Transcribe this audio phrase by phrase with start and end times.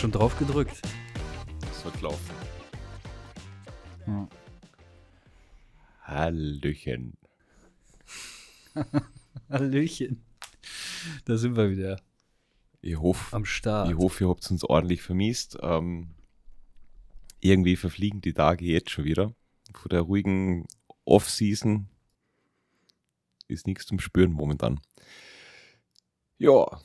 [0.00, 0.80] Schon drauf gedrückt?
[1.60, 2.34] Das wird laufen.
[4.06, 4.28] Ja.
[6.04, 7.18] Hallöchen.
[9.50, 10.24] Hallöchen.
[11.26, 12.00] Da sind wir wieder
[12.80, 13.90] Ich hoffe, am Start.
[13.90, 15.58] ich hoffe, ihr habt uns ordentlich vermisst.
[15.60, 16.14] Ähm,
[17.40, 19.34] irgendwie verfliegen die Tage jetzt schon wieder.
[19.74, 20.66] Von der ruhigen
[21.04, 21.90] Off-Season
[23.48, 24.80] ist nichts zum Spüren momentan.
[26.38, 26.80] Ja,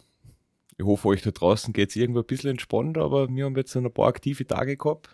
[0.78, 3.76] ich hoffe, euch da draußen geht es irgendwo ein bisschen entspannter, aber wir haben jetzt
[3.76, 5.10] ein paar aktive Tage gehabt.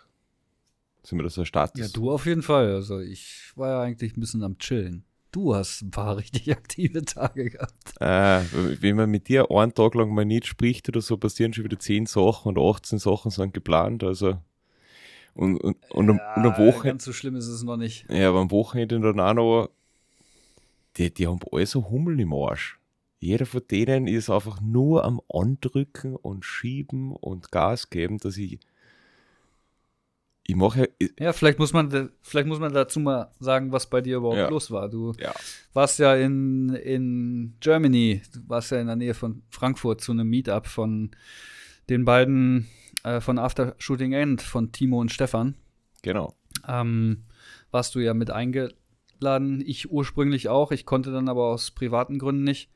[1.04, 1.80] Sind wir das so Status?
[1.80, 2.74] Ja, du auf jeden Fall.
[2.74, 5.04] Also ich war ja eigentlich ein bisschen am Chillen.
[5.32, 7.94] Du hast ein paar richtig aktive Tage gehabt.
[8.00, 8.42] Äh,
[8.80, 11.78] wenn man mit dir einen Tag lang mal nicht spricht oder so, passieren schon wieder
[11.78, 14.04] 10 Sachen und 18 Sachen sind geplant.
[14.04, 14.38] Also
[15.34, 18.04] und, und, und, am- und am Wochenende, Ganz so schlimm ist es noch nicht.
[18.10, 19.68] ja, aber am Wochenende dann auch noch,
[20.98, 22.78] die, die haben alle so Hummel im Arsch.
[23.22, 28.58] Jeder von denen ist einfach nur am Andrücken und Schieben und Gas geben, dass ich.
[30.44, 31.08] Ich mache ja.
[31.20, 34.48] Ja, vielleicht muss man, vielleicht muss man dazu mal sagen, was bei dir überhaupt Ja.
[34.48, 34.88] los war.
[34.88, 35.32] Du Ja,
[35.72, 40.28] warst ja in, in Germany, du warst ja in der Nähe von Frankfurt zu einem
[40.28, 41.12] Meetup von
[41.88, 42.66] den beiden
[43.04, 45.54] äh, von After Shooting End, von Timo und Stefan.
[46.02, 46.34] genau.
[46.66, 47.22] Ähm,
[47.70, 50.72] warst du ja mit eingeladen, ich ursprünglich auch.
[50.72, 52.68] Ich konnte dann aber aus privaten Gründen nicht.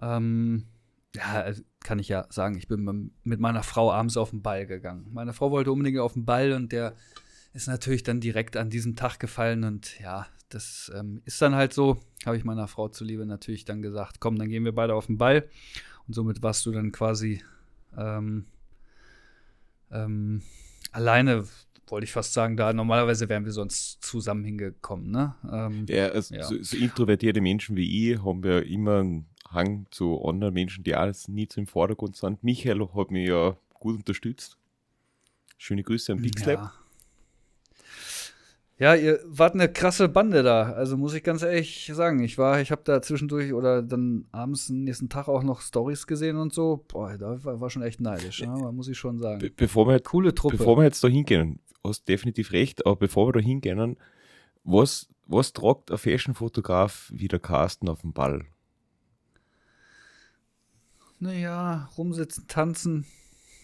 [0.00, 0.66] Ähm,
[1.14, 4.66] ja, also kann ich ja sagen, ich bin mit- meiner Frau abends auf den Ball
[4.66, 5.06] gegangen.
[5.12, 6.94] Meine Frau wollte unbedingt auf den Ball und der
[7.54, 11.72] ist natürlich dann direkt an diesem Tag gefallen und ja, das ähm, ist dann halt
[11.72, 15.06] so, habe ich meiner Frau zuliebe natürlich dann gesagt, komm, dann gehen wir beide auf
[15.06, 15.48] den Ball
[16.06, 17.42] und somit warst du dann quasi
[17.96, 18.46] ähm,
[19.90, 20.42] ähm,
[20.92, 21.44] alleine,
[21.86, 25.34] wollte ich fast sagen, da normalerweise wären wir sonst zusammen hingekommen, ne?
[25.50, 26.42] Ähm, Ja, also Ja.
[26.44, 30.94] So, so introvertierte Menschen wie ich haben ja immer einen Hang zu anderen Menschen, die
[30.94, 32.44] auch nie im Vordergrund sind.
[32.44, 34.56] Michael hat mich ja gut unterstützt.
[35.58, 36.60] Schöne Grüße an Big Slap.
[36.60, 36.72] Ja.
[38.78, 40.72] Ja, ihr wart eine krasse Bande da.
[40.72, 44.68] Also muss ich ganz ehrlich sagen, ich war, ich habe da zwischendurch oder dann abends
[44.68, 46.84] nächsten Tag auch noch Stories gesehen und so.
[46.88, 48.48] Boah, da war, war schon echt neidisch, ne?
[48.72, 49.50] muss ich schon Be sagen.
[49.56, 50.58] bevor, wir, Coole Truppe.
[50.58, 53.96] bevor wir jetzt da hingehen, hast definitiv recht, aber bevor wir da hingehen,
[54.62, 58.44] was, was tragt ein Fashion-Fotograf wie der Carsten auf dem Ball?
[61.18, 63.06] Naja, rumsitzen, tanzen.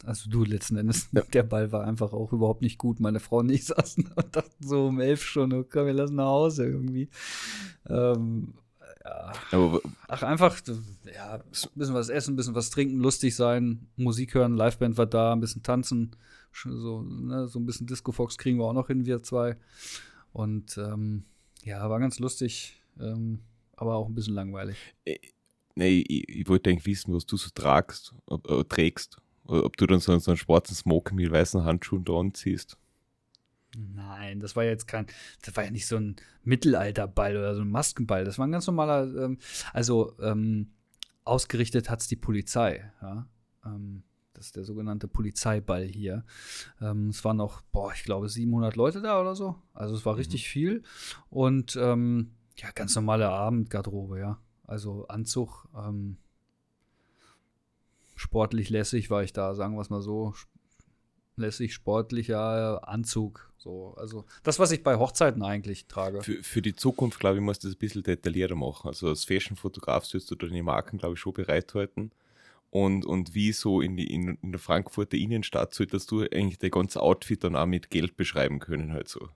[0.05, 1.09] Also du letzten Endes.
[1.13, 1.23] Ja.
[1.33, 3.01] Der Ball war einfach auch überhaupt nicht gut.
[3.01, 6.17] Meine Frau und ich saßen und dachten so um elf schon, oh, komm, wir lassen
[6.17, 7.09] nach Hause irgendwie.
[7.89, 8.55] Ähm,
[9.05, 9.33] ja.
[9.51, 10.61] Aber Ach, einfach,
[11.15, 15.07] ja, ein bisschen was essen, ein bisschen was trinken, lustig sein, Musik hören, Liveband war
[15.07, 16.15] da, ein bisschen tanzen,
[16.53, 19.57] so, ne, so ein bisschen Disco Fox kriegen wir auch noch hin, wir zwei.
[20.33, 21.25] Und ähm,
[21.65, 23.41] ja, war ganz lustig, ähm,
[23.77, 24.77] aber auch ein bisschen langweilig.
[25.75, 29.19] Nee, ich, ich wollte eigentlich wissen, was du so tragst, ob, äh, trägst.
[29.45, 32.79] Oder ob du dann so, so einen schwarzen Smoking mit weißen Handschuhen da anziehst.
[33.77, 35.07] Nein, das war jetzt kein,
[35.43, 38.25] das war ja nicht so ein Mittelalterball oder so ein Maskenball.
[38.25, 39.39] Das war ein ganz normaler, ähm,
[39.73, 40.73] also ähm,
[41.25, 43.27] ausgerichtet hat es die Polizei, ja.
[43.65, 44.03] Ähm,
[44.35, 46.25] das ist der sogenannte Polizeiball hier.
[46.81, 49.57] Ähm, es waren noch, boah, ich glaube 700 Leute da oder so.
[49.73, 50.19] Also es war Mhm.
[50.19, 50.83] richtig viel.
[51.31, 54.39] Und ähm, ja, ganz normale Abendgarderobe, ja.
[54.73, 56.17] Also Anzug, ähm,
[58.15, 60.33] sportlich lässig war ich da, sagen wir es mal so.
[61.37, 63.53] Lässig, sportlicher Anzug.
[63.59, 66.23] So, also das, was ich bei Hochzeiten eigentlich trage.
[66.23, 68.89] Für, für die Zukunft, glaube ich, musst du das ein bisschen detaillierter machen.
[68.89, 72.11] Also als Fashion-Fotograf sollst du deine Marken, glaube ich, schon bereithalten.
[72.71, 76.71] Und, und wie so in, die, in, in der Frankfurter Innenstadt solltest du eigentlich dein
[76.71, 78.95] ganzes Outfit dann auch mit Geld beschreiben können.
[78.95, 79.29] Halt so.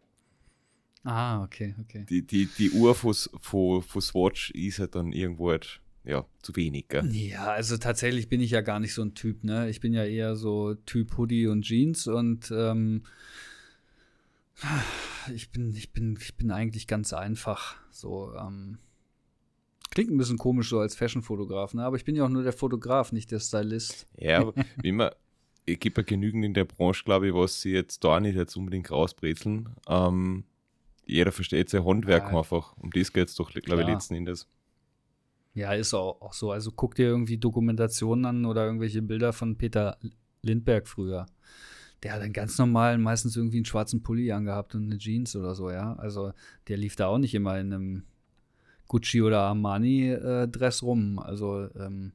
[1.06, 2.04] Ah, okay, okay.
[2.08, 6.56] Die, die, die Uhr von, von, von Swatch ist halt dann irgendwo halt, ja, zu
[6.56, 6.88] wenig.
[6.88, 7.06] Gell?
[7.14, 9.70] Ja, also tatsächlich bin ich ja gar nicht so ein Typ, ne?
[9.70, 13.04] Ich bin ja eher so Typ Hoodie und Jeans und ähm,
[15.32, 17.76] ich bin, ich bin, ich bin eigentlich ganz einfach.
[17.92, 18.78] So, ähm,
[19.90, 21.84] klingt ein bisschen komisch so als Fashion-Fotograf, ne?
[21.84, 24.08] Aber ich bin ja auch nur der Fotograf, nicht der Stylist.
[24.18, 25.10] Ja, aber wie man,
[25.66, 28.56] es gibt ja genügend in der Branche, glaube ich, was sie jetzt da nicht jetzt
[28.56, 29.68] unbedingt rausbrezeln.
[29.86, 30.42] Ähm,
[31.06, 32.38] jeder versteht sein Handwerk Ja.
[32.38, 32.76] einfach.
[32.76, 34.48] Um das geht es doch, glaube ich, letzten Endes.
[35.54, 36.50] Ja, ist auch, auch so.
[36.52, 39.96] Also guck dir irgendwie Dokumentationen an oder irgendwelche Bilder von Peter
[40.42, 41.26] Lindbergh früher.
[42.02, 45.54] Der hat einen ganz normalen, meistens irgendwie einen schwarzen Pulli angehabt und eine Jeans oder
[45.54, 45.94] so, ja.
[45.94, 46.32] Also
[46.68, 48.02] der lief da auch nicht immer in einem
[48.86, 51.18] Gucci oder Armani-Dress rum.
[51.18, 52.12] Also ähm,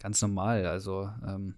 [0.00, 0.64] ganz normal.
[0.66, 1.56] Also ähm,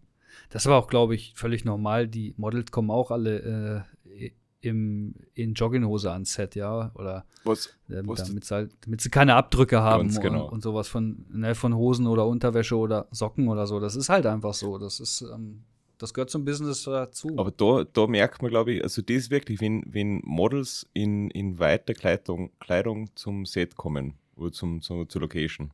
[0.51, 2.09] das war auch, glaube ich, völlig normal.
[2.09, 4.31] Die Models kommen auch alle äh,
[4.65, 9.35] im, in Jogginghose ans Set, ja, oder Was, ähm, damit, sie halt, damit sie keine
[9.35, 10.47] Abdrücke haben genau.
[10.47, 13.81] und, und sowas von, ne, von Hosen oder Unterwäsche oder Socken oder so.
[13.81, 14.79] Das ist halt einfach so.
[14.79, 15.63] Das ist, ähm,
[15.99, 17.31] das gehört zum Business dazu.
[17.37, 21.31] Aber da, da merkt man, glaube ich, also das ist wirklich, wenn, wenn Models in,
[21.31, 25.71] in weiter Kleidung, Kleidung zum Set kommen oder zum, zum, zur Location.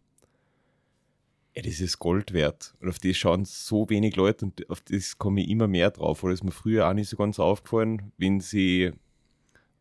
[1.55, 2.75] Ja, das ist Gold wert.
[2.81, 6.23] Und auf das schauen so wenig Leute und auf das komme ich immer mehr drauf.
[6.23, 8.93] Oder ist mir früher auch nicht so ganz aufgefallen, wenn sie äh,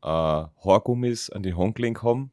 [0.01, 2.31] Haargummis an die Handgelenk haben,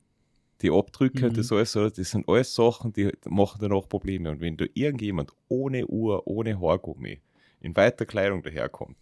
[0.62, 1.28] die Abdrücke Mhm.
[1.30, 1.90] und das alles, oder?
[1.90, 4.30] das sind alles Sachen, die machen danach Probleme.
[4.30, 7.20] Und wenn da irgendjemand ohne Uhr, ohne Haargummi
[7.60, 8.96] in weiter Kleidung daherkommt,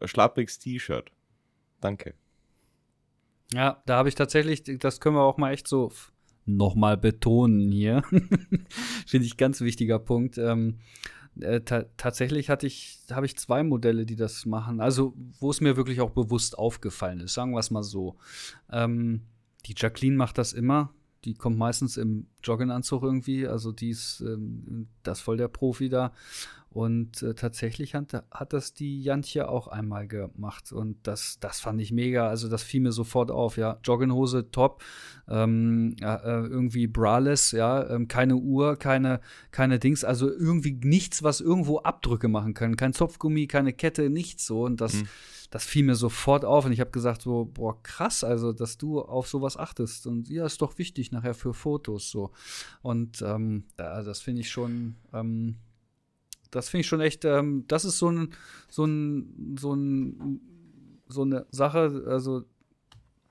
[0.00, 1.10] ein schlappriges T-Shirt,
[1.80, 2.14] danke.
[3.52, 5.92] Ja, da habe ich tatsächlich, das können wir auch mal echt so
[6.46, 8.02] nochmal betonen hier.
[9.06, 10.38] Finde ich ganz wichtiger Punkt.
[10.38, 10.78] Ähm,
[11.40, 14.80] äh, ta tatsächlich hatte ich, habe ich zwei Modelle, die das machen.
[14.80, 18.16] Also, wo es mir wirklich auch bewusst aufgefallen ist, sagen wir es mal so.
[18.70, 19.22] Ähm,
[19.66, 20.92] die Jacqueline macht das immer.
[21.24, 23.46] Die kommt meistens im Jogginganzug irgendwie.
[23.46, 26.12] Also, die ist ähm, das voll der Profi da.
[26.76, 30.72] Und äh, tatsächlich hat, hat das die Jantje auch einmal gemacht.
[30.72, 32.28] Und das, das fand ich mega.
[32.28, 33.56] Also, das fiel mir sofort auf.
[33.56, 34.82] Ja, Jogginghose, top.
[35.26, 37.88] Ähm, äh, irgendwie braless, ja.
[37.88, 40.04] Ähm, keine Uhr, keine, keine Dings.
[40.04, 42.76] Also, irgendwie nichts, was irgendwo Abdrücke machen kann.
[42.76, 44.64] Kein Zopfgummi, keine Kette, nichts so.
[44.64, 45.08] Und das, Mhm.
[45.50, 46.66] das fiel mir sofort auf.
[46.66, 50.06] Und ich habe gesagt, so, boah, krass, also, dass du auf sowas achtest.
[50.06, 52.32] Und ja, ist doch wichtig nachher für Fotos so.
[52.82, 54.96] Und ähm, da, das finde ich schon.
[56.50, 58.32] Das finde ich schon echt, ähm, das ist so ein,
[58.68, 60.40] so ein, so ein,
[61.08, 62.44] so eine Sache, also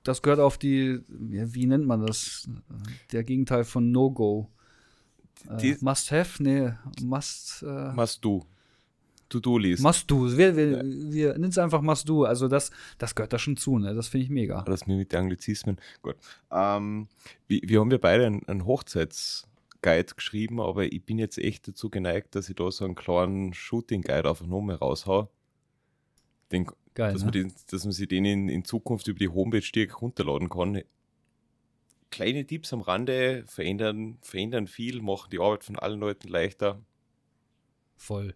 [0.02, 2.48] das gehört auf die, ja, wie nennt man das?
[3.12, 4.48] Der Gegenteil von No-Go.
[5.58, 6.42] Äh, must have?
[6.42, 6.72] Nee,
[7.02, 8.46] must, äh, Machst du.
[9.28, 9.82] To-Do-List.
[9.82, 10.36] must do.
[10.36, 12.24] Wir, wir, wir nennen es einfach must do.
[12.24, 13.94] Also das, das gehört da schon zu, ne?
[13.94, 14.60] Das finde ich mega.
[14.60, 15.78] Alles mir mit den Anglizismen.
[16.02, 16.14] Gut.
[16.52, 17.08] Ähm,
[17.48, 18.64] wir, wir haben ja beide einen, einen
[19.86, 23.54] Hochzeitsguide geschrieben, aber ich bin jetzt echt dazu geneigt, dass ich da so einen kleinen
[23.54, 25.30] Shooting-Guide einfach nur mal raushau.
[26.52, 27.26] Den, Geil, dass, ne?
[27.26, 30.82] man den, dass man sich den in, in Zukunft über die Homepage direkt runterladen kann.
[32.10, 36.80] Kleine Tipps am Rande verändern, verändern viel, machen die Arbeit von allen Leuten leichter.
[37.96, 38.34] Voll.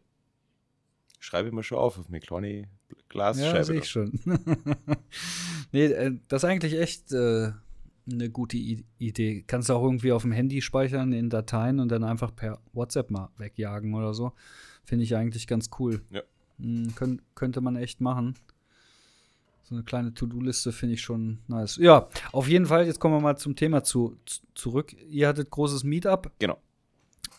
[1.20, 2.66] Schreibe ich mir schon auf auf meine kleine Ja,
[3.08, 3.64] Glasscheibe.
[3.64, 3.82] sehe da.
[3.82, 4.20] ich schon.
[5.72, 7.52] nee, äh, das ist eigentlich echt äh,
[8.12, 9.44] eine gute I Idee.
[9.46, 13.10] Kannst du auch irgendwie auf dem Handy speichern in Dateien und dann einfach per WhatsApp
[13.10, 14.32] mal wegjagen oder so.
[14.84, 16.02] Finde ich eigentlich ganz cool.
[16.10, 16.22] Ja.
[16.58, 18.34] Hm, könnt, könnte man echt machen.
[19.62, 21.76] So eine kleine To-Do-Liste finde ich schon nice.
[21.76, 24.94] Ja, auf jeden Fall, jetzt kommen wir mal zum Thema zu, zu, zurück.
[25.08, 26.32] Ihr hattet großes Meetup.
[26.40, 26.58] Genau.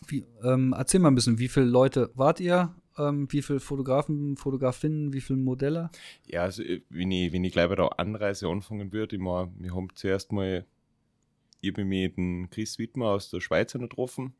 [0.06, 2.74] Wie, ähm, erzähl mal ein bisschen, wie viele Leute wart ihr?
[2.98, 5.90] Ähm, wie viele Fotografen, Fotografinnen, wie viele Modelle?
[6.26, 9.54] Ja, also äh, wenn ich, wenn ich gleich bei der Anreise anfangen würde, ich mein,
[9.58, 10.66] wir haben zuerst mal,
[11.60, 14.34] ich mich mit Chris Wittmer aus der Schweiz getroffen,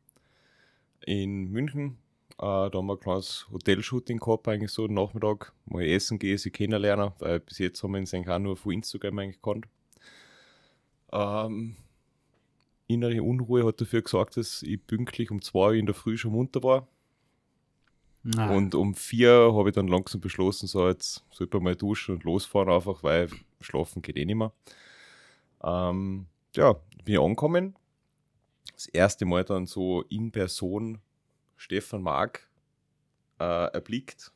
[1.05, 1.97] in München.
[2.33, 5.53] Äh, da haben wir ein kleines Hotelshooting gehabt, eigentlich so am Nachmittag.
[5.65, 8.73] Mal essen gehen, sie kennenlernen, weil bis jetzt haben wir uns eigentlich auch nur von
[8.73, 9.67] Instagram eigentlich gekannt.
[11.11, 11.75] Ähm,
[12.87, 16.63] innere Unruhe hat dafür gesorgt, dass ich pünktlich um zwei in der Früh schon munter
[16.63, 16.87] war.
[18.37, 18.53] Ah.
[18.55, 22.23] Und um vier habe ich dann langsam beschlossen, so jetzt sollte man mal duschen und
[22.23, 24.53] losfahren, einfach weil schlafen geht eh nicht mehr.
[25.61, 27.75] Ähm, ja, bin ich angekommen.
[28.73, 30.99] Das erste Mal dann so in Person
[31.57, 32.49] Stefan Mark
[33.39, 34.31] äh, erblickt.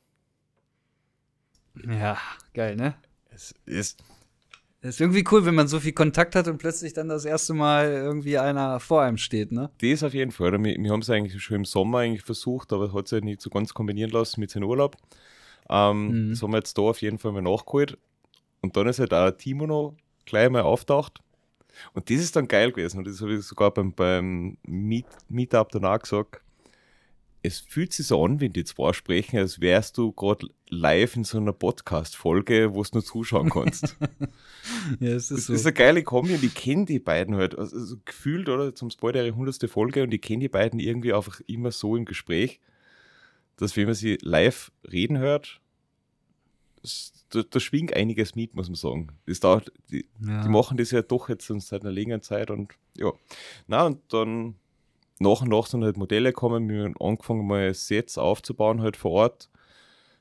[1.85, 2.17] Ja,
[2.53, 2.95] geil, ne?
[3.29, 4.03] Es ist,
[4.81, 7.53] Das ist irgendwie cool, wenn man so viel Kontakt hat und plötzlich dann das erste
[7.53, 9.71] Mal irgendwie einer vor einem steht, ne?
[9.81, 10.51] das auf jeden Fall.
[10.51, 13.41] Wir, wir haben es eigentlich schon im Sommer eigentlich versucht, aber hat es halt nicht
[13.41, 14.95] so ganz kombinieren lassen mit seinem Urlaub.
[15.69, 16.29] Ähm, Mhm.
[16.29, 17.97] Das haben wir jetzt da auf jeden Fall mal nachgeholt.
[18.61, 21.21] Und dann ist halt auch Timo noch gleich mal auftaucht.
[21.93, 22.99] Und das ist dann geil gewesen.
[22.99, 26.41] Und das habe ich sogar beim, beim Meet, Meetup danach gesagt.
[27.43, 31.23] Es fühlt sich so an, wenn die zwei sprechen, als wärst du gerade live in
[31.23, 33.95] so einer Podcast-Folge, wo du nur zuschauen kannst.
[34.99, 37.57] Ja, es Das ist eine geile Kombi und ich kenne die beiden halt.
[37.57, 38.75] Also, also gefühlt, oder?
[38.75, 42.03] Zum bald ihre hundertste Folge und ich kenne die beiden irgendwie einfach immer so im
[42.03, 42.59] Gespräch,
[43.55, 45.61] dass wenn man sie live reden hört,
[46.81, 49.07] das, da, da schwingt einiges mit, muss man sagen.
[49.25, 50.41] Das dauert, die, ja.
[50.43, 53.11] die machen das ja doch jetzt schon seit einer längeren Zeit und ja.
[53.67, 54.55] Na, und dann
[55.19, 59.11] nach und nach sind halt Modelle gekommen, wir haben angefangen mal Sets aufzubauen halt vor
[59.11, 59.49] Ort.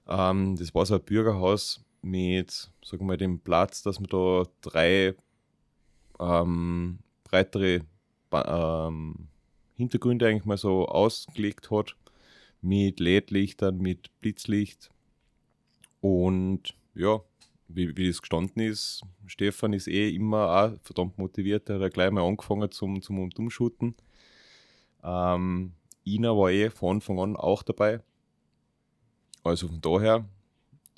[0.09, 4.45] Ähm, das war so ein Bürgerhaus mit, sagen wir mal, dem Platz, dass man da
[4.61, 5.15] drei
[6.21, 7.81] ähm, breitere
[8.33, 9.29] ähm,
[9.77, 11.97] Hintergründe eigentlich mal so ausgelegt hat.
[12.63, 14.91] Mit LED-Lichtern, mit Blitzlicht.
[16.01, 17.21] Und ja,
[17.69, 22.11] wie, wie das gestanden ist, Stefan ist eh immer auch verdammt motiviert, er hat gleich
[22.11, 23.95] mal angefangen zum, zum Umshooten.
[25.03, 25.73] Ähm,
[26.05, 28.01] Ina war eh von Anfang an auch dabei.
[29.47, 30.25] Also von daher,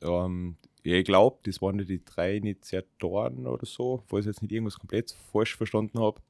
[0.03, 4.53] ähm, ich glaube, das waren ja die drei Initiatoren oder so, falls ich jetzt nicht
[4.53, 6.21] irgendwas komplett falsch verstanden habe.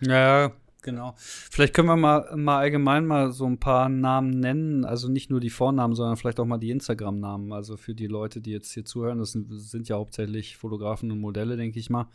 [0.00, 0.52] Ja,
[0.82, 1.14] genau.
[1.16, 5.40] Vielleicht können wir mal, mal allgemein mal so ein paar Namen nennen, also nicht nur
[5.40, 7.52] die Vornamen, sondern vielleicht auch mal die Instagram-Namen.
[7.52, 11.20] Also für die Leute, die jetzt hier zuhören, das sind, sind ja hauptsächlich Fotografen und
[11.20, 12.08] Modelle, denke ich mal.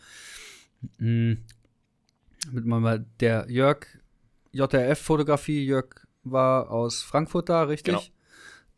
[0.98, 1.40] Mhm.
[2.52, 3.86] Mit mal der Jörg,
[4.54, 7.94] JRF-Fotografie, Jörg war aus Frankfurt da, richtig?
[7.94, 8.21] Genau.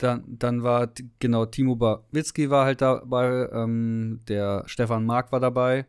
[0.03, 5.86] Dann, dann war, genau, Timo Bawitzki war halt dabei, ähm, der Stefan Mark war dabei,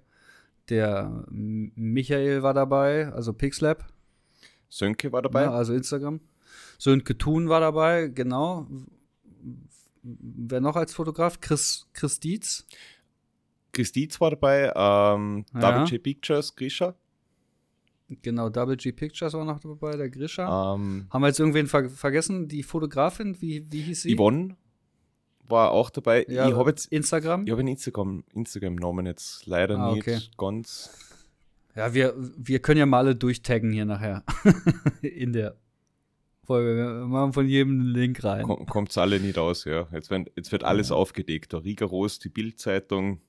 [0.68, 3.84] der Michael war dabei, also Pixlab.
[4.68, 5.42] Sönke war dabei.
[5.42, 6.20] Ja, also Instagram.
[6.78, 8.68] Sönke Thun war dabei, genau.
[10.04, 11.40] Wer noch als Fotograf?
[11.40, 12.68] Chris, Chris Dietz.
[13.72, 15.90] Chris Dietz war dabei, ähm, ja.
[15.90, 16.94] WJ Pictures, Grisha.
[18.08, 20.74] Genau, Double G Pictures war noch dabei, der Grisha.
[20.74, 22.48] Ähm, Haben wir jetzt irgendwen ver vergessen?
[22.48, 24.14] Die Fotografin, wie, wie hieß sie?
[24.14, 24.56] Yvonne
[25.48, 26.26] war auch dabei.
[26.28, 27.44] Ja, ich habe jetzt Instagram.
[27.44, 30.16] Ich habe einen Instagram, Instagram-Namen jetzt leider ah, okay.
[30.16, 30.90] nicht ganz.
[31.74, 34.22] Ja, wir, wir können ja mal alle durchtaggen hier nachher.
[35.02, 35.56] In der
[36.44, 36.76] Folge.
[36.76, 38.44] Wir machen von jedem einen Link rein.
[38.44, 39.88] Kommt es alle nicht aus, ja.
[39.92, 40.96] Jetzt, wenn, jetzt wird alles ja.
[40.96, 41.52] aufgedeckt.
[41.52, 43.20] Der Rigoros, die Bildzeitung,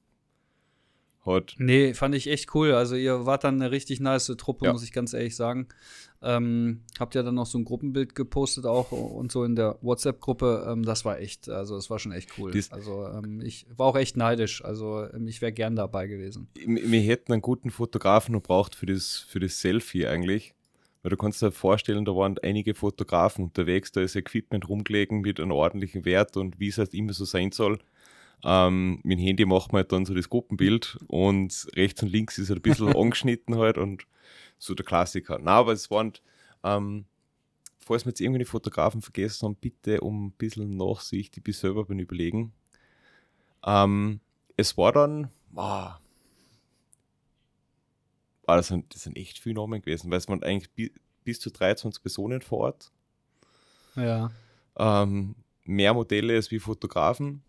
[1.26, 1.56] hat.
[1.58, 2.74] Nee, fand ich echt cool.
[2.74, 4.74] Also ihr wart dann eine richtig nice Truppe, ja.
[4.74, 5.68] muss ich ganz ehrlich sagen.
[6.22, 10.66] Ähm, habt ja dann noch so ein Gruppenbild gepostet auch und so in der WhatsApp-Gruppe.
[10.70, 12.52] Ähm, das war echt, also das war schon echt cool.
[12.52, 14.64] Dies also ähm, ich war auch echt neidisch.
[14.64, 16.48] Also ähm, ich wäre gern dabei gewesen.
[16.56, 20.56] Wir hätten einen guten Fotografen gebraucht für das, für das Selfie eigentlich.
[21.06, 25.40] Weil du kannst dir vorstellen, da waren einige Fotografen unterwegs, da ist Equipment rumgelegen mit
[25.40, 27.78] einem ordentlichen Wert und wie es halt immer so sein soll.
[28.44, 32.38] Ähm, mit dem Handy macht man halt dann so das Gruppenbild und rechts und links
[32.38, 34.06] ist halt ein bisschen angeschnitten halt und
[34.58, 35.40] so der Klassiker.
[35.42, 36.14] Na, aber es waren,
[36.64, 37.06] ähm,
[37.80, 41.86] falls wir jetzt irgendwie Fotografen vergessen haben, bitte um ein bisschen Nachsicht, ich bin selber
[41.86, 42.54] beim Überlegen.
[43.66, 44.20] Ähm,
[44.58, 45.96] es war dann, wow,
[48.48, 50.92] ah, das, sind, das sind echt viele Namen gewesen, weil es waren eigentlich bi
[51.24, 52.92] bis zu 23 Personen vor Ort.
[53.96, 54.30] Ja.
[54.78, 57.42] Ähm, mehr Modelle als wie Fotografen.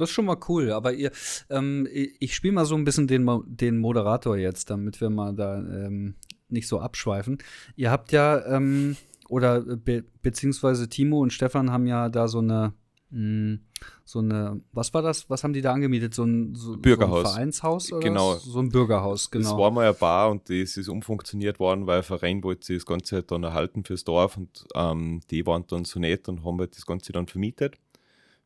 [0.00, 1.10] Das ist schon mal cool, aber ihr,
[1.50, 5.58] ähm, ich spiele mal so ein bisschen den, den Moderator jetzt, damit wir mal da
[5.58, 6.14] ähm,
[6.48, 7.38] nicht so abschweifen.
[7.76, 8.96] Ihr habt ja, ähm,
[9.28, 12.72] oder be beziehungsweise Timo und Stefan haben ja da so eine,
[13.10, 13.60] mh, hm,
[14.04, 15.28] so eine, was war das?
[15.28, 16.14] Was haben die da angemietet?
[16.14, 17.22] So ein, so, Bürgerhaus.
[17.22, 18.34] So ein Vereinshaus oder genau.
[18.34, 19.50] so ein Bürgerhaus, genau.
[19.50, 22.86] Das war mal eine Bar und das ist umfunktioniert worden, weil ein Verein wollte das
[22.86, 26.58] Ganze halt dann erhalten fürs Dorf und ähm, die waren dann so nett und haben
[26.58, 27.76] halt das Ganze dann vermietet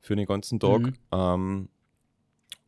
[0.02, 0.82] für den ganzen Tag.
[0.82, 0.94] Mhm.
[1.12, 1.68] Ähm,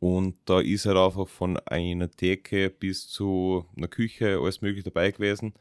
[0.00, 5.10] und da ist halt einfach von einer Decke bis zu einer Küche alles möglich dabei
[5.10, 5.52] gewesen.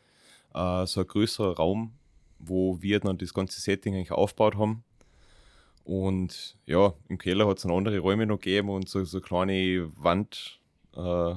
[0.54, 1.94] Äh, so ein größerer Raum,
[2.40, 4.84] wo wir dann das ganze Setting eigentlich aufgebaut haben.
[5.84, 9.26] Und ja, im Keller hat es dann andere Räume noch gegeben und so, so eine
[9.26, 10.62] kleine Wand,
[10.96, 11.36] äh,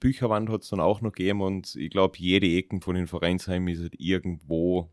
[0.00, 3.68] Bücherwand hat es dann auch noch gegeben und ich glaube, jede Ecken von den Vereinsheimen
[3.68, 4.90] ist halt irgendwo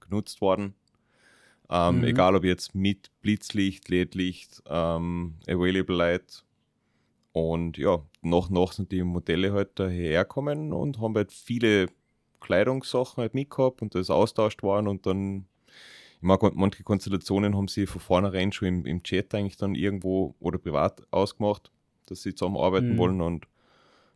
[0.00, 0.74] genutzt worden.
[1.70, 2.04] Ähm, mhm.
[2.04, 6.44] Egal ob jetzt mit Blitzlicht, LED-Licht, ähm, Available Light.
[7.32, 11.88] Und ja, nach und nach sind die Modelle halt daherkommen und haben halt viele
[12.42, 15.46] Kleidungssachen halt mitgehabt und das austauscht worden und dann,
[16.16, 20.34] ich mag, manche Konstellationen haben sie von vornherein schon im, im Chat eigentlich dann irgendwo
[20.40, 21.70] oder privat ausgemacht,
[22.06, 22.98] dass sie zusammenarbeiten mhm.
[22.98, 23.46] wollen und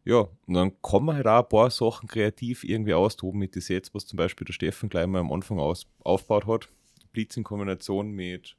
[0.04, 3.62] ja, und dann kann man halt auch ein paar Sachen kreativ irgendwie austoben mit den
[3.62, 6.68] Sets, was zum Beispiel der Steffen gleich mal am Anfang aus, aufgebaut hat.
[7.16, 8.56] Blitz in Kombination mit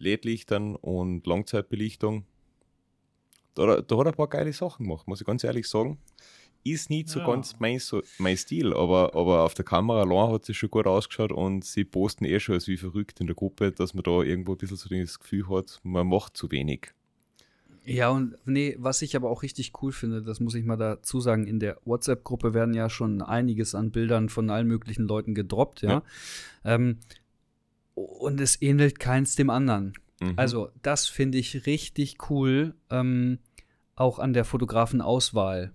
[0.00, 2.24] LED-Lichtern und Langzeitbelichtung.
[3.54, 5.98] Da, da hat er ein paar geile Sachen gemacht, muss ich ganz ehrlich sagen.
[6.64, 7.26] Ist nicht so ja.
[7.26, 10.88] ganz mein, so, mein Stil, aber, aber auf der Kamera allein hat es schon gut
[10.88, 14.22] ausgeschaut und sie posten eh schon als wie verrückt in der Gruppe, dass man da
[14.22, 16.94] irgendwo ein bisschen so das Gefühl hat, man macht zu wenig.
[17.84, 21.20] Ja, und nee, was ich aber auch richtig cool finde, das muss ich mal dazu
[21.20, 25.82] sagen, in der WhatsApp-Gruppe werden ja schon einiges an Bildern von allen möglichen Leuten gedroppt,
[25.82, 25.90] ja.
[25.90, 26.02] ja.
[26.64, 26.98] Ähm,
[27.94, 29.94] und es ähnelt keins dem anderen.
[30.20, 30.34] Mhm.
[30.36, 33.38] Also, das finde ich richtig cool, ähm,
[33.96, 35.72] auch an der Fotografenauswahl.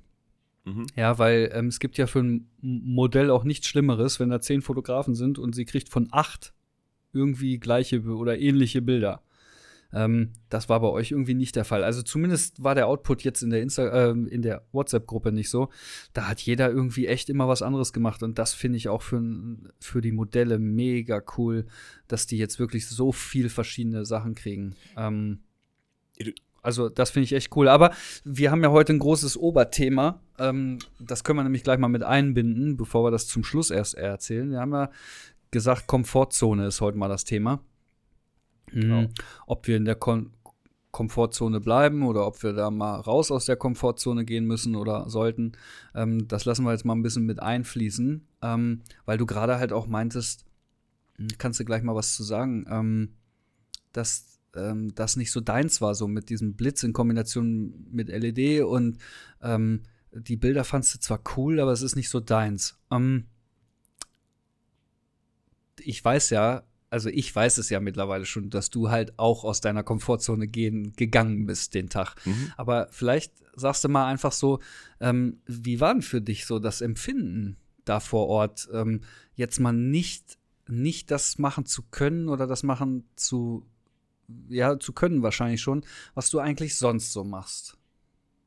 [0.66, 0.88] Mhm.
[0.96, 4.62] Ja, weil ähm, es gibt ja für ein Modell auch nichts Schlimmeres, wenn da zehn
[4.62, 6.54] Fotografen sind und sie kriegt von acht
[7.14, 9.22] irgendwie gleiche oder ähnliche Bilder.
[9.92, 11.84] Ähm, das war bei euch irgendwie nicht der Fall.
[11.84, 15.70] Also zumindest war der Output jetzt in der, Insta äh, in der WhatsApp-Gruppe nicht so.
[16.14, 18.22] Da hat jeder irgendwie echt immer was anderes gemacht.
[18.22, 19.22] Und das finde ich auch für,
[19.80, 21.66] für die Modelle mega cool,
[22.08, 24.76] dass die jetzt wirklich so viel verschiedene Sachen kriegen.
[24.96, 25.40] Ähm,
[26.62, 27.68] Also, das finde ich echt cool.
[27.70, 27.92] Aber
[28.26, 30.22] wir haben ja heute ein großes Oberthema.
[30.38, 33.96] Ähm, das können wir nämlich gleich mal mit einbinden, bevor wir das zum Schluss erst
[33.96, 34.52] erzählen.
[34.52, 34.92] Wir haben ja
[35.52, 37.64] gesagt, Komfortzone ist heute mal das Thema.
[38.72, 39.02] Genau.
[39.02, 39.10] Mhm.
[39.48, 40.32] Ob wir in der Kon
[40.92, 45.52] Komfortzone bleiben oder ob wir da mal raus aus der Komfortzone gehen müssen oder sollten,
[45.94, 49.72] ähm, das lassen wir jetzt mal ein bisschen mit einfließen, ähm, weil du gerade halt
[49.72, 50.46] auch meintest,
[51.18, 53.14] hm, kannst du gleich mal was zu sagen, ähm,
[53.94, 58.64] dass ähm, das nicht so deins war, so mit diesem Blitz in Kombination mit LED
[58.64, 58.98] und
[59.42, 62.80] ähm, die Bilder fandst du zwar cool, aber es ist nicht so deins.
[62.92, 63.28] Ähm,
[65.80, 69.62] ich weiß ja, also ich weiß es ja mittlerweile schon, dass du halt auch aus
[69.62, 72.16] deiner Komfortzone gehen, gegangen bist den Tag.
[72.26, 72.52] Mhm.
[72.58, 74.60] Aber vielleicht sagst du mal einfach so,
[75.00, 79.02] ähm, wie war denn für dich so das Empfinden da vor Ort, ähm,
[79.36, 83.66] jetzt mal nicht, nicht das machen zu können oder das machen zu,
[84.48, 87.79] ja, zu können wahrscheinlich schon, was du eigentlich sonst so machst?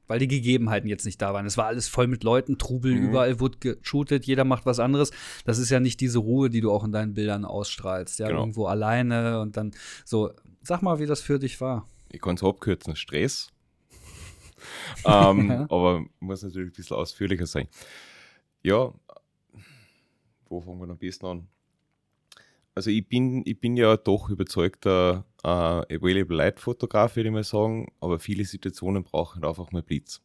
[0.07, 1.47] Weil die Gegebenheiten jetzt nicht da waren.
[1.47, 3.09] Es war alles voll mit Leuten, Trubel, mhm.
[3.09, 5.11] überall wurde geshootet, jeder macht was anderes.
[5.45, 8.19] Das ist ja nicht diese Ruhe, die du auch in deinen Bildern ausstrahlst.
[8.19, 8.41] Ja, genau.
[8.41, 9.73] irgendwo alleine und dann
[10.05, 10.31] so.
[10.65, 11.89] Sag mal, wie das für dich war.
[12.11, 13.51] Ich kann es abkürzen, Stress.
[15.05, 15.63] ähm, ja.
[15.63, 17.67] Aber muss natürlich ein bisschen ausführlicher sein.
[18.63, 18.93] Ja,
[20.49, 21.49] wo fangen wir am besten an?
[22.75, 27.45] Also ich bin, ich bin ja doch überzeugter äh, Available Light Fotograf, würde ich mal
[27.45, 30.23] sagen, aber viele Situationen brauchen einfach mal Blitz.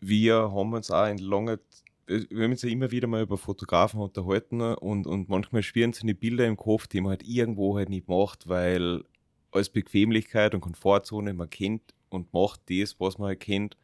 [0.00, 1.60] Wir haben uns auch in lange,
[2.06, 6.06] wir haben uns ja immer wieder mal über Fotografen unterhalten und, und manchmal schwirren so
[6.06, 9.04] die Bilder im Kopf, die man halt irgendwo halt nicht macht, weil
[9.50, 13.76] als Bequemlichkeit und Komfortzone, man kennt und macht das, was man halt kennt,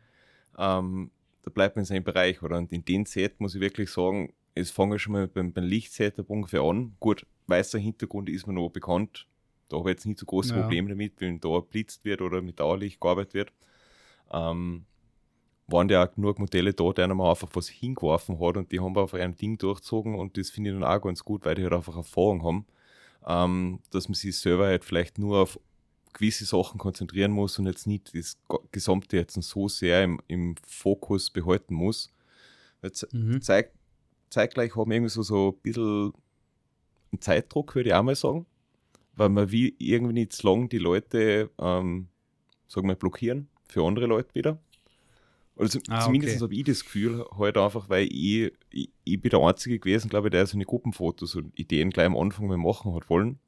[0.58, 1.10] ähm,
[1.42, 2.58] da bleibt man in seinem Bereich, oder?
[2.58, 6.28] Und in dem Set muss ich wirklich sagen, es fange schon mal beim, beim Lichtsetup
[6.30, 6.96] ungefähr an.
[7.00, 9.26] Gut, weißer Hintergrund ist mir noch bekannt.
[9.68, 10.60] Da habe ich jetzt nicht so große ja.
[10.62, 13.52] Probleme damit, wenn da blitzt wird oder mit Dauerlicht gearbeitet wird.
[14.32, 14.84] Ähm,
[15.68, 18.96] waren ja auch genug Modelle da, die einem einfach was hingeworfen hat und die haben
[18.96, 21.72] auf einem Ding durchgezogen und das finde ich dann auch ganz gut, weil die halt
[21.72, 22.66] einfach Erfahrung haben,
[23.26, 25.60] ähm, dass man sich selber halt vielleicht nur auf
[26.12, 28.36] gewisse Sachen konzentrieren muss und jetzt nicht das
[28.72, 32.12] Gesamte jetzt so sehr im, im Fokus behalten muss.
[32.82, 33.40] Jetzt mhm.
[33.40, 33.76] zeigt
[34.30, 36.12] zeitgleich haben wir irgendwie so, so ein bisschen
[37.12, 38.46] einen Zeitdruck, würde ich auch mal sagen.
[39.14, 42.08] Weil man will irgendwie nicht zu lang die Leute, ähm,
[42.68, 44.58] sagen wir, blockieren für andere Leute wieder.
[45.56, 46.44] Also ah, zumindest okay.
[46.44, 50.28] habe ich das Gefühl, halt einfach, weil ich, ich, ich bin der Einzige gewesen, glaube
[50.28, 53.38] ich, der so eine Gruppenfotos und Ideen gleich am Anfang mal machen hat wollen.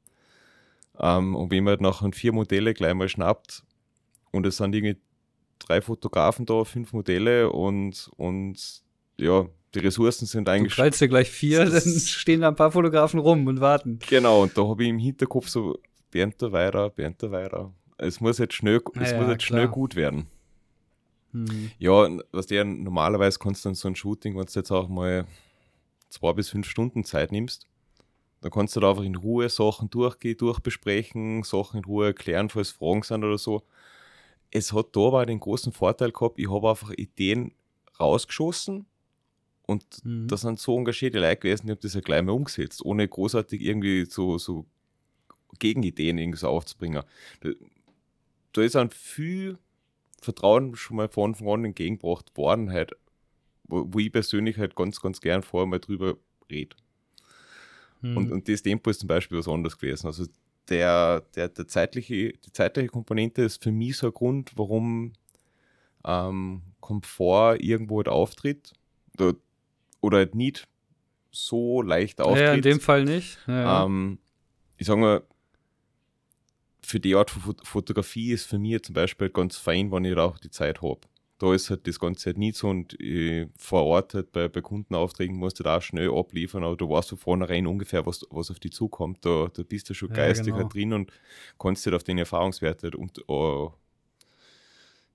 [0.99, 3.63] Ähm, und wenn man halt nachher vier Modelle gleich mal schnappt
[4.31, 5.01] und es sind irgendwie
[5.57, 8.83] drei Fotografen da, fünf Modelle und, und
[9.17, 10.75] ja, die Ressourcen sind eigentlich.
[10.75, 13.99] Du dir gleich vier, dann stehen da ein paar Fotografen rum und warten.
[14.07, 15.79] Genau, und da habe ich im Hinterkopf so,
[16.11, 17.73] Bernd weiter, Bernd weiter.
[17.97, 20.27] Es muss jetzt schnell, es ja, muss jetzt schnell gut werden.
[21.31, 21.71] Hm.
[21.79, 25.25] Ja, was der normalerweise kannst du dann so ein Shooting, wenn du jetzt auch mal
[26.09, 27.67] zwei bis fünf Stunden Zeit nimmst,
[28.41, 32.69] dann kannst du da einfach in Ruhe Sachen durchgehen, durchbesprechen, Sachen in Ruhe erklären, falls
[32.69, 33.63] Fragen sind oder so.
[34.51, 37.53] Es hat da aber den großen Vorteil gehabt, ich habe einfach Ideen
[37.99, 38.85] rausgeschossen
[39.65, 40.27] und mhm.
[40.27, 43.61] da sind so engagierte Leute gewesen, die haben das ja gleich mal umgesetzt, ohne großartig
[43.61, 44.65] irgendwie so, so
[45.59, 47.03] Gegenideen irgendwie so aufzubringen.
[47.41, 47.49] Da,
[48.53, 49.57] da ist ein viel
[50.21, 52.93] Vertrauen schon mal von Anfang an entgegengebracht worden, halt,
[53.63, 56.17] wo, wo ich persönlich halt ganz, ganz gern vorher mal drüber
[56.49, 56.75] rede.
[58.01, 58.17] Mhm.
[58.17, 60.07] Und, und das Tempo ist zum Beispiel was anderes gewesen.
[60.07, 60.25] Also
[60.69, 65.13] der, der, der zeitliche, die zeitliche Komponente ist für mich so ein Grund, warum
[66.05, 68.73] ähm, Komfort irgendwo halt auftritt.
[69.15, 69.33] Da,
[70.03, 70.67] oder nicht
[71.31, 72.43] so leicht auftritt.
[72.43, 73.39] Ja, in dem Fall nicht.
[73.47, 74.19] Ja, ähm,
[74.77, 75.23] ich sage mal,
[76.81, 80.37] für die Art von Fotografie ist für mich zum Beispiel ganz fein, wenn ich auch
[80.37, 80.99] die Zeit habe.
[81.39, 82.97] Da ist halt das Ganze halt nicht so und
[83.57, 87.17] vor Ort halt bei, bei Kundenaufträgen musst du da schnell abliefern, aber du weißt von
[87.17, 89.25] vornherein ungefähr, was, was auf dich zukommt.
[89.25, 90.57] Da, da bist du schon ja, geistig genau.
[90.57, 91.11] halt drin und
[91.57, 93.71] kannst halt auf den Erfahrungswerte halt und, uh,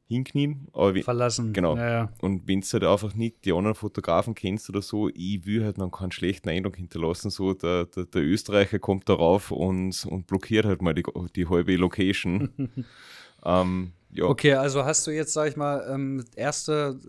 [0.09, 0.69] hinknien.
[0.73, 1.53] Aber Verlassen.
[1.53, 1.77] Genau.
[1.77, 2.13] Ja, ja.
[2.21, 5.79] Und wenn du halt einfach nicht die anderen Fotografen kennst oder so, ich will halt
[5.79, 7.31] noch keinen schlechten Eindruck hinterlassen.
[7.31, 11.05] So, der, der, der Österreicher kommt darauf und, und blockiert halt mal die,
[11.37, 12.51] die halbe Location.
[13.45, 14.25] ähm, ja.
[14.25, 17.09] Okay, also hast du jetzt, sag ich mal, ähm, erste äh,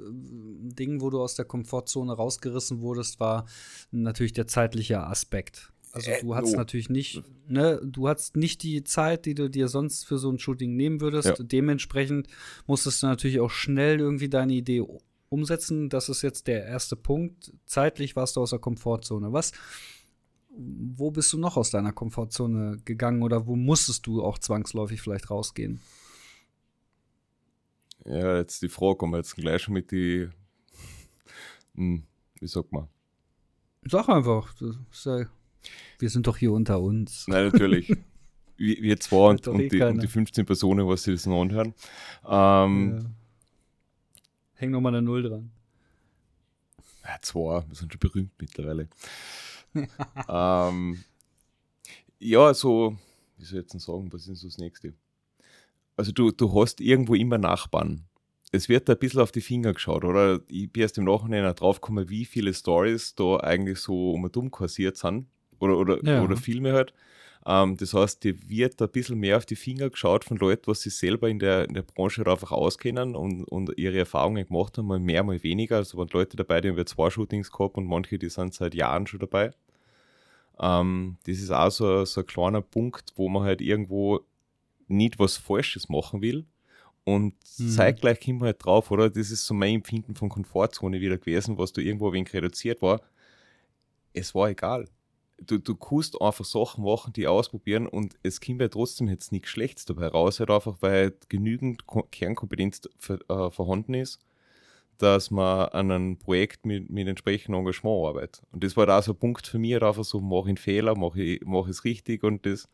[0.73, 3.45] Ding, wo du aus der Komfortzone rausgerissen wurdest, war
[3.91, 5.71] natürlich der zeitliche Aspekt.
[5.91, 6.58] Also äh, du hattest oh.
[6.58, 10.39] natürlich nicht, ne, du hattest nicht die Zeit, die du dir sonst für so ein
[10.39, 11.28] Shooting nehmen würdest.
[11.28, 11.36] Ja.
[11.39, 12.28] Dementsprechend
[12.67, 14.84] musstest du natürlich auch schnell irgendwie deine Idee
[15.30, 15.89] umsetzen.
[15.89, 17.54] Das ist jetzt der erste Punkt.
[17.65, 19.34] Zeitlich warst du aus der Komfortzone.
[19.34, 19.52] Was?
[20.52, 25.30] Wo bist du noch aus deiner Komfortzone gegangen oder wo musstest du auch zwangsläufig vielleicht
[25.30, 25.80] rausgehen?
[28.06, 30.30] Ja, jetzt die Frage, kommen wir jetzt gleich mit die,
[31.75, 32.04] hm,
[32.39, 32.88] wie sagt man?
[33.84, 34.54] Sag einfach.
[34.60, 35.25] Ja,
[35.99, 37.27] wir sind doch hier unter uns.
[37.27, 37.89] Nein, natürlich.
[38.57, 41.41] wir, wir zwei und, und, eh die, und, die, 15 Personen, was sie das noch
[41.41, 41.73] anhören.
[42.27, 43.05] Ähm, ja.
[44.55, 45.51] Häng nochmal eine Null dran.
[47.03, 48.87] Ja, zwei, wir sind schon berühmt mittlerweile.
[50.29, 51.03] ähm,
[52.19, 52.97] ja, so,
[53.37, 54.93] wie soll ich jetzt sagen, was ist so das nächste?
[55.95, 58.05] Also du, du hast irgendwo immer Nachbarn.
[58.51, 60.41] Es wird da ein bisschen auf die Finger geschaut, oder?
[60.47, 64.35] Ich bin erst im Nachhinein drauf gekommen, wie viele Stories da eigentlich so um und
[64.37, 65.27] um kursiert sind.
[65.59, 66.23] Oder, oder, ja.
[66.23, 66.93] oder Filme halt.
[67.45, 70.81] Ähm, das heißt, dir wird ein bisschen mehr auf die Finger geschaut von Leuten, was
[70.81, 74.77] sie selber in der, in der Branche halt einfach auskennen und, und ihre Erfahrungen gemacht
[74.77, 75.77] haben, mal mehr, mal weniger.
[75.77, 79.07] Also waren Leute dabei, die haben zwei Shootings gehabt und manche, die sind seit Jahren
[79.07, 79.51] schon dabei.
[80.59, 84.21] Ähm, das ist auch so, so ein kleiner Punkt, wo man halt irgendwo
[84.87, 86.45] nicht was Falsches machen will.
[87.05, 87.69] Und mhm.
[87.69, 89.09] zeitgleich kommt man halt drauf, oder?
[89.09, 92.81] Das ist so mein Empfinden von Komfortzone wieder gewesen, was da irgendwo ein wenig reduziert
[92.81, 93.01] war.
[94.13, 94.87] Es war egal
[95.45, 99.49] du, du kannst einfach Sachen machen, die ausprobieren und es kommt ja trotzdem jetzt nichts
[99.49, 104.19] Schlechtes dabei raus, halt einfach, weil genügend Kernkompetenz äh, vorhanden ist,
[104.97, 108.41] dass man an einem Projekt mit, mit entsprechendem Engagement arbeitet.
[108.52, 110.58] Und das war da so ein Punkt für mich, halt einfach so, mache ich einen
[110.58, 112.67] Fehler, mache ich, mach es richtig und das,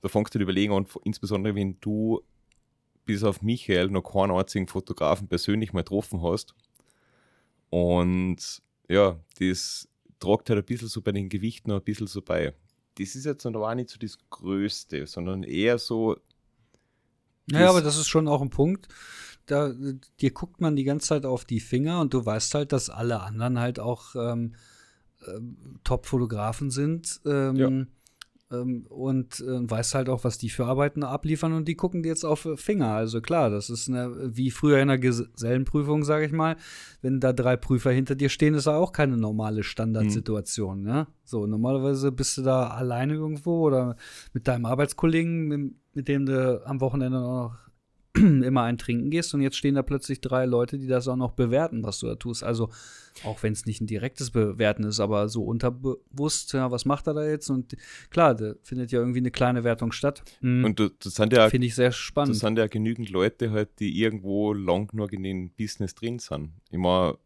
[0.00, 2.22] da fängst du an überlegen an, insbesondere wenn du
[3.04, 6.54] bis auf Michael noch keinen einzigen Fotografen persönlich mal getroffen hast.
[7.70, 9.89] Und ja, das
[10.20, 12.54] tragt halt ein bisschen so bei den Gewichten noch ein bisschen so bei.
[12.96, 16.16] Das ist jetzt noch auch nicht so das Größte, sondern eher so.
[17.46, 18.88] Naja, aber das ist schon auch ein Punkt.
[19.46, 19.72] Da,
[20.20, 23.20] dir guckt man die ganze Zeit auf die Finger und du weißt halt, dass alle
[23.20, 24.54] anderen halt auch ähm,
[25.26, 25.40] äh,
[25.82, 27.20] Top-Fotografen sind.
[27.24, 27.86] Ähm, ja
[28.50, 32.48] und äh, weiß halt auch, was die für Arbeiten abliefern und die gucken jetzt auf
[32.56, 32.94] Finger.
[32.94, 36.56] Also klar, das ist eine, wie früher in der Gesellenprüfung, sage ich mal.
[37.00, 40.80] Wenn da drei Prüfer hinter dir stehen, ist da auch keine normale Standardsituation.
[40.80, 40.84] Mhm.
[40.84, 41.06] Ne?
[41.24, 43.96] So, normalerweise bist du da alleine irgendwo oder
[44.32, 47.56] mit deinem Arbeitskollegen, mit, mit dem du am Wochenende noch
[48.16, 51.32] immer ein Trinken gehst und jetzt stehen da plötzlich drei Leute, die das auch noch
[51.32, 52.42] bewerten, was du da tust.
[52.42, 52.70] Also
[53.24, 57.14] auch wenn es nicht ein direktes Bewerten ist, aber so unterbewusst, ja, was macht er
[57.14, 57.50] da jetzt?
[57.50, 57.76] Und
[58.10, 60.24] klar, da findet ja irgendwie eine kleine Wertung statt.
[60.40, 60.64] Mhm.
[60.64, 62.34] Und das sind ja, finde ich sehr spannend.
[62.34, 66.50] Das sind ja genügend Leute halt, die irgendwo lang genug in den Business drin sind.
[66.70, 67.16] Immer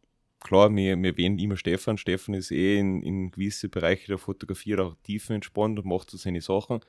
[0.40, 1.96] klar, wir, wir wählen immer Stefan.
[1.96, 6.42] Stefan ist eh in, in gewisse Bereiche der Fotografie auch tiefenentspannt und macht so seine
[6.42, 6.80] Sachen.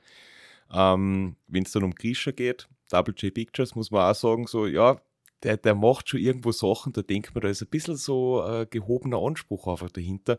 [0.72, 4.66] Ähm, Wenn es dann um Grisha geht, Double J Pictures, muss man auch sagen, so,
[4.66, 4.96] ja,
[5.42, 8.66] der, der macht schon irgendwo Sachen, da denkt man, da ist ein bisschen so äh,
[8.68, 10.38] gehobener Anspruch einfach dahinter.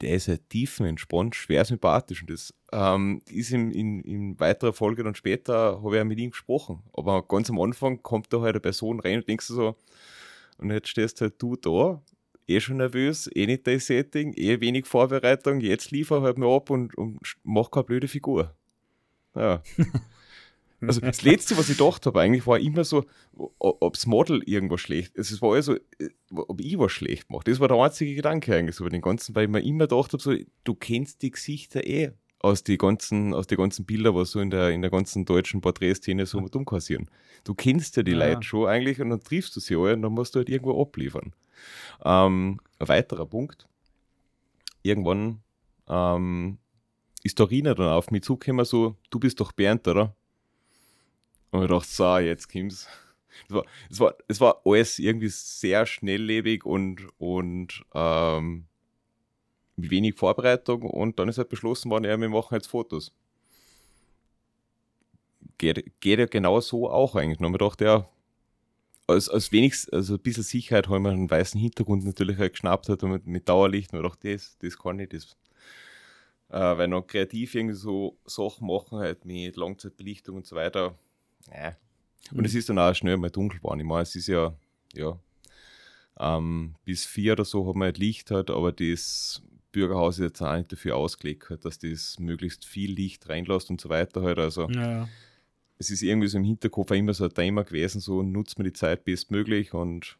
[0.00, 2.22] Der ist halt tiefenentspannt, schwer sympathisch.
[2.22, 6.20] Und das ähm, ist in, in, in weiterer Folge dann später, habe ich ja mit
[6.20, 6.84] ihm gesprochen.
[6.92, 9.76] Aber ganz am Anfang kommt da halt eine Person rein und denkst du so,
[10.58, 12.00] und jetzt stehst halt du da,
[12.46, 16.70] eh schon nervös, eh nicht dein Setting, eh wenig Vorbereitung, jetzt liefer halt mir ab
[16.70, 18.54] und, und mach keine blöde Figur.
[19.34, 19.62] Ja.
[20.80, 23.04] Also das Letzte, was ich gedacht habe, eigentlich war immer so,
[23.58, 25.32] ob das Model irgendwas schlecht ist.
[25.32, 25.76] Es war also,
[26.30, 27.44] ob ich was schlecht mache.
[27.44, 30.12] Das war der einzige Gedanke eigentlich so bei den ganzen, weil ich mir immer gedacht
[30.12, 34.30] habe, so, du kennst die Gesichter eh aus den ganzen, aus den ganzen Bildern, was
[34.30, 37.10] so in der, in der ganzen deutschen Porträtszene so mit umkassieren.
[37.42, 38.18] Du kennst ja die ja.
[38.18, 40.80] Leute schon eigentlich und dann triffst du sie alle und dann musst du halt irgendwo
[40.80, 41.32] abliefern.
[42.04, 43.66] Ähm, ein weiterer Punkt.
[44.82, 45.40] Irgendwann
[45.88, 46.58] ähm,
[47.24, 50.14] ist Dorina dann auf mich zugekommen, so, du bist doch Bernd, oder?
[51.50, 52.88] Und ich dachte, so, jetzt kommt's.
[53.48, 58.66] Es war, es, war, es war alles irgendwie sehr schnelllebig und, und ähm,
[59.76, 63.12] wenig Vorbereitung und dann ist halt beschlossen worden, ja, wir machen jetzt Fotos.
[65.56, 67.38] Geht, geht ja genau so auch eigentlich.
[67.40, 68.08] Und ich gedacht, ja,
[69.06, 72.88] als, als wenigstens, also ein bisschen Sicherheit haben wir einen weißen Hintergrund natürlich halt geschnappt
[72.88, 75.36] hat mit, mit Dauerlicht und gedacht, das, das kann ich, das.
[76.50, 80.98] Äh, weil noch kreativ irgendwie so Sachen machen, halt mit Langzeitbelichtung und so weiter,
[81.52, 81.76] ja.
[82.30, 82.44] Und mhm.
[82.44, 83.80] es ist dann auch schnell mal dunkel geworden.
[83.80, 84.54] Ich meine, es ist ja,
[84.94, 85.18] ja,
[86.18, 90.42] ähm, bis vier oder so hat man halt Licht halt, aber das Bürgerhaus ist jetzt
[90.42, 94.38] auch nicht dafür ausgelegt, halt, dass das möglichst viel Licht reinlässt und so weiter halt.
[94.38, 95.08] Also ja.
[95.78, 98.72] es ist irgendwie so im Hinterkopf immer so ein Thema gewesen, so nutzt man die
[98.72, 100.18] Zeit bestmöglich und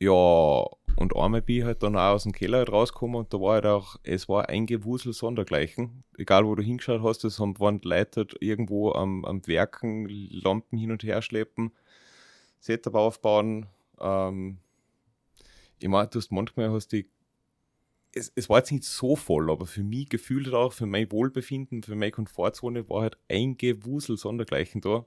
[0.00, 0.64] ja,
[0.96, 3.54] und einmal bin ich halt dann auch aus dem Keller halt rausgekommen und da war
[3.54, 6.04] halt auch, es war ein Gewusel sondergleichen.
[6.16, 10.92] Egal wo du hingeschaut hast, es waren Leute halt irgendwo am, am Werken, Lampen hin
[10.92, 11.72] und her schleppen,
[12.60, 13.66] Setup aufbauen.
[14.00, 14.58] Ähm,
[15.80, 17.08] ich meine, du hast manchmal hast die
[18.16, 21.10] es, es, war jetzt nicht so voll, aber für mich gefühlt halt auch, für mein
[21.10, 25.04] Wohlbefinden, für meine Komfortzone war halt ein Gewusel sondergleichen da.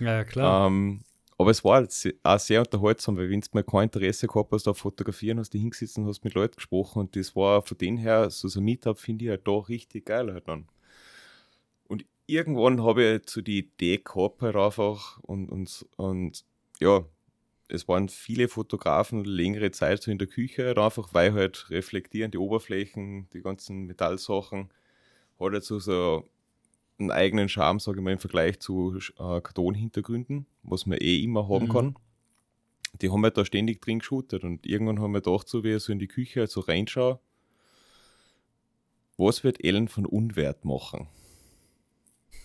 [0.00, 0.66] Ja, klar.
[0.66, 1.02] Ähm,
[1.42, 1.86] aber es war
[2.22, 5.58] auch sehr unterhaltsam, weil wenn du mal kein Interesse gehabt hast auf Fotografieren, hast du
[5.58, 8.98] hingesessen und hast mit Leuten gesprochen und das war von denen her, so, ein Meetup
[8.98, 10.68] finde ich halt da richtig geil halt dann.
[11.88, 16.44] Und irgendwann habe ich halt so die Idee gehabt halt einfach und, und, und
[16.80, 17.04] ja,
[17.68, 22.40] es waren viele Fotografen längere Zeit so in der Küche halt einfach, weil halt reflektierende
[22.40, 24.70] Oberflächen, die ganzen Metallsachen,
[25.40, 26.28] hat halt so, so
[26.98, 31.48] einen eigenen Charme, sage ich mal, im Vergleich zu äh, Kartonhintergründen, was man eh immer
[31.48, 31.72] haben mhm.
[31.72, 31.96] kann.
[33.00, 35.82] Die haben halt da ständig drin geshootet und irgendwann haben wir gedacht, so wie ich
[35.82, 37.18] so in die Küche halt so reinschaue,
[39.16, 41.08] was wird Ellen von Unwert machen?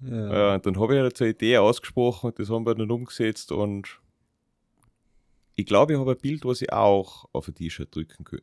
[0.00, 0.54] ja.
[0.54, 3.52] äh, dann habe ich halt so eine Idee ausgesprochen und das haben wir dann umgesetzt
[3.52, 4.00] und
[5.54, 7.96] ich glaube, ich habe ein Bild, was ich auch auf ein T-Shirt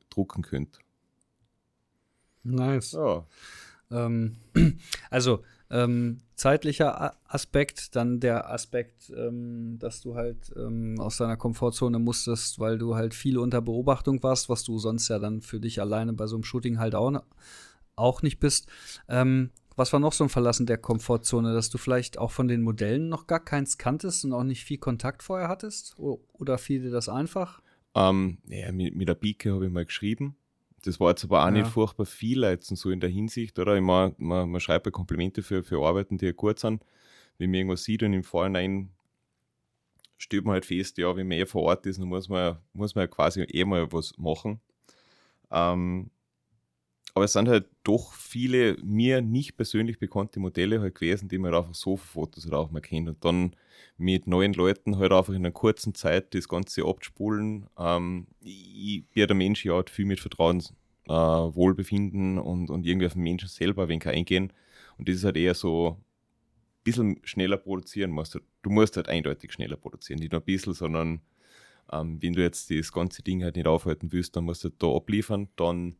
[0.09, 0.79] drucken könnte.
[2.43, 2.93] Nice.
[2.93, 3.25] Ja.
[3.93, 4.37] Ähm,
[5.09, 11.99] also ähm, zeitlicher Aspekt, dann der Aspekt, ähm, dass du halt ähm, aus deiner Komfortzone
[11.99, 15.81] musstest, weil du halt viel unter Beobachtung warst, was du sonst ja dann für dich
[15.81, 17.11] alleine bei so einem Shooting halt auch,
[17.95, 18.67] auch nicht bist.
[19.07, 22.61] Ähm, was war noch so ein Verlassen der Komfortzone, dass du vielleicht auch von den
[22.61, 25.95] Modellen noch gar keins kanntest und auch nicht viel Kontakt vorher hattest?
[25.97, 27.61] Oder fiel dir das einfach?
[27.95, 30.35] Ähm, ja, mit, mit der Bike habe ich mal geschrieben
[30.83, 31.51] das war jetzt aber auch ja.
[31.51, 33.75] nicht furchtbar viel jetzt so in der Hinsicht, oder?
[33.75, 36.83] Ich mein, man, man schreibt ja Komplimente für, für Arbeiten, die ja gut sind.
[37.37, 38.91] Wenn man irgendwas sieht und im Vorhinein
[40.17, 42.95] stellt man halt fest, ja, wenn man eh vor Ort ist, dann muss man, muss
[42.95, 44.59] man ja quasi eh mal was machen.
[45.51, 46.11] Ähm,
[47.13, 51.53] aber es sind halt doch viele mir nicht persönlich bekannte Modelle halt gewesen, die man
[51.53, 53.07] halt einfach so für Fotos halt auch mal kennt.
[53.07, 53.55] Und dann
[53.97, 57.67] mit neuen Leuten halt einfach in einer kurzen Zeit das Ganze abspulen.
[57.77, 60.63] Ähm, ich bin der Mensch, ja, halt viel mit Vertrauen,
[61.07, 64.51] äh, Wohlbefinden und, und irgendwie auf den Menschen selber ein wenig eingehen.
[64.97, 68.39] Und das ist halt eher so ein bisschen schneller produzieren musst.
[68.63, 71.21] Du musst halt eindeutig schneller produzieren, nicht nur ein bisschen, sondern
[71.91, 74.81] ähm, wenn du jetzt das ganze Ding halt nicht aufhalten willst, dann musst du halt
[74.81, 75.49] da abliefern.
[75.55, 75.97] Dann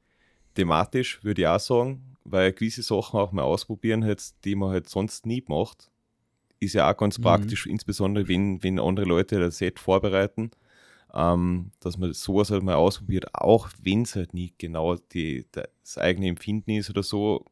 [0.56, 4.90] thematisch würde ich auch sagen, weil gewisse Sachen auch mal ausprobieren, halt, die man halt
[4.90, 5.92] sonst nie macht,
[6.60, 7.24] ist ja auch ganz mhm.
[7.24, 10.52] praktisch, insbesondere wenn, wenn andere Leute das Set vorbereiten,
[11.14, 15.98] ähm, dass man sowas halt mal ausprobiert, auch wenn es halt nicht genau die, das
[15.98, 17.46] eigene Empfinden ist oder so,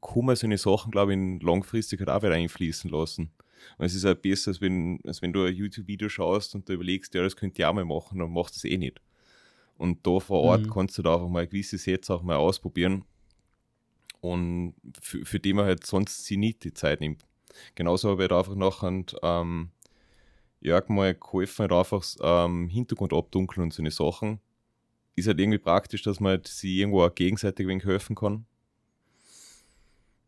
[0.00, 3.32] kann man so eine Sachen, glaube ich, langfristig halt auch wieder einfließen lassen.
[3.76, 6.74] Und es ist halt besser, als wenn, als wenn du ein YouTube-Video schaust und du
[6.74, 9.00] überlegst, ja, das könnte ich auch mal machen, dann machst es eh nicht.
[9.78, 10.70] Und da vor Ort mhm.
[10.70, 13.04] kannst du da einfach mal gewisse Sets auch mal ausprobieren.
[14.20, 17.24] Und für, für die man halt sonst sie nicht die Zeit nimmt.
[17.76, 19.70] Genauso habe ich halt einfach nachher ähm,
[20.60, 24.40] Jörg mal geholfen, halt einfach ähm, Hintergrund abdunkeln und so eine Sachen.
[25.14, 28.46] Ist halt irgendwie praktisch, dass man halt sie irgendwo auch gegenseitig ein wenig helfen kann.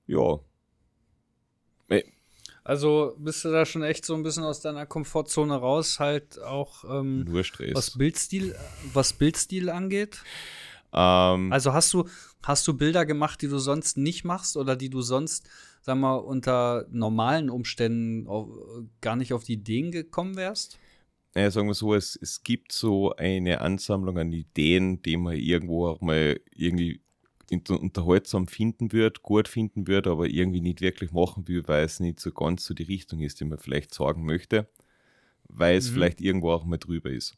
[0.07, 0.39] Ja.
[2.65, 6.85] Also bist du da schon echt so ein bisschen aus deiner Komfortzone raus, halt auch
[6.85, 7.75] ähm, Nur Stress.
[7.75, 8.55] was Bildstil,
[8.93, 10.23] was Bildstil angeht?
[10.93, 12.09] Ähm, also hast du,
[12.43, 15.49] hast du Bilder gemacht, die du sonst nicht machst oder die du sonst,
[15.81, 18.49] sag mal, unter normalen Umständen auf,
[19.01, 20.79] gar nicht auf die Ideen gekommen wärst?
[21.35, 25.87] Naja, sagen wir so, es, es gibt so eine Ansammlung an Ideen, die man irgendwo
[25.87, 27.01] auch mal irgendwie
[27.51, 32.21] unterhaltsam finden wird, gut finden wird, aber irgendwie nicht wirklich machen will, weil es nicht
[32.21, 34.69] so ganz so die Richtung ist, die man vielleicht sagen möchte,
[35.49, 35.95] weil es mhm.
[35.95, 37.37] vielleicht irgendwo auch mal drüber ist.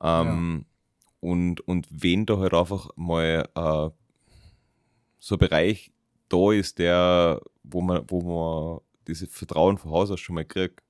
[0.00, 0.64] Ähm,
[1.20, 1.28] ja.
[1.28, 3.90] und, und wenn da halt einfach mal äh,
[5.18, 5.92] so ein Bereich
[6.28, 10.82] da ist, der, wo man, wo man dieses Vertrauen von Haus aus schon mal kriegt,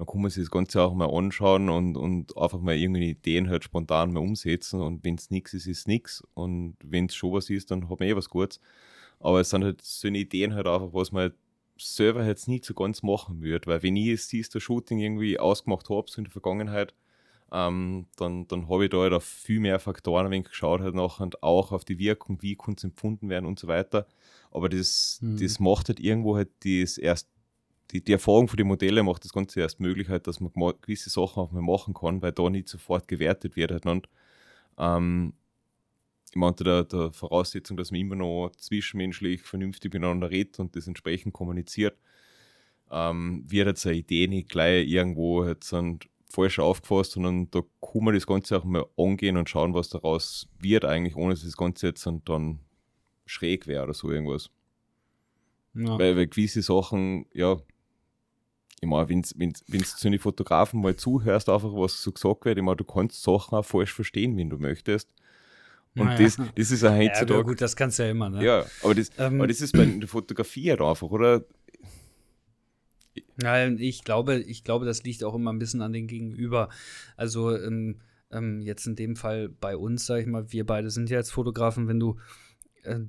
[0.00, 3.50] dann kann man sich das Ganze auch mal anschauen und, und einfach mal irgendwie Ideen
[3.50, 4.80] halt spontan mal umsetzen.
[4.80, 6.24] Und wenn es nichts ist, ist nichts.
[6.32, 8.60] Und wenn es schon was ist, dann hat man eh was Gutes.
[9.18, 11.34] Aber es sind halt so eine Ideen halt einfach, was man halt
[11.76, 13.66] selber jetzt nicht so ganz machen würde.
[13.66, 16.94] Weil wenn ich jetzt dieses Shooting irgendwie ausgemacht habe, so in der Vergangenheit,
[17.52, 20.94] ähm, dann, dann habe ich da halt auf viel mehr Faktoren ein wenig geschaut, halt
[20.94, 24.06] nachher und auch auf die Wirkung, wie kann es empfunden werden und so weiter.
[24.50, 25.36] Aber das, mhm.
[25.36, 27.28] das macht halt irgendwo halt das erst
[27.90, 31.10] die, die Erfahrung von den Modellen macht das Ganze erst möglich, halt, dass man gewisse
[31.10, 33.72] Sachen auch mal machen kann, weil da nicht sofort gewertet wird.
[33.72, 34.08] Halt, und,
[34.78, 35.34] ähm,
[36.30, 40.86] ich meinte der, der Voraussetzung, dass man immer noch zwischenmenschlich vernünftig miteinander redet und das
[40.86, 41.98] entsprechend kommuniziert,
[42.90, 45.74] ähm, wird jetzt eine Idee nicht gleich irgendwo jetzt
[46.30, 50.48] falsch aufgefasst, sondern da kann man das Ganze auch mal angehen und schauen, was daraus
[50.60, 52.60] wird eigentlich, ohne dass das Ganze jetzt dann
[53.26, 54.50] schräg wäre oder so irgendwas.
[55.74, 55.98] Ja.
[55.98, 57.56] Weil, weil gewisse Sachen, ja,
[58.80, 62.64] ich meine, wenn du zu den Fotografen mal zuhörst, einfach was so gesagt wird, ich
[62.64, 65.08] meine, du kannst Sachen auch falsch verstehen, wenn du möchtest.
[65.96, 66.18] Und naja.
[66.18, 67.34] das, das ist ja heutzutage.
[67.34, 68.44] Ja, gut, das kannst du ja immer, ne?
[68.44, 71.44] Ja, aber das, ähm, aber das ist bei der Fotografie halt einfach, oder?
[73.36, 76.68] Nein, ich glaube, ich glaube, das liegt auch immer ein bisschen an den Gegenüber.
[77.16, 77.96] Also ähm,
[78.30, 81.32] ähm, jetzt in dem Fall bei uns, sag ich mal, wir beide sind ja jetzt
[81.32, 82.16] Fotografen, wenn du
[82.84, 83.00] äh,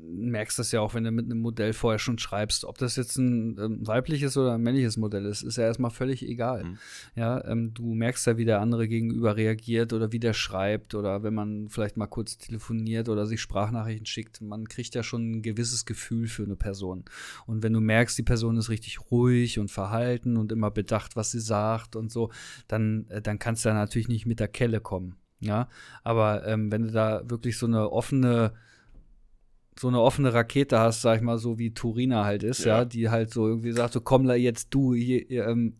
[0.00, 2.64] merkst das ja auch, wenn du mit einem Modell vorher schon schreibst.
[2.64, 6.22] Ob das jetzt ein ähm, weibliches oder ein männliches Modell ist, ist ja erstmal völlig
[6.22, 6.64] egal.
[6.64, 6.78] Mhm.
[7.14, 11.22] Ja, ähm, du merkst ja, wie der andere gegenüber reagiert oder wie der schreibt oder
[11.22, 14.40] wenn man vielleicht mal kurz telefoniert oder sich Sprachnachrichten schickt.
[14.40, 17.04] Man kriegt ja schon ein gewisses Gefühl für eine Person.
[17.46, 21.30] Und wenn du merkst, die Person ist richtig ruhig und verhalten und immer bedacht, was
[21.30, 22.30] sie sagt und so,
[22.66, 25.16] dann, äh, dann kannst du da natürlich nicht mit der Kelle kommen.
[25.40, 25.68] Ja,
[26.02, 28.54] aber ähm, wenn du da wirklich so eine offene
[29.78, 32.84] so eine offene Rakete hast, sag ich mal, so wie Turina halt ist, ja, ja.
[32.84, 35.74] die halt so irgendwie sagt, so komm, jetzt du, hier, ähm,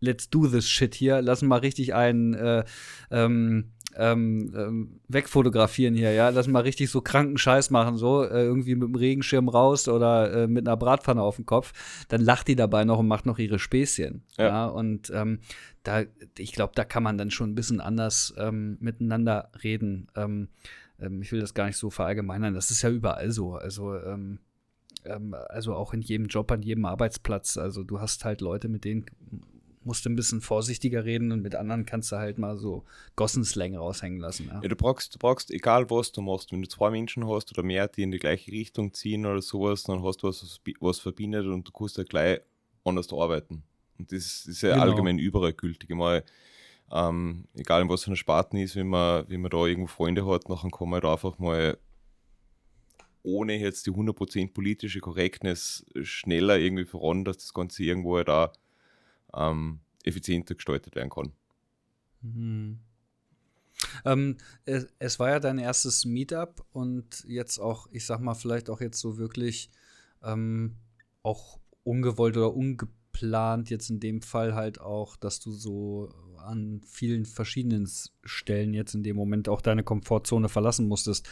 [0.00, 2.64] let's do this shit hier, lass mal richtig einen äh,
[3.10, 8.42] ähm, ähm, ähm, wegfotografieren hier, ja, lass mal richtig so kranken Scheiß machen, so äh,
[8.42, 11.72] irgendwie mit dem Regenschirm raus oder äh, mit einer Bratpfanne auf dem Kopf,
[12.08, 14.66] dann lacht die dabei noch und macht noch ihre Späßchen, ja, ja.
[14.66, 15.40] Und ähm,
[15.84, 16.02] da,
[16.38, 20.08] ich glaube, da kann man dann schon ein bisschen anders ähm, miteinander reden.
[21.04, 23.54] Ähm, ich will das gar nicht so verallgemeinern, das ist ja überall so.
[23.54, 24.38] Also, ähm,
[25.04, 27.56] ähm, also auch in jedem Job, an jedem Arbeitsplatz.
[27.56, 29.06] Also du hast halt Leute, mit denen
[29.84, 32.84] musst du ein bisschen vorsichtiger reden und mit anderen kannst du halt mal so
[33.16, 34.48] Gossenslang raushängen lassen.
[34.48, 34.60] Ja.
[34.62, 37.62] ja, du brauchst, du brauchst, egal was du machst, wenn du zwei Menschen hast oder
[37.62, 41.46] mehr, die in die gleiche Richtung ziehen oder sowas, dann hast du was, was verbindet
[41.46, 42.40] und du kannst ja gleich
[42.84, 43.62] anders arbeiten.
[43.98, 44.84] Und das ist ja genau.
[44.84, 45.90] allgemein überall gültig.
[45.90, 46.24] Mal
[46.92, 50.26] ähm, egal in was für einer Sparten ist, wenn man, wenn man da irgendwo Freunde
[50.26, 51.78] hat, nachher kann man da einfach mal
[53.22, 58.52] ohne jetzt die 100% politische Korrektness schneller irgendwie voran, dass das Ganze irgendwo halt da
[59.34, 61.32] ähm, effizienter gestaltet werden kann.
[62.20, 62.80] Mhm.
[64.04, 68.70] Ähm, es, es, war ja dein erstes Meetup und jetzt auch, ich sag mal, vielleicht
[68.70, 69.70] auch jetzt so wirklich
[70.22, 70.76] ähm,
[71.22, 76.12] auch ungewollt oder ungeplant, jetzt in dem Fall halt auch, dass du so
[76.46, 77.88] an vielen verschiedenen
[78.24, 81.28] Stellen jetzt in dem Moment auch deine Komfortzone verlassen musstest.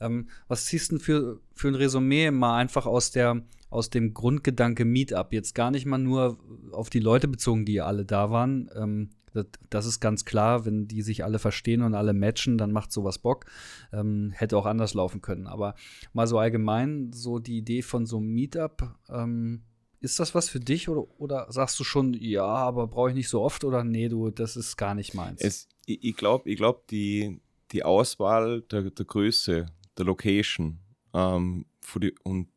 [0.00, 4.84] Ähm, was ziehst du für, für ein Resümee mal einfach aus der aus dem Grundgedanke
[4.84, 5.32] Meetup?
[5.32, 6.38] Jetzt gar nicht mal nur
[6.72, 8.68] auf die Leute bezogen, die alle da waren.
[8.74, 12.72] Ähm, das, das, ist ganz klar, wenn die sich alle verstehen und alle matchen, dann
[12.72, 13.46] macht sowas Bock.
[13.92, 15.46] Ähm, hätte auch anders laufen können.
[15.46, 15.74] Aber
[16.12, 19.62] mal so allgemein, so die Idee von so einem Meetup, ähm,
[20.00, 23.28] ist das was für dich oder, oder sagst du schon, ja, aber brauche ich nicht
[23.28, 25.40] so oft oder nee, du, das ist gar nicht meins?
[25.40, 27.40] Es, ich ich glaube, ich glaub, die,
[27.72, 29.66] die Auswahl der, der Größe,
[29.98, 30.78] der Location
[31.12, 32.48] ähm, die, und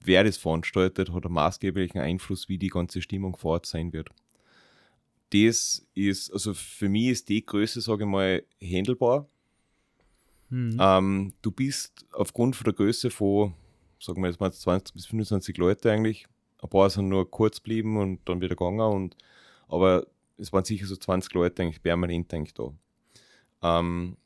[0.00, 4.10] wer das veranstaltet, hat einen maßgeblichen Einfluss, wie die ganze Stimmung vor Ort sein wird.
[5.30, 9.26] Das ist, also für mich ist die Größe, sage ich mal, handelbar.
[10.50, 10.76] Mhm.
[10.78, 13.54] Ähm, du bist aufgrund von der Größe von,
[13.98, 16.26] sagen wir jetzt mal 20 bis 25 Leute eigentlich,
[16.62, 18.80] ein paar sind nur kurz geblieben und dann wieder gegangen.
[18.80, 19.16] Und,
[19.68, 20.06] aber
[20.38, 22.72] es waren sicher so 20 Leute eigentlich permanent eigentlich da.
[23.62, 24.16] Ähm,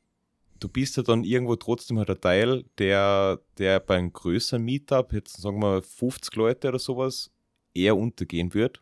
[0.60, 5.12] du bist ja dann irgendwo trotzdem halt ein Teil, der, der bei einem größeren Meetup,
[5.12, 7.30] jetzt sagen wir 50 Leute oder sowas,
[7.74, 8.80] eher untergehen wird.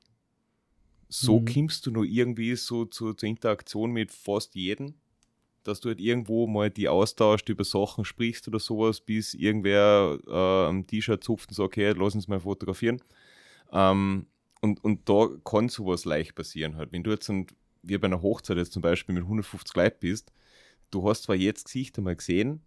[1.08, 1.46] So mhm.
[1.46, 4.94] kommst du nur irgendwie so zu, zur Interaktion mit fast jedem,
[5.62, 10.68] dass du halt irgendwo mal die austauscht, über Sachen sprichst oder sowas, bis irgendwer äh,
[10.68, 13.00] am T-Shirt zupft und sagt, okay, lass uns mal fotografieren.
[13.74, 14.26] Ähm,
[14.62, 16.92] und, und da kann sowas leicht passieren halt.
[16.92, 17.46] Wenn du jetzt, ein,
[17.82, 20.32] wie bei einer Hochzeit jetzt zum Beispiel mit 150 Leuten bist,
[20.90, 22.62] du hast zwar jetzt Gesichter mal gesehen,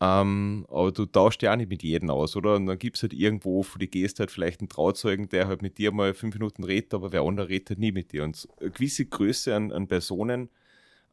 [0.00, 2.56] ähm, aber du tauschst ja auch nicht mit jedem aus, oder?
[2.56, 5.60] Und dann gibt es halt irgendwo für die Geste halt vielleicht einen Trauzeugen, der halt
[5.60, 8.24] mit dir mal fünf Minuten redet, aber wer andere redet halt nie mit dir.
[8.24, 10.48] Und eine gewisse Größe an, an Personen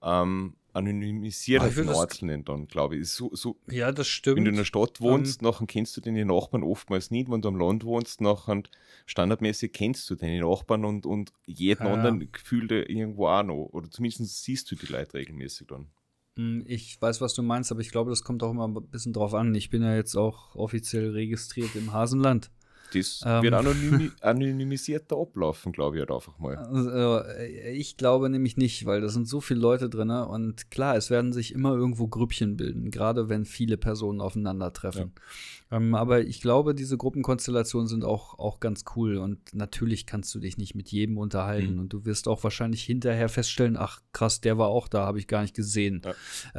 [0.01, 3.09] ähm, anonymisiert halt den Einzelnen dann, glaube ich.
[3.09, 4.37] So, so, ja, das stimmt.
[4.37, 7.29] Wenn du in der Stadt wohnst, um, nachher kennst du deine Nachbarn oftmals nicht.
[7.29, 8.63] Wenn du am Land wohnst, nachher
[9.05, 11.93] standardmäßig kennst du deine Nachbarn und, und jeden ja.
[11.93, 13.69] anderen gefühlt irgendwo auch noch.
[13.71, 15.87] Oder zumindest siehst du die Leute regelmäßig dann.
[16.37, 19.13] Hm, ich weiß, was du meinst, aber ich glaube, das kommt auch immer ein bisschen
[19.13, 19.53] drauf an.
[19.55, 22.51] Ich bin ja jetzt auch offiziell registriert im Hasenland.
[22.93, 26.55] Das ähm, wird anonym, anonymisierter ablaufen, glaube ich halt einfach mal.
[26.55, 30.95] Also, äh, ich glaube nämlich nicht, weil da sind so viele Leute drin und klar,
[30.95, 35.11] es werden sich immer irgendwo Grüppchen bilden, gerade wenn viele Personen aufeinandertreffen.
[35.71, 35.77] Ja.
[35.77, 40.39] Ähm, aber ich glaube, diese Gruppenkonstellationen sind auch, auch ganz cool und natürlich kannst du
[40.39, 41.79] dich nicht mit jedem unterhalten mhm.
[41.79, 45.27] und du wirst auch wahrscheinlich hinterher feststellen, ach krass, der war auch da, habe ich
[45.27, 46.01] gar nicht gesehen.
[46.05, 46.13] Ja.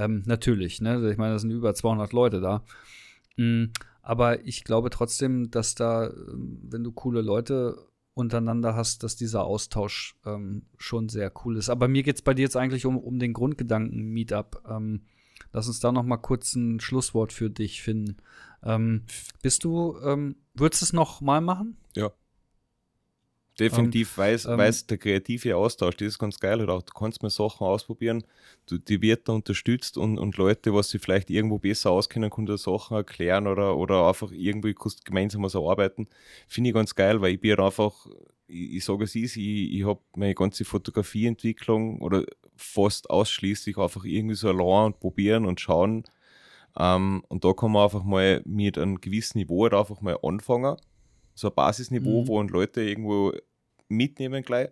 [0.05, 1.11] Ähm, natürlich, ne?
[1.11, 2.63] Ich meine, da sind über 200 Leute da.
[3.37, 3.73] Mhm.
[4.09, 7.77] Aber ich glaube trotzdem, dass da, ähm, wenn du coole Leute
[8.15, 11.69] untereinander hast, dass dieser Austausch ähm, schon sehr cool ist.
[11.69, 14.63] Aber mir geht es bei dir jetzt eigentlich um, um den Grundgedanken Meetup.
[14.67, 15.03] Ähm,
[15.53, 18.17] lass uns da noch mal kurz ein Schlusswort für dich finden.
[18.63, 19.05] Ähm,
[19.43, 21.77] bist du, ähm, würdest du es noch mal machen?
[21.95, 22.11] Ja.
[23.59, 26.69] Definitiv, ähm, weil ähm, der kreative Austausch, das ist ganz geil.
[26.71, 28.25] Auch, du kannst mal Sachen ausprobieren,
[28.67, 32.57] du, die wird da unterstützt und, und Leute, was sie vielleicht irgendwo besser auskennen, können
[32.57, 36.09] Sachen erklären oder, oder einfach irgendwie gemeinsam was erarbeiten.
[36.47, 38.07] Finde ich ganz geil, weil ich bin halt einfach,
[38.47, 42.25] ich, ich sage es ist, ich, ich habe meine ganze Fotografieentwicklung oder
[42.57, 46.05] fast ausschließlich einfach irgendwie so allein und probieren und schauen.
[46.79, 50.77] Ähm, und da kann man einfach mal mit einem gewissen Niveau halt einfach mal anfangen
[51.39, 52.29] so ein Basisniveau, mhm.
[52.29, 53.33] wo Leute irgendwo
[53.89, 54.71] mitnehmen gleich.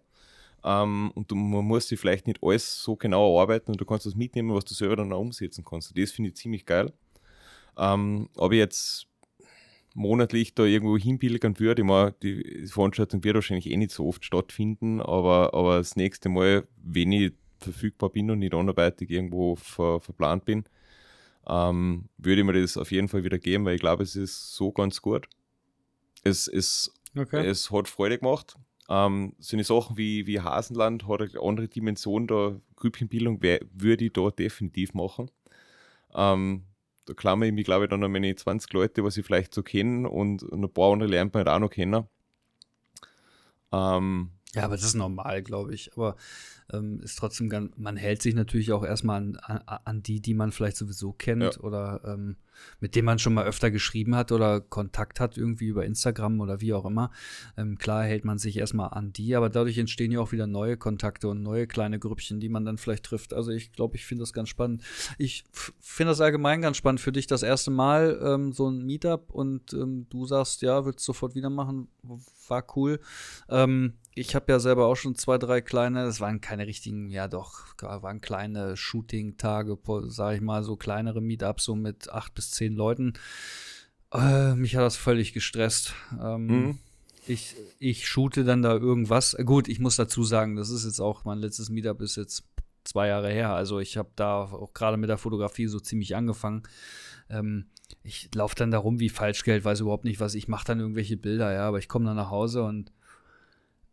[0.65, 4.05] Ähm, und du, man muss sich vielleicht nicht alles so genau erarbeiten und du kannst
[4.05, 5.97] das mitnehmen, was du selber dann auch umsetzen kannst.
[5.97, 6.93] das finde ich ziemlich geil.
[7.79, 9.07] Ähm, ob ich jetzt
[9.95, 14.25] monatlich da irgendwo hinpilgern würde, ich meine, die Veranstaltung wird wahrscheinlich eh nicht so oft
[14.25, 20.01] stattfinden, aber, aber das nächste Mal, wenn ich verfügbar bin und nicht anderweitig irgendwo ver,
[20.01, 20.65] verplant bin,
[21.49, 24.55] ähm, würde ich mir das auf jeden Fall wieder geben, weil ich glaube, es ist
[24.55, 25.29] so ganz gut.
[26.27, 27.47] Es, es, okay.
[27.47, 28.57] es hat Freude gemacht.
[28.89, 34.13] Ähm, so eine Sachen wie, wie Hasenland hat eine andere Dimension der Grüppchenbildung, würde ich
[34.13, 35.31] da definitiv machen.
[36.15, 36.65] Ähm,
[37.07, 39.63] da klammer ich mich, glaube ich, dann an meine 20 Leute, was ich vielleicht so
[39.63, 42.07] kenne und ein paar andere lernt man halt auch noch kennen.
[43.73, 45.93] Ähm, ja, aber das ist normal, glaube ich.
[45.93, 46.17] Aber
[46.73, 50.53] ähm, ist trotzdem ganz, man hält sich natürlich auch erstmal an, an, die, die man
[50.53, 51.61] vielleicht sowieso kennt ja.
[51.61, 52.37] oder ähm,
[52.81, 56.61] mit dem man schon mal öfter geschrieben hat oder Kontakt hat, irgendwie über Instagram oder
[56.61, 57.11] wie auch immer.
[57.57, 60.77] Ähm, klar hält man sich erstmal an die, aber dadurch entstehen ja auch wieder neue
[60.77, 63.35] Kontakte und neue kleine Grüppchen, die man dann vielleicht trifft.
[63.35, 64.83] Also ich glaube, ich finde das ganz spannend.
[65.19, 65.45] Ich
[65.81, 69.73] finde das allgemein ganz spannend für dich das erste Mal ähm, so ein Meetup und
[69.73, 71.89] ähm, du sagst, ja, willst du sofort wieder machen,
[72.49, 73.01] war cool.
[73.49, 77.29] Ähm, ich habe ja selber auch schon zwei, drei kleine, das waren keine richtigen, ja
[77.29, 82.75] doch, waren kleine Shooting-Tage, sage ich mal, so kleinere Meetups, so mit acht bis zehn
[82.75, 83.13] Leuten.
[84.11, 85.93] Äh, mich hat das völlig gestresst.
[86.19, 86.79] Ähm, mhm.
[87.27, 89.37] Ich, ich shoote dann da irgendwas.
[89.45, 92.45] Gut, ich muss dazu sagen, das ist jetzt auch, mein letztes Meetup ist jetzt
[92.85, 93.53] zwei Jahre her.
[93.53, 96.63] Also ich habe da auch gerade mit der Fotografie so ziemlich angefangen.
[97.29, 97.67] Ähm,
[98.03, 101.19] ich laufe dann da rum wie Falschgeld, weiß überhaupt nicht, was ich mache dann irgendwelche
[101.19, 102.93] Bilder, ja, aber ich komme dann nach Hause und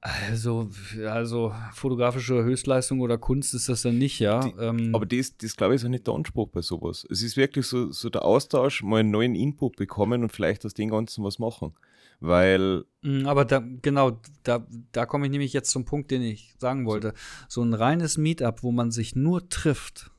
[0.04, 0.70] also,
[1.08, 4.42] also fotografische Höchstleistung oder Kunst ist das dann nicht, ja.
[4.42, 7.08] Die, ähm, aber das, das glaube ich, ist auch nicht der Anspruch bei sowas.
[7.10, 10.74] Es ist wirklich so, so der Austausch, mal einen neuen Input bekommen und vielleicht aus
[10.74, 11.74] dem Ganzen was machen.
[12.20, 12.84] Weil.
[13.02, 16.86] Mm, aber da, genau, da, da komme ich nämlich jetzt zum Punkt, den ich sagen
[16.86, 17.14] wollte.
[17.48, 20.12] So ein reines Meetup, wo man sich nur trifft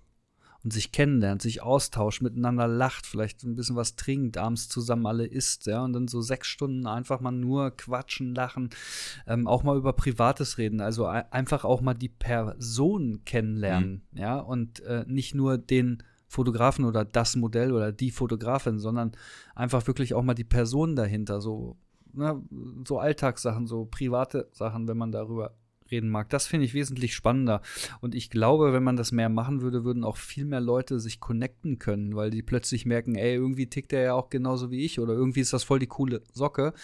[0.65, 5.27] und sich kennenlernt, sich austauscht, miteinander lacht, vielleicht ein bisschen was trinkt, abends zusammen alle
[5.27, 8.71] isst, ja, und dann so sechs Stunden einfach mal nur quatschen, lachen,
[9.27, 14.19] ähm, auch mal über Privates reden, also einfach auch mal die Person kennenlernen, mhm.
[14.19, 19.13] ja, und äh, nicht nur den Fotografen oder das Modell oder die Fotografin, sondern
[19.55, 21.77] einfach wirklich auch mal die Person dahinter, so,
[22.15, 22.43] ne,
[22.89, 25.55] so Alltagssachen, so private Sachen, wenn man darüber
[25.95, 26.29] reden mag.
[26.31, 27.63] Das finde ich wesentlich spannender.
[28.01, 31.21] Und ich glaube, wenn man das mehr machen würde, würden auch viel mehr Leute sich
[31.21, 35.01] connecten können, weil die plötzlich merken, ey, irgendwie tickt der ja auch genauso wie ich
[35.01, 36.75] oder irgendwie ist das voll die coole Socke.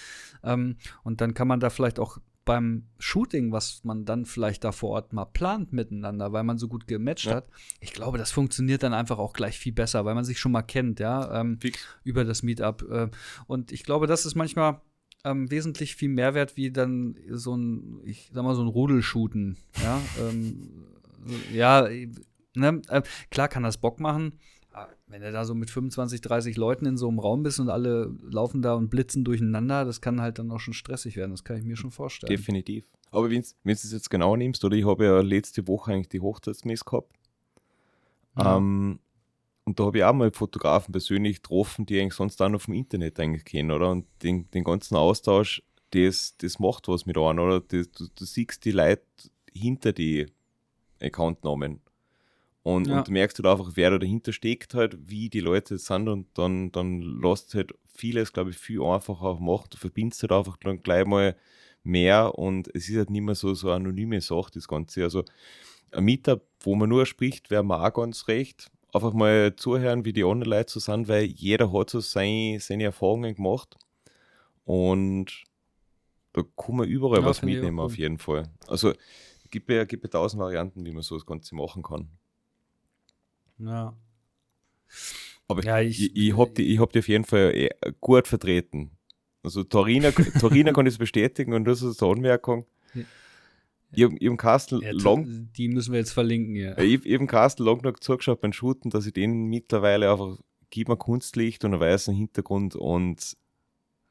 [0.43, 4.73] Ähm, und dann kann man da vielleicht auch beim Shooting, was man dann vielleicht da
[4.73, 7.37] vor Ort mal plant miteinander, weil man so gut gematcht ja.
[7.37, 7.49] hat.
[7.81, 10.63] Ich glaube, das funktioniert dann einfach auch gleich viel besser, weil man sich schon mal
[10.63, 11.59] kennt, ja, ähm,
[12.03, 12.83] über das Meetup.
[12.91, 13.09] Äh,
[13.47, 14.81] und ich glaube, das ist manchmal
[15.25, 19.57] ähm, wesentlich viel Mehrwert wie dann so ein, ich sag mal, so ein Rudelshooten.
[19.83, 20.71] Ja, ähm,
[21.53, 21.89] ja
[22.55, 22.83] ne?
[22.89, 24.39] äh, klar kann das Bock machen.
[25.09, 28.15] Wenn du da so mit 25, 30 Leuten in so einem Raum bist und alle
[28.23, 31.33] laufen da und blitzen durcheinander, das kann halt dann auch schon stressig werden.
[31.33, 32.31] Das kann ich mir schon vorstellen.
[32.31, 32.85] Definitiv.
[33.11, 36.21] Aber wenn du es jetzt genau nimmst, oder ich habe ja letzte Woche eigentlich die
[36.21, 37.13] Hochzeitsmess gehabt.
[38.39, 38.59] Ja.
[38.59, 39.01] Ähm,
[39.65, 42.75] und da habe ich auch mal Fotografen persönlich getroffen, die eigentlich sonst auch noch vom
[42.75, 43.91] Internet eigentlich kennen, oder?
[43.91, 47.61] Und den, den ganzen Austausch, das, das macht was mit einem, oder?
[47.61, 49.03] Das, du, du siehst die Leute
[49.53, 50.27] hinter die
[51.01, 51.81] Accountnamen.
[52.63, 52.99] Und, ja.
[52.99, 56.27] und du merkst halt einfach, wer da dahinter steckt, halt, wie die Leute sind und
[56.35, 59.69] dann, dann lässt halt vieles, glaube ich, viel einfacher auch machen.
[59.71, 61.37] Du verbindest halt einfach dann gleich mal
[61.83, 65.03] mehr und es ist halt nicht mehr so, so anonyme Sache, das Ganze.
[65.03, 65.25] Also
[65.93, 70.13] ein Meetup, wo man nur spricht, wäre mir auch ganz recht einfach mal zuhören, wie
[70.13, 73.77] die anderen Leute so sind, weil jeder hat so seine, seine Erfahrungen gemacht.
[74.65, 75.45] Und
[76.33, 78.45] da kann man überall ja, was mitnehmen, auf jeden Fall.
[78.67, 78.93] Also
[79.51, 82.09] gibt ja, gibt ja tausend Varianten, wie man so das Ganze machen kann.
[83.59, 83.97] Ja.
[85.49, 87.71] Aber ja, ich, ich, ich habe die, hab die auf jeden Fall eh
[88.01, 88.93] gut vertreten.
[89.43, 92.67] Also Torina, Torina kann das bestätigen und das ist eine Anmerkung.
[93.93, 95.49] Ich habe im Castle ja, long.
[95.57, 96.77] Die müssen wir jetzt verlinken, ja.
[96.77, 100.39] Habe Castle long noch zugeschaut beim Shooten, dass ich den mittlerweile einfach,
[100.71, 103.37] gib mir Kunstlicht und einen weißen Hintergrund und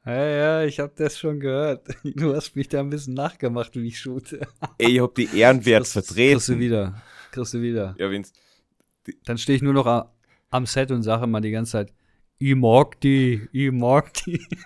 [0.04, 1.86] Ja, ja, ich habe das schon gehört.
[2.04, 4.46] Du hast mich da ein bisschen nachgemacht, wie ich shoote.
[4.78, 6.32] Ey, ich hab die ehrenwert Kriegst- vertreten.
[6.34, 7.02] Kriegst du wieder.
[7.32, 7.94] Kriegst du wieder.
[7.98, 8.32] Ja, wenn's,
[9.24, 10.12] Dann stehe ich nur noch a-
[10.50, 11.92] am Set und sage immer die ganze Zeit,
[12.38, 14.40] ich mag die, ich mag die.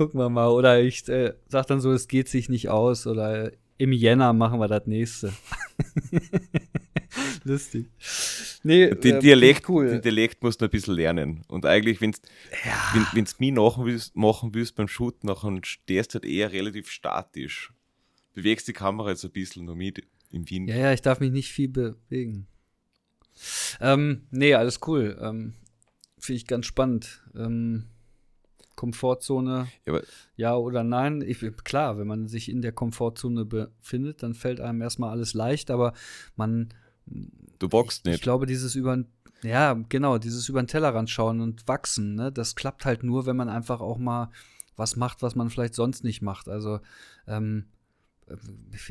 [0.00, 0.48] Gucken wir mal.
[0.48, 3.06] Oder ich äh, sag dann so, es geht sich nicht aus.
[3.06, 5.30] Oder im Jänner machen wir das nächste.
[7.44, 7.84] Lustig.
[8.62, 9.90] Nee, den, äh, Dialekt, cool.
[9.90, 11.42] den Dialekt musst du ein bisschen lernen.
[11.48, 12.22] Und eigentlich, wenn's,
[12.94, 16.90] wenn wenn's mich machen willst, machen willst beim Shooten, dann stehst du halt eher relativ
[16.90, 17.70] statisch.
[18.32, 20.70] Bewegst die Kamera jetzt ein bisschen nur mit im Wind.
[20.70, 22.46] Ja, ja, ich darf mich nicht viel bewegen.
[23.82, 25.18] Ähm, nee, alles cool.
[25.20, 25.52] Ähm,
[26.18, 27.22] Finde ich ganz spannend.
[27.34, 27.89] Ähm,
[28.80, 30.00] Komfortzone, Ja,
[30.36, 31.20] ja oder nein?
[31.20, 35.70] Ich, klar, wenn man sich in der Komfortzone befindet, dann fällt einem erstmal alles leicht,
[35.70, 35.92] aber
[36.34, 36.72] man.
[37.58, 38.22] du wachst Ich nicht.
[38.22, 39.04] glaube, dieses über
[39.42, 43.36] ja, genau, dieses über den Tellerrand schauen und wachsen, ne, das klappt halt nur, wenn
[43.36, 44.30] man einfach auch mal
[44.76, 46.48] was macht, was man vielleicht sonst nicht macht.
[46.48, 46.80] Also,
[47.26, 47.66] ähm,
[48.28, 48.36] äh,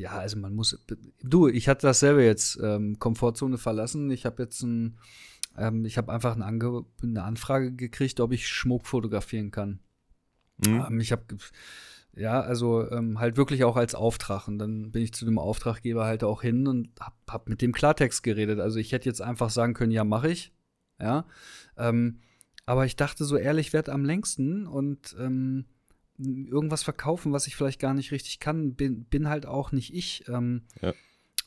[0.02, 0.78] ja, also man muss.
[1.24, 4.12] Du, ich hatte dasselbe jetzt, ähm, Komfortzone verlassen.
[4.12, 5.00] Ich habe jetzt ein,
[5.58, 9.80] ähm, ich habe einfach ein Ange eine Anfrage gekriegt, ob ich Schmuck fotografieren kann.
[10.66, 10.86] Hm?
[10.88, 11.24] Ähm, ich habe,
[12.16, 14.48] ja, also ähm, halt wirklich auch als Auftrag.
[14.48, 17.72] Und dann bin ich zu dem Auftraggeber halt auch hin und hab, hab mit dem
[17.72, 18.60] Klartext geredet.
[18.60, 20.54] Also ich hätte jetzt einfach sagen können, ja, mache ich.
[21.00, 21.26] Ja.
[21.78, 22.20] Ähm,
[22.66, 25.66] aber ich dachte, so ehrlich werd am längsten und ähm,
[26.18, 30.28] irgendwas verkaufen, was ich vielleicht gar nicht richtig kann, bin, bin halt auch nicht ich.
[30.28, 30.94] Ähm, Ja.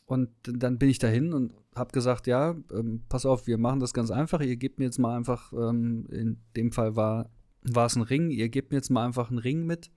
[0.07, 3.95] Und dann bin ich dahin und habe gesagt, ja, ähm, pass auf, wir machen das
[3.95, 4.41] ganz einfach.
[4.41, 7.31] Ihr gebt mir jetzt mal einfach, ähm, in dem Fall war
[7.63, 8.31] es ein Ring.
[8.31, 9.91] Ihr gebt mir jetzt mal einfach einen Ring mit.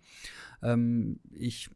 [0.61, 1.69] Ähm, ich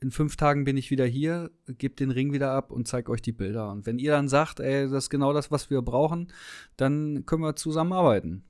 [0.00, 3.22] in fünf Tagen bin ich wieder hier, gebt den Ring wieder ab und zeig euch
[3.22, 3.70] die Bilder.
[3.70, 6.32] Und wenn ihr dann sagt, ey, das ist genau das, was wir brauchen,
[6.76, 8.44] dann können wir zusammenarbeiten.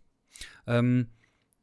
[0.67, 1.09] Ähm,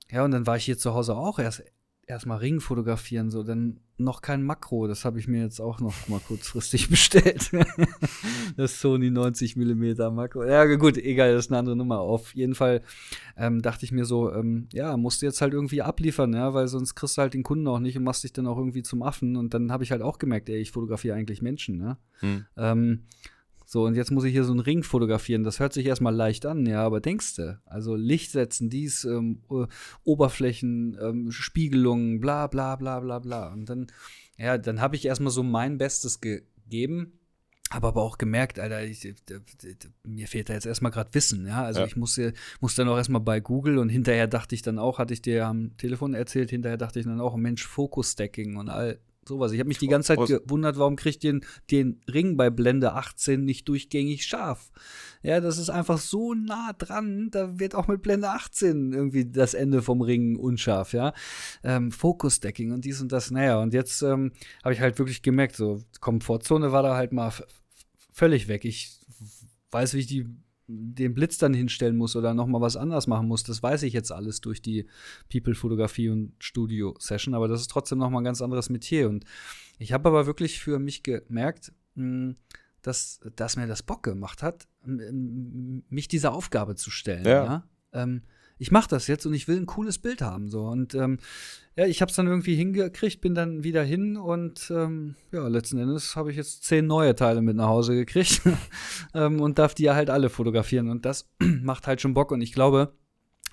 [0.09, 1.63] ja, und dann war ich hier zu Hause auch erst
[2.05, 6.07] erstmal Ring fotografieren, so dann noch kein Makro, das habe ich mir jetzt auch noch
[6.07, 7.51] mal kurzfristig bestellt.
[8.57, 10.43] das Sony 90 mm Makro.
[10.43, 11.99] Ja, gut, egal, das ist eine andere Nummer.
[11.99, 12.81] Auf jeden Fall
[13.37, 16.67] ähm, dachte ich mir so, ähm, ja, musst du jetzt halt irgendwie abliefern, ja, weil
[16.67, 19.03] sonst kriegst du halt den Kunden auch nicht und machst dich dann auch irgendwie zum
[19.03, 19.37] Affen.
[19.37, 21.97] Und dann habe ich halt auch gemerkt, ey, ich fotografiere eigentlich Menschen, ne?
[22.19, 22.45] Hm.
[22.57, 23.03] Ähm,
[23.73, 25.43] so, und jetzt muss ich hier so einen Ring fotografieren.
[25.43, 27.59] Das hört sich erstmal leicht an, ja, aber denkst du?
[27.65, 29.41] Also Licht setzen, dies, ähm,
[30.03, 33.51] Oberflächen, ähm, Spiegelungen, bla bla bla bla bla.
[33.51, 33.87] Und dann,
[34.37, 37.13] ja, dann habe ich erstmal so mein Bestes gegeben.
[37.71, 39.11] Habe aber auch gemerkt, Alter, ich,
[40.03, 41.63] mir fehlt da jetzt erstmal gerade Wissen, ja.
[41.63, 41.87] Also Ja.
[41.87, 45.15] ich musste, musste dann auch erstmal bei Google und hinterher dachte ich dann auch, hatte
[45.15, 49.51] ich dir am Telefon erzählt, hinterher dachte ich dann auch, Mensch, Focus-Stacking und all sowas.
[49.51, 52.93] Ich habe mich die ganze Zeit gewundert, warum kriegt ihr den, den Ring bei Blende
[52.93, 54.71] 18 nicht durchgängig scharf?
[55.21, 59.53] Ja, das ist einfach so nah dran, da wird auch mit Blende 18 irgendwie das
[59.53, 61.13] Ende vom Ring unscharf, ja.
[61.63, 65.55] Ähm, Focus-Stacking und dies und das, naja, und jetzt ähm, habe ich halt wirklich gemerkt,
[65.55, 67.31] so Komfortzone war da halt mal
[68.11, 68.65] völlig weg.
[68.65, 68.99] Ich
[69.71, 70.27] weiß, wie ich die,
[70.73, 73.43] den Blitz dann hinstellen muss oder noch mal was anders machen muss.
[73.43, 74.87] Das weiß ich jetzt alles durch die
[75.31, 79.09] People-Fotografie und Studio-Session, aber das ist trotzdem noch mal ein ganz anderes Metier.
[79.09, 79.25] Und
[79.77, 82.35] ich habe aber wirklich für mich gemerkt, mh,
[82.81, 87.25] dass, dass mir das Bock gemacht hat, mich dieser Aufgabe zu stellen.
[87.25, 87.45] Ja.
[87.45, 87.67] Ja.
[87.93, 88.23] Ähm,
[88.57, 90.49] ich mache das jetzt und ich will ein cooles Bild haben.
[90.49, 90.65] So.
[90.65, 91.19] Und ähm,
[91.75, 95.79] ja, ich habe es dann irgendwie hingekriegt, bin dann wieder hin und ähm, ja, letzten
[95.79, 98.41] Endes habe ich jetzt zehn neue Teile mit nach Hause gekriegt
[99.13, 100.89] ähm, und darf die ja halt alle fotografieren.
[100.89, 102.31] Und das macht halt schon Bock.
[102.31, 102.93] Und ich glaube,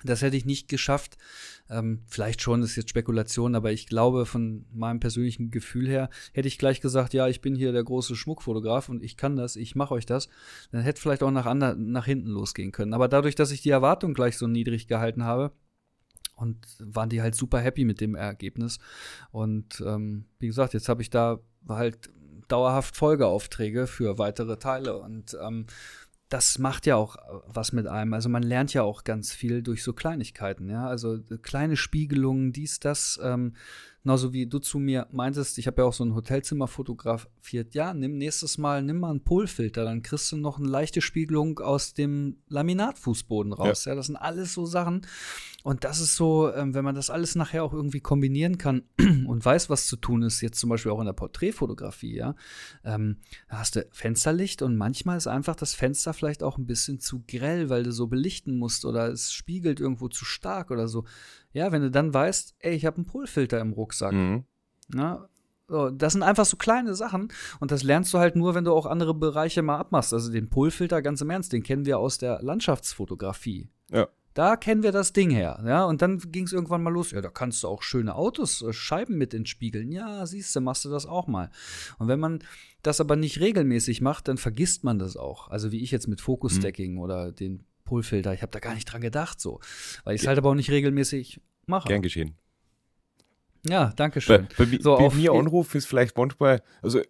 [0.03, 1.17] das hätte ich nicht geschafft.
[1.69, 6.09] Ähm, vielleicht schon, das ist jetzt Spekulation, aber ich glaube, von meinem persönlichen Gefühl her,
[6.33, 9.55] hätte ich gleich gesagt, ja, ich bin hier der große Schmuckfotograf und ich kann das,
[9.55, 10.29] ich mache euch das,
[10.71, 12.93] dann hätte vielleicht auch nach, nach hinten losgehen können.
[12.93, 15.51] Aber dadurch, dass ich die Erwartung gleich so niedrig gehalten habe,
[16.41, 18.79] und waren die halt super happy mit dem Ergebnis.
[19.31, 21.39] Und ähm, wie gesagt, jetzt habe ich da
[21.69, 22.09] halt
[22.47, 24.97] dauerhaft Folgeaufträge für weitere Teile.
[24.97, 25.67] Und ähm,
[26.31, 28.13] das macht ja auch was mit einem.
[28.13, 30.87] Also man lernt ja auch ganz viel durch so Kleinigkeiten, ja.
[30.87, 33.19] Also äh, kleine Spiegelungen, dies, das.
[33.21, 33.53] Ähm,
[34.03, 37.73] genauso wie du zu mir meintest, ich habe ja auch so ein Hotelzimmer fotografiert.
[37.75, 41.59] Ja, nimm nächstes Mal, nimm mal einen Polfilter, dann kriegst du noch eine leichte Spiegelung
[41.59, 43.85] aus dem Laminatfußboden raus.
[43.85, 45.05] Ja, das sind alles so Sachen.
[45.63, 48.81] Und das ist so, ähm, wenn man das alles nachher auch irgendwie kombinieren kann
[49.27, 52.35] und weiß, was zu tun ist, jetzt zum Beispiel auch in der Porträtfotografie, ja,
[52.83, 56.99] ähm, da hast du Fensterlicht und manchmal ist einfach das Fenster vielleicht auch ein bisschen
[56.99, 61.05] zu grell, weil du so belichten musst oder es spiegelt irgendwo zu stark oder so.
[61.53, 64.45] Ja, wenn du dann weißt, ey, ich habe einen Polfilter im Rucksack, Mhm.
[64.95, 65.27] ja,
[65.67, 67.31] so, das sind einfach so kleine Sachen
[67.61, 70.13] und das lernst du halt nur, wenn du auch andere Bereiche mal abmachst.
[70.13, 73.69] Also den Polfilter, ganz im Ernst, den kennen wir aus der Landschaftsfotografie.
[73.89, 74.07] Ja.
[74.33, 75.61] Da kennen wir das Ding her.
[75.65, 77.11] Ja, und dann ging es irgendwann mal los.
[77.11, 79.91] Ja, da kannst du auch schöne Autos, äh, Scheiben mit entspiegeln.
[79.91, 81.49] Ja, siehst du, machst du das auch mal.
[81.99, 82.39] Und wenn man
[82.81, 85.49] das aber nicht regelmäßig macht, dann vergisst man das auch.
[85.49, 86.99] Also wie ich jetzt mit Focus Stacking mhm.
[86.99, 88.33] oder den Pullfilter.
[88.33, 89.59] Ich habe da gar nicht dran gedacht so.
[90.05, 90.29] Weil ich es ja.
[90.29, 91.89] halt aber auch nicht regelmäßig mache.
[91.89, 92.37] Gern geschehen.
[93.67, 94.47] Ja, danke schön.
[94.57, 97.01] Bei, bei, so, bei mir anrufen ist vielleicht manchmal, also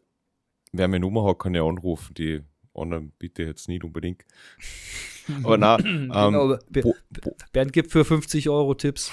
[0.72, 2.16] wer meine Nummer hat, kann ja anrufen.
[2.16, 2.42] Die
[2.74, 4.26] anderen bitte jetzt nicht unbedingt.
[5.44, 6.58] Aber na, ähm, genau,
[7.54, 9.12] Bernd gibt für 50 Euro Tipps.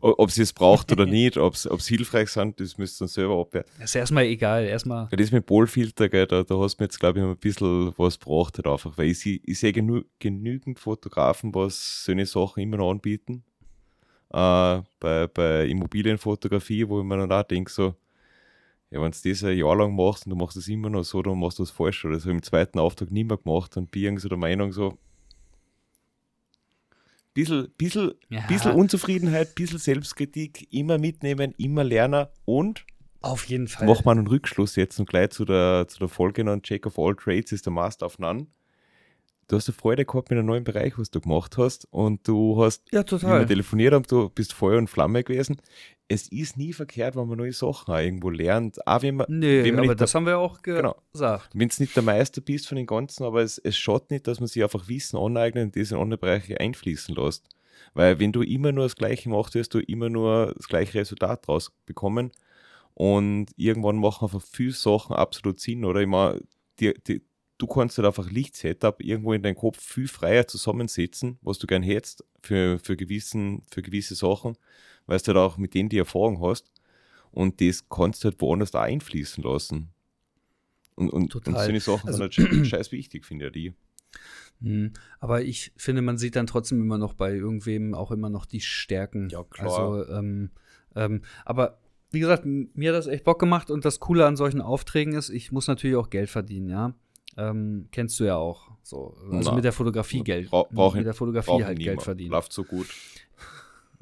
[0.00, 3.40] Ob sie es braucht oder nicht, ob es hilfreich sind, das müsst ihr dann selber
[3.40, 3.66] abwehren.
[3.78, 5.08] Das ist erstmal egal, erstmal.
[5.10, 8.18] Das mit Polfilter, gell, da, da hast du mir jetzt, glaube ich, ein bisschen was
[8.18, 12.90] braucht halt einfach, weil ich, ich sehe genü genügend Fotografen, was solche Sachen immer noch
[12.90, 13.44] anbieten.
[14.32, 17.94] Äh, bei, bei Immobilienfotografie, wo ich mir dann auch denke, so,
[18.90, 21.22] ja, wenn du das ein Jahr lang machst und du machst das immer noch so,
[21.22, 22.04] dann machst du das falsch.
[22.04, 24.38] Oder das habe ich im zweiten Auftrag nicht mehr gemacht und bin irgendwie so der
[24.38, 24.98] Meinung, so,
[27.36, 28.46] bisschen, bisschen, ja.
[28.48, 32.84] bisschen Unzufriedenheit, bisschen Selbstkritik, immer mitnehmen, immer lernen und
[33.20, 33.86] auf jeden Fall.
[33.86, 36.58] Machen wir einen Rückschluss jetzt und gleich zu der, zu der Folge noch.
[36.62, 38.46] Jack of all trades ist der Master of none
[39.48, 42.62] du hast eine Freude gehabt mit einem neuen Bereich, was du gemacht hast und du
[42.62, 43.40] hast ja, total.
[43.40, 45.56] wir telefoniert haben, du bist Feuer und Flamme gewesen.
[46.08, 48.84] Es ist nie verkehrt, wenn man neue Sachen auch irgendwo lernt.
[48.86, 50.96] Auch wenn man, nee, wenn man aber das der, haben wir auch genau.
[51.12, 51.50] gesagt.
[51.52, 54.38] Wenn du nicht der Meister bist von den Ganzen, aber es, es schaut nicht, dass
[54.38, 57.48] man sich einfach Wissen aneignet und diese andere Bereiche einfließen lässt.
[57.94, 61.46] Weil wenn du immer nur das Gleiche machst, wirst du immer nur das gleiche Resultat
[61.46, 62.30] draus bekommen.
[62.94, 66.00] Und irgendwann machen einfach viele Sachen absolut Sinn, oder?
[66.00, 66.40] Ich meine,
[66.78, 67.22] die, die,
[67.58, 71.82] du kannst halt einfach Lichtsetup irgendwo in deinem Kopf viel freier zusammensetzen, was du gern
[71.82, 74.56] hättest für, für, gewissen, für gewisse Sachen,
[75.06, 76.70] weil du halt auch mit denen die Erfahrung hast.
[77.30, 79.90] Und das kannst du halt woanders da einfließen lassen.
[80.94, 83.74] Und, und, und solche Sachen also, sind halt scheiß wichtig, finde ich, die.
[84.62, 88.46] Hm, aber ich finde, man sieht dann trotzdem immer noch bei irgendwem auch immer noch
[88.46, 89.28] die Stärken.
[89.28, 89.66] Ja, klar.
[89.66, 90.50] Also, ähm,
[90.94, 91.78] ähm, aber
[92.10, 95.28] wie gesagt, mir hat das echt Bock gemacht und das Coole an solchen Aufträgen ist,
[95.28, 96.94] ich muss natürlich auch Geld verdienen, ja.
[97.36, 98.70] Ähm, kennst du ja auch.
[98.82, 99.16] So.
[99.30, 100.50] Also Na, mit der Fotografie Geld.
[100.50, 102.30] Bra brauch mit der Fotografie halt Geld verdienen.
[102.30, 102.86] Läuft so gut.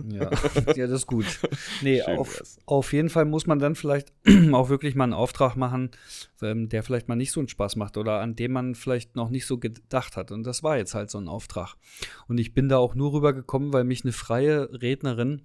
[0.09, 0.31] Ja.
[0.77, 1.27] ja, das ist gut.
[1.83, 4.13] Nee, auf, auf, jeden Fall muss man dann vielleicht
[4.53, 5.91] auch wirklich mal einen Auftrag machen,
[6.43, 9.31] ähm, der vielleicht mal nicht so einen Spaß macht oder an dem man vielleicht noch
[9.31, 10.31] nicht so gedacht hat.
[10.31, 11.77] Und das war jetzt halt so ein Auftrag.
[12.29, 15.43] Und ich bin da auch nur rübergekommen, weil mich eine freie Rednerin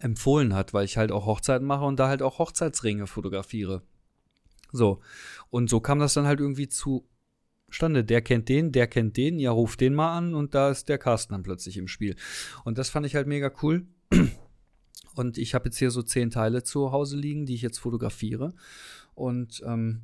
[0.00, 3.82] empfohlen hat, weil ich halt auch Hochzeiten mache und da halt auch Hochzeitsringe fotografiere.
[4.72, 5.00] So.
[5.50, 7.06] Und so kam das dann halt irgendwie zu
[7.70, 8.04] Stande.
[8.04, 10.98] Der kennt den, der kennt den, ja, ruft den mal an und da ist der
[10.98, 12.16] Carsten dann plötzlich im Spiel.
[12.64, 13.86] Und das fand ich halt mega cool.
[15.14, 18.54] Und ich habe jetzt hier so zehn Teile zu Hause liegen, die ich jetzt fotografiere.
[19.14, 20.02] Und ähm,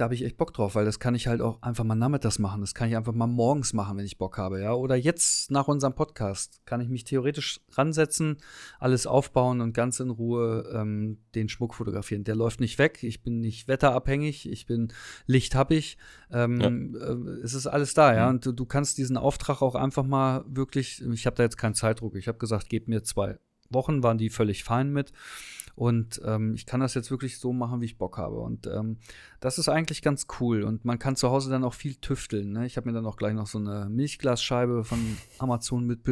[0.00, 2.38] da habe ich echt Bock drauf, weil das kann ich halt auch einfach mal nachmittags
[2.38, 2.62] machen.
[2.62, 4.72] Das kann ich einfach mal morgens machen, wenn ich Bock habe, ja.
[4.72, 8.38] Oder jetzt nach unserem Podcast kann ich mich theoretisch ransetzen,
[8.78, 12.24] alles aufbauen und ganz in Ruhe ähm, den Schmuck fotografieren.
[12.24, 13.02] Der läuft nicht weg.
[13.02, 14.50] Ich bin nicht wetterabhängig.
[14.50, 14.90] Ich bin
[15.26, 15.98] lichthappig.
[16.30, 17.06] Ähm, ja.
[17.06, 18.24] äh, es ist alles da, ja.
[18.24, 18.30] Mhm.
[18.30, 21.04] Und du, du kannst diesen Auftrag auch einfach mal wirklich.
[21.12, 22.16] Ich habe da jetzt keinen Zeitdruck.
[22.16, 23.38] Ich habe gesagt, gib mir zwei
[23.70, 25.12] Wochen, waren die völlig fein mit.
[25.74, 28.40] Und ähm, ich kann das jetzt wirklich so machen, wie ich Bock habe.
[28.40, 28.98] Und ähm,
[29.40, 30.62] das ist eigentlich ganz cool.
[30.62, 32.52] Und man kann zu Hause dann auch viel tüfteln.
[32.52, 32.66] Ne?
[32.66, 36.02] Ich habe mir dann auch gleich noch so eine Milchglasscheibe von Amazon mit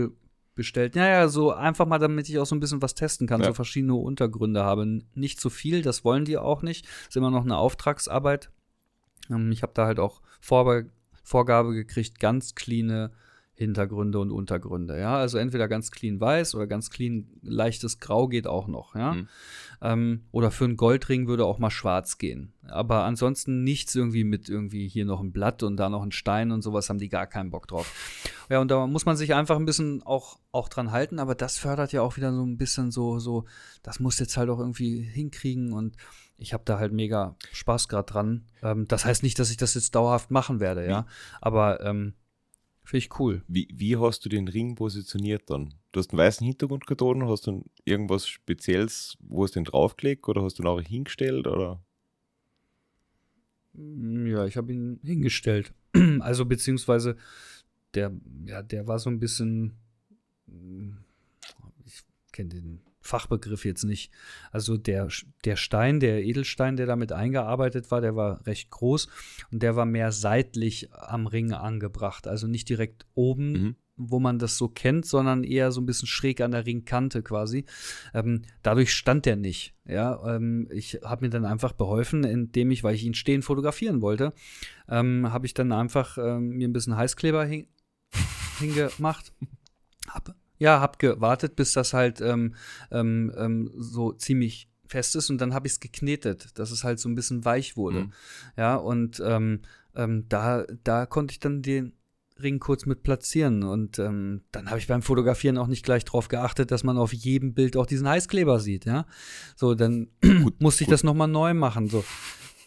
[0.55, 0.97] bestellt.
[0.97, 3.47] Naja, so einfach mal, damit ich auch so ein bisschen was testen kann, ja.
[3.47, 5.03] so verschiedene Untergründe habe.
[5.15, 6.87] Nicht zu viel, das wollen die auch nicht.
[7.09, 8.51] Ist immer noch eine Auftragsarbeit.
[9.31, 10.91] Ähm, ich habe da halt auch Vorbe
[11.23, 13.13] Vorgabe gekriegt, ganz cleane
[13.59, 15.01] Hintergründe und Untergründe.
[15.01, 18.95] Ja, also entweder ganz clean weiß oder ganz clean leichtes Grau geht auch noch.
[18.95, 19.29] Ja, mhm.
[19.83, 22.53] ähm, oder für einen Goldring würde auch mal schwarz gehen.
[22.69, 26.53] Aber ansonsten nichts irgendwie mit irgendwie hier noch ein Blatt und da noch ein Stein
[26.53, 27.93] und sowas haben die gar keinen Bock drauf.
[28.49, 31.59] Ja, und da muss man sich einfach ein bisschen auch, auch dran halten, aber das
[31.59, 33.45] fördert ja auch wieder so ein bisschen so, so,
[33.83, 35.97] das muss jetzt halt auch irgendwie hinkriegen und
[36.37, 38.45] ich habe da halt mega Spaß gerade dran.
[38.63, 41.07] Ähm, das heißt nicht, dass ich das jetzt dauerhaft machen werde, ja.
[41.41, 42.15] Aber ähm,
[42.89, 43.43] Finde ich cool.
[43.49, 45.75] Wie, wie hast du den Ring positioniert dann?
[45.93, 50.27] Du hast einen weißen Hintergrund getan, hast du irgendwas Spezielles, wo hast du den draufgelegt
[50.27, 51.85] oder hast du ihn auch hingestellt oder?
[53.75, 55.75] Mm, ja, ich habe ihn hingestellt.
[56.21, 57.19] Also beziehungsweise
[57.93, 58.11] der,
[58.47, 59.77] ja, der war so ein bisschen,
[60.47, 60.93] mm,
[61.85, 62.01] ich
[62.33, 64.13] kenne den Fachbegriff jetzt nicht.
[64.53, 65.09] Also der,
[65.45, 69.09] der Stein, der Edelstein, der damit eingearbeitet war, der war recht groß
[69.51, 72.29] und der war mehr seitlich am Ring angebracht.
[72.29, 73.77] Also nicht direkt oben, mhm.
[73.97, 77.65] wo man das so kennt, sondern eher so ein bisschen schräg an der Ringkante quasi.
[78.13, 79.75] Ähm, dadurch stand der nicht.
[79.87, 84.03] Ja, ähm, ich habe mir dann einfach beholfen, indem ich, weil ich ihn stehen fotografieren
[84.03, 84.35] wollte,
[84.89, 87.67] ähm, habe ich dann einfach ähm, mir ein bisschen Heißkleber hin
[88.59, 89.33] hingemacht
[90.09, 92.55] Hab, ja, hab gewartet, bis das halt ähm,
[92.91, 96.99] ähm, ähm so ziemlich fest ist und dann habe ich es geknetet, dass es halt
[96.99, 98.05] so ein bisschen weich wurde.
[98.05, 98.13] Mhm.
[98.57, 99.61] Ja, und ähm,
[99.95, 101.93] ähm, da, da konnte ich dann den
[102.41, 103.63] Ring kurz mit platzieren.
[103.63, 107.13] Und ähm, dann habe ich beim Fotografieren auch nicht gleich darauf geachtet, dass man auf
[107.13, 109.07] jedem Bild auch diesen Heißkleber sieht, ja.
[109.57, 110.09] So, dann
[110.43, 110.95] gut, musste ich gut.
[110.95, 111.89] das nochmal neu machen.
[111.89, 112.05] So.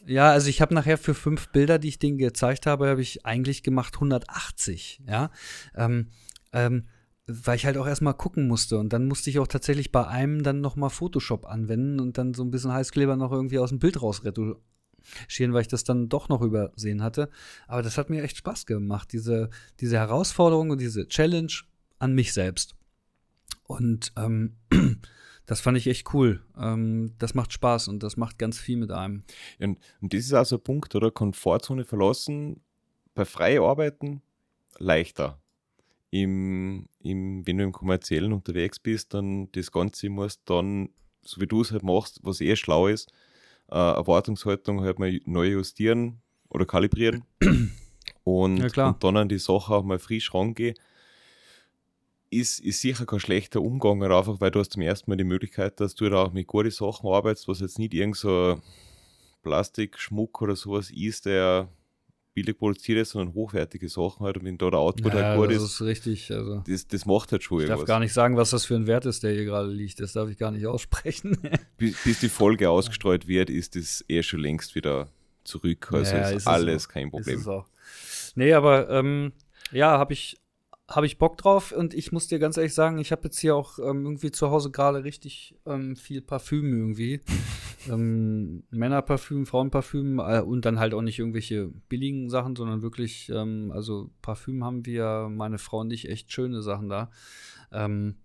[0.05, 3.25] Ja, also ich habe nachher für fünf Bilder, die ich denen gezeigt habe, habe ich
[3.25, 5.31] eigentlich gemacht 180, ja.
[5.75, 6.07] Ähm,
[6.53, 6.87] ähm,
[7.27, 10.43] weil ich halt auch erstmal gucken musste und dann musste ich auch tatsächlich bei einem
[10.43, 14.01] dann nochmal Photoshop anwenden und dann so ein bisschen Heißkleber noch irgendwie aus dem Bild
[14.01, 17.29] rausretuschieren, weil ich das dann doch noch übersehen hatte.
[17.67, 19.49] Aber das hat mir echt Spaß gemacht, diese,
[19.79, 21.53] diese Herausforderung und diese Challenge
[21.99, 22.75] an mich selbst.
[23.63, 24.57] Und ähm,
[25.45, 26.43] das fand ich echt cool.
[26.57, 29.23] Ähm, das macht Spaß und das macht ganz viel mit einem.
[29.59, 31.11] Und, und das ist also ein Punkt, oder?
[31.11, 32.61] Komfortzone verlassen,
[33.13, 34.21] bei frei arbeiten
[34.79, 35.41] leichter
[36.11, 40.89] im, im, wenn du im Kommerziellen unterwegs bist, dann das Ganze musst dann,
[41.21, 43.11] so wie du es halt machst, was eh schlau ist,
[43.69, 47.23] äh, Erwartungshaltung halt mal neu justieren oder kalibrieren
[48.23, 50.75] und, ja, und dann an die Sache auch mal frisch rangehen.
[52.29, 55.79] Ist, ist sicher kein schlechter Umgang, einfach weil du hast zum ersten Mal die Möglichkeit,
[55.79, 58.61] dass du da auch mit guten Sachen arbeitest, was jetzt nicht irgend so
[59.43, 61.67] Plastik, Schmuck oder sowas ist, der
[62.33, 64.37] billig produziert ist, sondern hochwertige Sachen halt.
[64.37, 66.31] Und wenn da der Output ja, halt gut ist, ist richtig.
[66.31, 67.81] Also das, das macht halt schon ich irgendwas.
[67.81, 69.99] Ich darf gar nicht sagen, was das für ein Wert ist, der hier gerade liegt.
[69.99, 71.37] Das darf ich gar nicht aussprechen.
[71.77, 75.09] bis, bis, die Folge ausgestreut wird, ist das eh schon längst wieder
[75.43, 75.91] zurück.
[75.91, 77.35] Also ja, ist, ist alles kein Problem.
[77.35, 77.67] Ist es auch.
[78.35, 79.33] Nee, aber ähm,
[79.71, 80.37] ja, habe ich
[80.95, 83.55] habe ich Bock drauf und ich muss dir ganz ehrlich sagen, ich habe jetzt hier
[83.55, 87.21] auch ähm, irgendwie zu Hause gerade richtig ähm, viel Parfüm irgendwie.
[87.89, 93.71] Ähm, Männerparfüm, Frauenparfüm äh, und dann halt auch nicht irgendwelche billigen Sachen, sondern wirklich, ähm,
[93.73, 97.11] also Parfüm haben wir, meine Frau und ich, echt schöne Sachen da.
[97.71, 98.15] Ähm,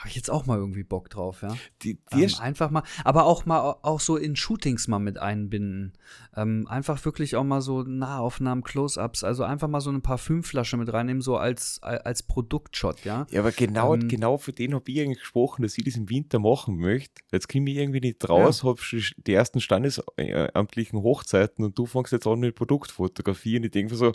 [0.00, 1.54] habe ich jetzt auch mal irgendwie Bock drauf, ja.
[1.82, 5.92] Die, die ähm, einfach mal, aber auch mal auch so in Shootings mal mit einbinden.
[6.34, 10.90] Ähm, einfach wirklich auch mal so Nahaufnahmen, Close-ups, also einfach mal so eine Parfümflasche mit
[10.90, 13.26] reinnehmen, so als, als Produktshot, ja.
[13.30, 16.08] Ja, aber genau, ähm, genau für den habe ich eigentlich gesprochen, dass ich das im
[16.08, 17.20] Winter machen möchte.
[17.30, 18.70] Jetzt komme ich irgendwie nicht raus, ja.
[18.70, 18.80] habe
[19.18, 24.14] die ersten standesamtlichen Hochzeiten und du fängst jetzt an mit Produktfotografie und ich denke so,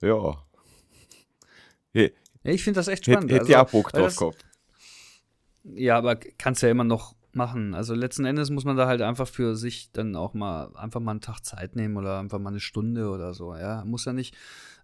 [0.00, 0.42] ja.
[1.92, 2.08] ja
[2.44, 3.30] ich finde das echt spannend.
[3.30, 4.47] Hätte also, ich auch Bock drauf gehabt.
[5.64, 7.74] Ja, aber kannst ja immer noch machen.
[7.74, 11.12] Also letzten Endes muss man da halt einfach für sich dann auch mal einfach mal
[11.12, 13.54] einen Tag Zeit nehmen oder einfach mal eine Stunde oder so.
[13.54, 14.34] Ja, muss ja nicht.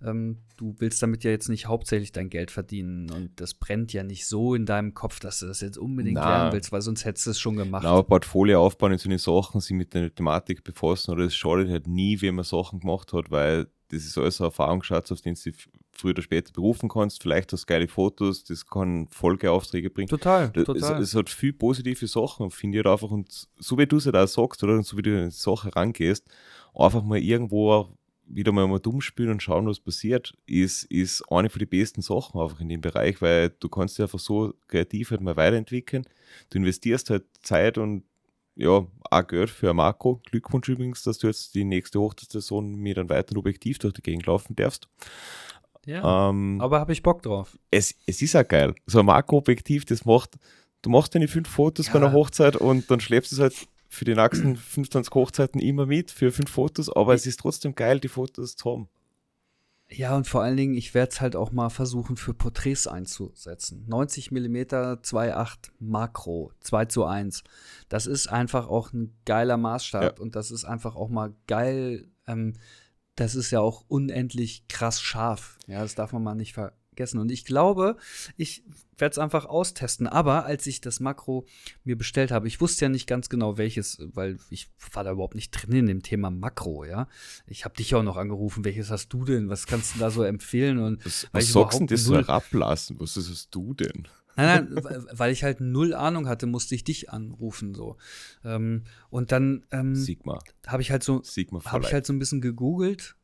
[0.02, 4.02] Ähm, du willst damit ja jetzt nicht hauptsächlich dein Geld verdienen und das brennt ja
[4.02, 7.04] nicht so in deinem Kopf, dass du das jetzt unbedingt Na, lernen willst, weil sonst
[7.04, 7.84] hättest du es schon gemacht.
[7.84, 11.70] Aber Portfolio aufbauen in so eine Sachen, sich mit der Thematik befassen oder es schadet
[11.70, 15.34] halt nie, wenn man Sachen gemacht hat, weil das ist alles ein Erfahrungsschatz, auf den
[15.34, 15.52] du
[15.96, 17.22] früher oder später berufen kannst.
[17.22, 20.08] Vielleicht hast du geile Fotos, das kann Folgeaufträge bringen.
[20.08, 21.02] Total, das, total.
[21.02, 23.10] Es, es, hat viel positive Sachen, finde ich halt einfach.
[23.10, 25.34] Und so wie du es halt auch sagst, oder und so wie du in die
[25.34, 26.26] Sache rangehst,
[26.74, 27.88] einfach mal irgendwo
[28.26, 32.02] wieder mal, mal dumm spielen und schauen, was passiert, ist, ist eine von den besten
[32.02, 36.06] Sachen einfach in dem Bereich, weil du kannst dich einfach so kreativ halt mal weiterentwickeln.
[36.50, 38.04] Du investierst halt Zeit und
[38.56, 40.20] ja, auch Geld für Marco.
[40.30, 44.26] Glückwunsch übrigens, dass du jetzt die nächste Hochzeitssaison mit einem weiteren Objektiv durch die Gegend
[44.26, 44.88] laufen darfst.
[45.86, 47.58] Ja, ähm, aber habe ich Bock drauf.
[47.70, 48.74] Es, es ist auch geil.
[48.86, 50.36] So ein Makroobjektiv, das macht,
[50.82, 51.92] du machst deine fünf Fotos ja.
[51.92, 55.86] bei einer Hochzeit und dann schläfst du es halt für die nächsten 25 Hochzeiten immer
[55.86, 58.88] mit für fünf Fotos, aber ich, es ist trotzdem geil, die Fotos zu haben.
[59.90, 63.84] Ja, und vor allen Dingen, ich werde es halt auch mal versuchen, für Porträts einzusetzen.
[63.86, 67.44] 90 mm 2.8 Makro, 2 zu 1.
[67.88, 70.22] Das ist einfach auch ein geiler Maßstab ja.
[70.22, 72.54] und das ist einfach auch mal geil, ähm,
[73.16, 75.58] das ist ja auch unendlich krass scharf.
[75.66, 77.18] Ja, das darf man mal nicht vergessen.
[77.18, 77.96] Und ich glaube,
[78.36, 78.64] ich
[78.98, 80.06] werde es einfach austesten.
[80.06, 81.46] Aber als ich das Makro
[81.84, 85.34] mir bestellt habe, ich wusste ja nicht ganz genau welches, weil ich war da überhaupt
[85.34, 87.08] nicht drin in dem Thema Makro, ja.
[87.46, 89.48] Ich habe dich auch noch angerufen, welches hast du denn?
[89.48, 90.78] Was kannst du da so empfehlen?
[90.78, 92.98] Und was, was sagst du das so herablassen?
[93.00, 94.08] Was ist es du denn?
[94.36, 97.96] Nein, nein, weil ich halt null Ahnung hatte, musste ich dich anrufen so.
[98.44, 100.38] Ähm, und dann ähm, Sigma.
[100.66, 101.22] Habe ich halt so
[101.64, 103.16] habe ich halt so ein bisschen gegoogelt.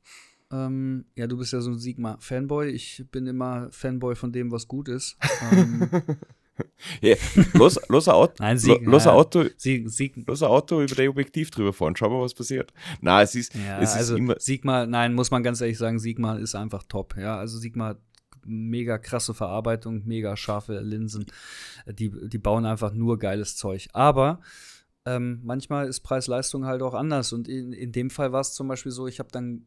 [0.52, 2.70] Ähm, ja, du bist ja so ein Sigma-Fanboy.
[2.70, 5.16] Ich bin immer Fanboy von dem, was gut ist.
[5.52, 5.88] Ähm,
[7.02, 7.16] yeah.
[7.54, 10.26] los, los, ein Auto, Nein, Sieg, los, ein Auto, Sieg, Sieg.
[10.26, 11.94] los ein Auto über das Objektiv drüber fahren.
[11.94, 12.72] Schau mal, was passiert.
[13.00, 14.34] Nein, es ist, ja, es also ist immer.
[14.38, 17.16] Sigma, nein, muss man ganz ehrlich sagen, Sigma ist einfach top.
[17.16, 17.96] Ja, also Sigma
[18.44, 21.26] mega krasse Verarbeitung, mega scharfe Linsen.
[21.86, 23.88] Die, die bauen einfach nur geiles Zeug.
[23.92, 24.40] Aber
[25.06, 27.32] ähm, manchmal ist Preis-Leistung halt auch anders.
[27.32, 29.66] Und in, in dem Fall war es zum Beispiel so, ich habe dann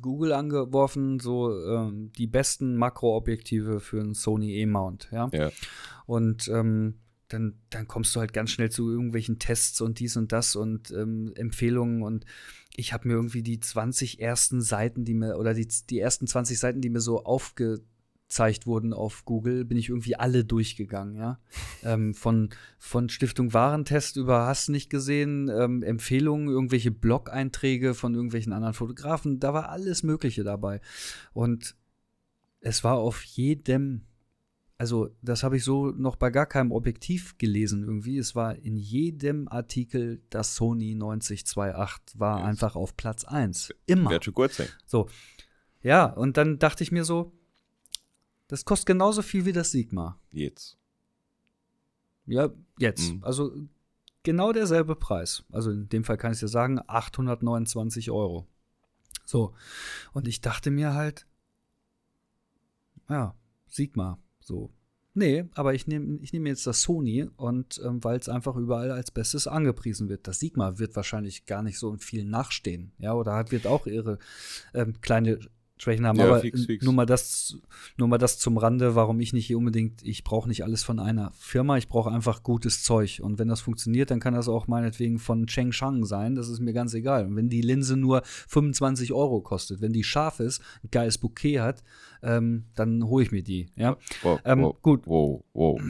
[0.00, 5.28] Google angeworfen, so ähm, die besten Makroobjektive für einen Sony E-Mount, ja.
[5.32, 5.50] Ja.
[6.06, 6.98] Und ähm,
[7.28, 10.90] dann, dann kommst du halt ganz schnell zu irgendwelchen Tests und dies und das und
[10.90, 12.24] ähm, Empfehlungen und
[12.76, 16.58] ich habe mir irgendwie die 20 ersten Seiten, die mir, oder die, die ersten 20
[16.58, 17.88] Seiten, die mir so aufgezeigt
[18.66, 21.38] wurden auf Google, bin ich irgendwie alle durchgegangen, ja.
[21.82, 28.52] ähm, von, von Stiftung Warentest über Hast nicht gesehen, ähm, Empfehlungen, irgendwelche Blog-Einträge von irgendwelchen
[28.52, 30.80] anderen Fotografen, da war alles Mögliche dabei.
[31.32, 31.76] Und
[32.60, 34.02] es war auf jedem
[34.76, 38.18] also das habe ich so noch bei gar keinem Objektiv gelesen irgendwie.
[38.18, 42.48] Es war in jedem Artikel das Sony 9028 war Yes.
[42.48, 43.72] einfach auf Platz 1.
[43.86, 44.10] Immer.
[44.10, 44.68] Wird schon sein.
[44.84, 45.08] So.
[45.80, 47.32] Ja, und dann dachte ich mir so,
[48.48, 50.18] das kostet genauso viel wie das Sigma.
[50.30, 50.76] Jetzt.
[52.26, 53.12] Ja, jetzt.
[53.12, 53.24] Mhm.
[53.24, 53.52] Also
[54.22, 55.44] genau derselbe Preis.
[55.52, 58.46] Also in dem Fall kann ich dir sagen, 829 Euro.
[59.24, 59.54] So.
[60.12, 61.26] Und ich dachte mir halt,
[63.08, 63.34] ja,
[63.68, 64.70] Sigma, so.
[65.16, 68.90] Nee, aber ich nehme ich nehm jetzt das Sony und ähm, weil es einfach überall
[68.90, 70.26] als Bestes angepriesen wird.
[70.26, 73.86] Das Sigma wird wahrscheinlich gar nicht so in vielen nachstehen, ja, oder hat, wird auch
[73.86, 74.18] ihre
[74.74, 75.38] ähm, kleine
[75.76, 76.18] Schwächen haben.
[76.18, 76.84] Ja, aber fix, fix.
[76.84, 77.58] nur mal das,
[77.96, 81.00] nur mal das zum Rande, warum ich nicht hier unbedingt, ich brauche nicht alles von
[81.00, 83.20] einer Firma, ich brauche einfach gutes Zeug.
[83.22, 86.60] Und wenn das funktioniert, dann kann das auch meinetwegen von Cheng Shang sein, das ist
[86.60, 87.26] mir ganz egal.
[87.26, 91.58] Und wenn die Linse nur 25 Euro kostet, wenn die scharf ist, ein geiles Bouquet
[91.60, 91.82] hat,
[92.22, 93.66] ähm, dann hole ich mir die.
[93.76, 95.06] Ja, Wow, Ähm, wow, gut.
[95.06, 95.80] Wow, wow.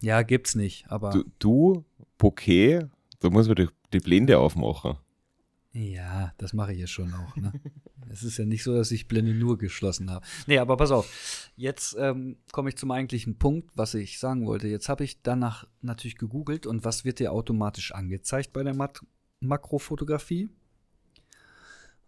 [0.00, 1.84] ja gibt's nicht, aber Du, du
[2.18, 2.86] Bouquet,
[3.20, 4.96] da muss man die, die Blende aufmachen.
[5.78, 7.36] Ja, das mache ich ja schon auch.
[7.36, 7.52] Ne?
[8.08, 10.24] es ist ja nicht so, dass ich Blende nur geschlossen habe.
[10.46, 11.50] Nee, aber pass auf.
[11.54, 14.68] Jetzt ähm, komme ich zum eigentlichen Punkt, was ich sagen wollte.
[14.68, 19.00] Jetzt habe ich danach natürlich gegoogelt und was wird dir automatisch angezeigt bei der Mat
[19.40, 20.48] Makrofotografie?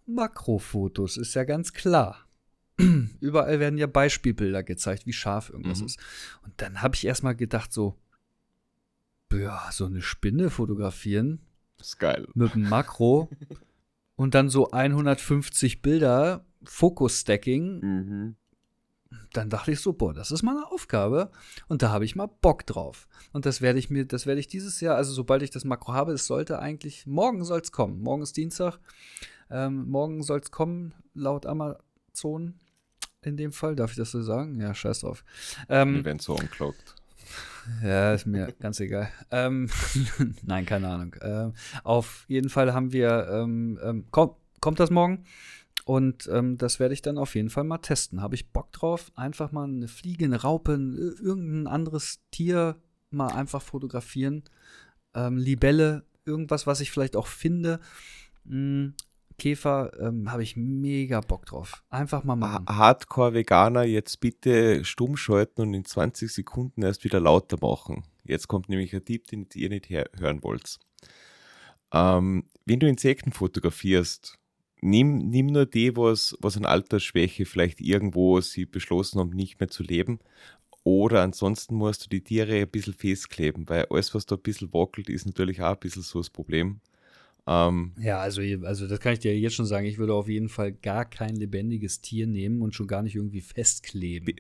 [0.07, 2.27] Makrofotos ist ja ganz klar.
[3.21, 5.87] Überall werden ja Beispielbilder gezeigt, wie scharf irgendwas Mhm.
[5.87, 5.99] ist.
[6.43, 7.99] Und dann habe ich erstmal gedacht, so,
[9.31, 11.41] ja, so eine Spinne fotografieren,
[11.79, 12.27] Das ist geil.
[12.35, 13.29] mit dem Makro
[14.17, 18.37] und dann so 150 Bilder, Fokus-Stacking, Mhm.
[19.33, 21.31] dann dachte ich so, boah, das ist meine Aufgabe
[21.69, 23.07] und da habe ich mal Bock drauf.
[23.33, 25.93] Und das werde ich mir, das werde ich dieses Jahr, also sobald ich das Makro
[25.93, 28.01] habe, es sollte eigentlich, morgen soll es kommen.
[28.03, 28.79] Morgen ist Dienstag.
[29.51, 32.55] Ähm, morgen soll es kommen, laut Amazon
[33.23, 33.77] in dem Fall.
[33.77, 34.61] Darf ich das so sagen?
[34.61, 35.25] Ja, scheiß drauf.
[35.69, 36.97] Ähm, Wir werden so angeklagt.
[37.83, 39.11] Ja, ist mir ganz egal.
[39.31, 39.69] Ähm,
[40.43, 41.15] nein, keine Ahnung.
[41.21, 41.53] Ähm,
[41.85, 45.25] auf jeden Fall haben wir, ähm, ähm, komm, kommt das morgen?
[45.85, 48.21] Und ähm, das werde ich dann auf jeden Fall mal testen.
[48.21, 49.11] Habe ich Bock drauf?
[49.15, 52.77] Einfach mal eine Fliege, eine Raupe, ein- irgendein anderes Tier
[53.11, 54.43] mal einfach fotografieren.
[55.15, 57.81] Ähm, Libelle, irgendwas, was ich vielleicht auch finde.
[59.39, 61.83] Käfer, ähm, habe ich mega Bock drauf.
[61.91, 62.67] Einfach mal machen.
[62.69, 68.03] Ha- Hardcore-Veganer jetzt bitte stumm schalten und in 20 Sekunden erst wieder lauter machen.
[68.25, 70.79] Jetzt kommt nämlich ein Tipp, den ihr nicht hören wollt.
[71.93, 74.39] Ähm, wenn du Insekten fotografierst,
[74.81, 79.69] nimm, nimm nur die, was, was an Altersschwäche vielleicht irgendwo sie beschlossen haben, nicht mehr
[79.69, 80.19] zu leben.
[80.85, 84.73] Oder ansonsten musst du die Tiere ein bisschen festkleben, weil alles, was da ein bisschen
[84.73, 86.81] wackelt, ist natürlich auch ein bisschen so das Problem.
[87.49, 89.87] Ähm, Ja, also, also das kann ich dir jetzt schon sagen.
[89.87, 93.41] Ich würde auf jeden Fall gar kein lebendiges Tier nehmen und schon gar nicht irgendwie
[93.41, 94.35] festkleben.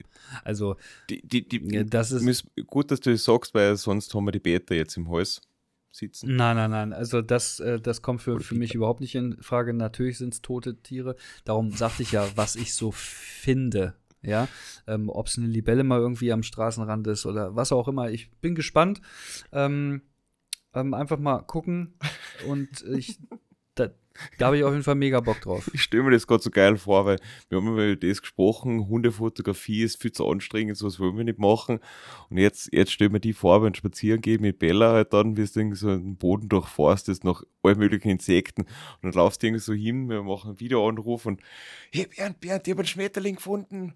[0.45, 0.77] Also,
[1.09, 2.47] die, die, die, das ist.
[2.67, 5.41] Gut, dass du das sagst, weil sonst haben wir die Beta jetzt im Hals
[5.91, 6.37] sitzen.
[6.37, 6.93] Nein, nein, nein.
[6.93, 9.73] Also das, äh, das kommt für, für mich überhaupt nicht in Frage.
[9.73, 11.17] Natürlich sind es tote Tiere.
[11.45, 13.95] Darum sagte ich ja, was ich so finde.
[14.21, 14.49] Ja,
[14.87, 18.11] ähm, ob es eine Libelle mal irgendwie am Straßenrand ist oder was auch immer.
[18.11, 19.01] Ich bin gespannt.
[19.53, 20.03] Ähm,
[20.81, 21.95] ähm, einfach mal gucken.
[22.47, 23.19] Und ich,
[23.75, 23.89] da,
[24.39, 25.71] da habe ich auf jeden Fall mega Bock drauf.
[25.73, 27.19] Ich stelle mir das gerade so geil vor, weil
[27.49, 31.81] wir haben über das gesprochen, Hundefotografie ist viel zu anstrengend, sowas wollen wir nicht machen.
[32.31, 35.45] Und jetzt, jetzt stellen wir die vor, beim Spazieren gehen mit Bella halt dann, wie
[35.45, 38.63] du irgendwie so einen Boden durchforstest nach allen möglichen Insekten.
[38.63, 38.71] Und
[39.03, 41.41] dann laufst du irgendwie so hin, wir machen einen Videoanruf und
[41.93, 43.95] hey Bernd, Bernd, ich habe einen Schmetterling gefunden.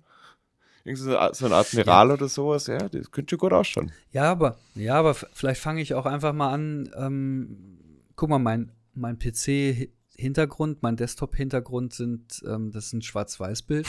[0.84, 3.92] Irgendwie so, ein Admiral oder sowas, ja, das könnte schon gut ausschauen.
[4.10, 6.90] Ja, aber, ja, aber vielleicht fange ich auch einfach mal an.
[6.96, 7.78] Ähm,
[8.16, 13.86] guck mal, mein, mein PC-Hintergrund, mein Desktop-Hintergrund sind, ähm, das ist ein Schwarz-Weiß-Bild.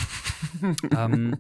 [0.98, 1.38] ähm,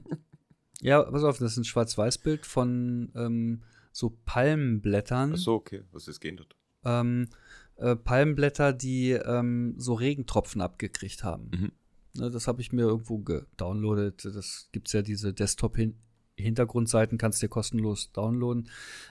[0.82, 5.34] ja, pass auf, das ist ein Schwarz-Weiß-Bild von ähm, so Palmenblättern.
[5.36, 6.56] Ach so, okay, was gehen hat.
[6.84, 7.30] Ähm,
[7.78, 11.51] äh, Palmenblätter, die ähm, so Regentropfen abgekriegt haben.
[11.54, 11.72] Mhm.
[12.16, 14.26] Ne, das habe ich mir irgendwo gedownloadet.
[14.26, 18.70] Das gibt es ja diese Desktop-Hintergrundseiten, kannst dir kostenlos downloaden.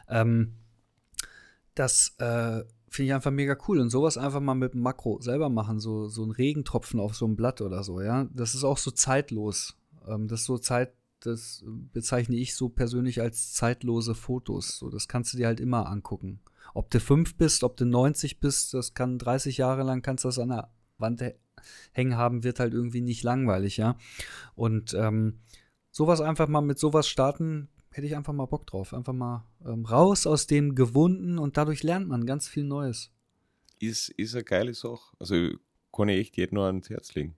[0.09, 0.55] Ähm,
[1.75, 3.81] das äh, finde ich einfach mega cool.
[3.81, 7.25] Und sowas einfach mal mit dem Makro selber machen, so, so ein Regentropfen auf so
[7.25, 8.29] einem Blatt oder so, ja.
[8.33, 9.77] Das ist auch so zeitlos.
[10.07, 14.79] Ähm, das ist so Zeit, das bezeichne ich so persönlich als zeitlose Fotos.
[14.79, 16.41] So, das kannst du dir halt immer angucken.
[16.75, 20.29] Ob du fünf bist, ob du 90 bist, das kann 30 Jahre lang kannst du
[20.29, 20.71] das an der
[21.03, 21.23] Wand
[21.93, 23.99] hängen haben, wird halt irgendwie nicht langweilig, ja.
[24.55, 25.41] Und ähm,
[25.91, 28.95] sowas einfach mal mit sowas starten, hätte ich einfach mal Bock drauf.
[28.95, 33.13] Einfach mal ähm, raus aus dem Gewunden und dadurch lernt man ganz viel Neues.
[33.79, 35.15] Ist, ist eine geile Sache.
[35.19, 35.51] Also
[35.95, 37.37] kann ich echt jedem nur ans Herz legen.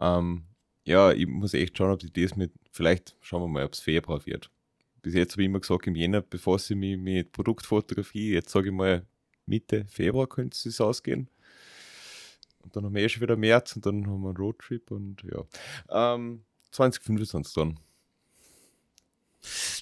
[0.00, 0.44] Ähm,
[0.84, 3.80] ja, ich muss echt schauen, ob ich das mit, vielleicht schauen wir mal, ob es
[3.80, 4.50] Februar wird.
[5.02, 8.32] Bis jetzt habe ich immer gesagt, im Jänner befasse ich mich mit Produktfotografie.
[8.32, 9.06] Jetzt sage ich mal,
[9.46, 11.28] Mitte Februar könnte es ausgehen.
[12.64, 15.22] Und dann haben wir eh schon wieder März und dann haben wir einen Roadtrip und
[15.22, 15.44] ja.
[16.14, 17.78] Ähm, 2025 dann.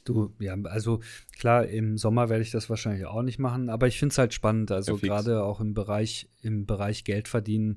[0.05, 1.01] Du, ja, also
[1.39, 4.35] klar, im Sommer werde ich das wahrscheinlich auch nicht machen, aber ich finde es halt
[4.35, 4.73] spannend.
[4.73, 7.77] Also ja, gerade auch im Bereich, im Bereich Geld verdienen.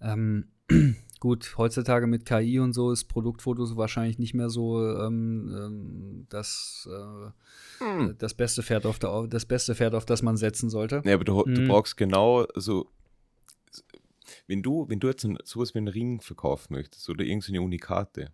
[0.00, 0.46] Ähm,
[1.20, 6.88] gut, heutzutage mit KI und so ist Produktfotos wahrscheinlich nicht mehr so ähm, ähm das,
[6.90, 8.14] äh, hm.
[8.18, 11.02] das beste Pferd auf der, das beste Pferd, auf das man setzen sollte.
[11.04, 11.54] Ja, aber du, hm.
[11.54, 12.88] du brauchst genau, also
[14.46, 18.32] wenn du, wenn du jetzt sowas wie einen Ring verkaufen möchtest oder irgendeine Unikate,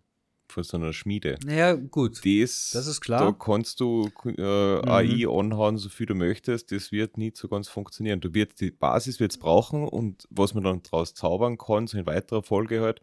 [0.50, 1.38] von so einer Schmiede.
[1.44, 2.18] Naja, gut.
[2.24, 3.20] Das, das ist klar.
[3.20, 4.88] Da kannst du äh, mhm.
[4.88, 6.72] AI anhauen, so viel du möchtest.
[6.72, 8.20] Das wird nicht so ganz funktionieren.
[8.20, 12.06] Du wirst die Basis wird's brauchen und was man dann daraus zaubern kann, so in
[12.06, 13.00] weiterer Folge halt,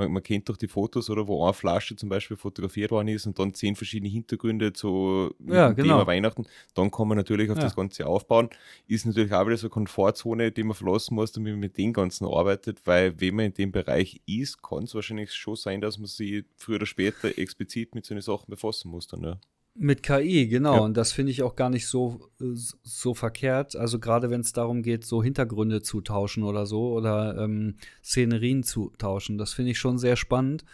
[0.00, 3.26] man, man kennt doch die Fotos, oder wo eine Flasche zum Beispiel fotografiert worden ist
[3.26, 5.98] und dann zehn verschiedene Hintergründe zu ja, genau.
[5.98, 6.46] Thema Weihnachten.
[6.74, 7.64] Dann kann man natürlich auf ja.
[7.64, 8.50] das Ganze aufbauen.
[8.86, 11.92] Ist natürlich auch wieder so eine Komfortzone, die man verlassen muss, damit man mit dem
[11.92, 15.98] Ganzen arbeitet, weil wenn man in dem Bereich ist, kann es wahrscheinlich schon sein, dass
[15.98, 19.06] man sich früher oder später explizit mit solchen Sachen befassen muss.
[19.06, 19.40] Dann, ja.
[19.74, 20.74] Mit KI, genau.
[20.74, 20.80] Ja.
[20.80, 23.76] Und das finde ich auch gar nicht so, so verkehrt.
[23.76, 28.62] Also gerade wenn es darum geht, so Hintergründe zu tauschen oder so oder ähm, Szenerien
[28.62, 29.38] zu tauschen.
[29.38, 30.64] Das finde ich schon sehr spannend.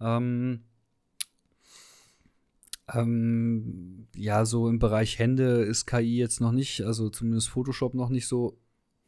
[0.00, 0.64] Ähm,
[2.92, 8.08] ähm, ja, so im Bereich Hände ist KI jetzt noch nicht, also zumindest Photoshop noch
[8.08, 8.58] nicht so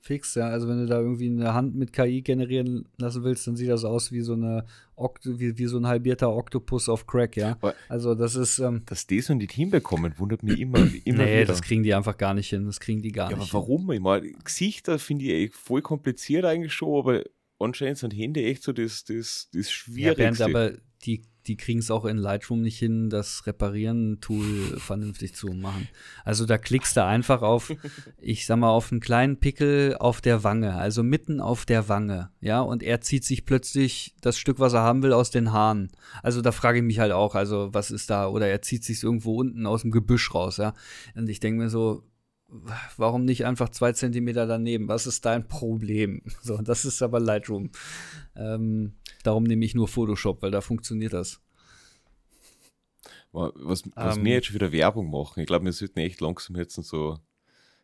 [0.02, 0.48] fix, ja.
[0.48, 3.84] Also wenn du da irgendwie eine Hand mit KI generieren lassen willst, dann sieht das
[3.84, 7.56] aus wie so eine Okt wie, wie so ein halbierter Oktopus auf Crack, ja.
[7.88, 8.58] Also das ist.
[8.58, 11.46] Ähm, Dass die so nicht hinbekommen, wundert mich immer, immer nee, wieder.
[11.46, 12.66] das kriegen die einfach gar nicht hin.
[12.66, 13.54] Das kriegen die gar ja, nicht.
[13.54, 13.86] Aber warum?
[13.86, 13.94] Hin.
[13.94, 17.22] Ich meine, Gesichter finde ich echt voll kompliziert eigentlich schon, aber
[17.60, 20.42] anscheinend sind Hände echt so das, das, das Schwierigste.
[20.42, 20.72] Ja, aber
[21.04, 25.88] die die kriegen es auch in Lightroom nicht hin, das Reparieren-Tool vernünftig zu machen.
[26.24, 27.72] Also da klickst du einfach auf,
[28.20, 32.30] ich sag mal, auf einen kleinen Pickel auf der Wange, also mitten auf der Wange,
[32.40, 35.90] ja, und er zieht sich plötzlich das Stück, was er haben will, aus den Haaren.
[36.22, 39.02] Also da frage ich mich halt auch, also was ist da, oder er zieht sich
[39.02, 40.74] irgendwo unten aus dem Gebüsch raus, ja.
[41.14, 42.02] Und ich denke mir so,
[42.96, 44.88] warum nicht einfach zwei Zentimeter daneben?
[44.88, 46.22] Was ist dein Problem?
[46.42, 47.70] So, das ist aber Lightroom.
[48.36, 51.40] Ähm, darum nehme ich nur Photoshop, weil da funktioniert das.
[53.32, 53.52] Was,
[53.94, 56.74] was ähm, wir jetzt schon wieder Werbung machen, ich glaube, wir sollten echt langsam jetzt
[56.74, 57.18] so.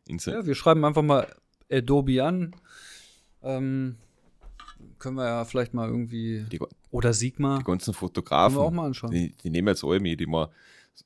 [0.08, 1.26] Ja, wir schreiben einfach mal
[1.70, 2.54] Adobe an.
[3.42, 3.96] Ähm,
[4.98, 6.44] können wir ja vielleicht mal irgendwie.
[6.50, 6.60] Die,
[6.90, 7.58] oder Sigma.
[7.58, 8.56] Die ganzen Fotografen.
[8.56, 9.10] Können wir auch mal anschauen.
[9.10, 10.50] Die, die nehmen jetzt alle mit, die mal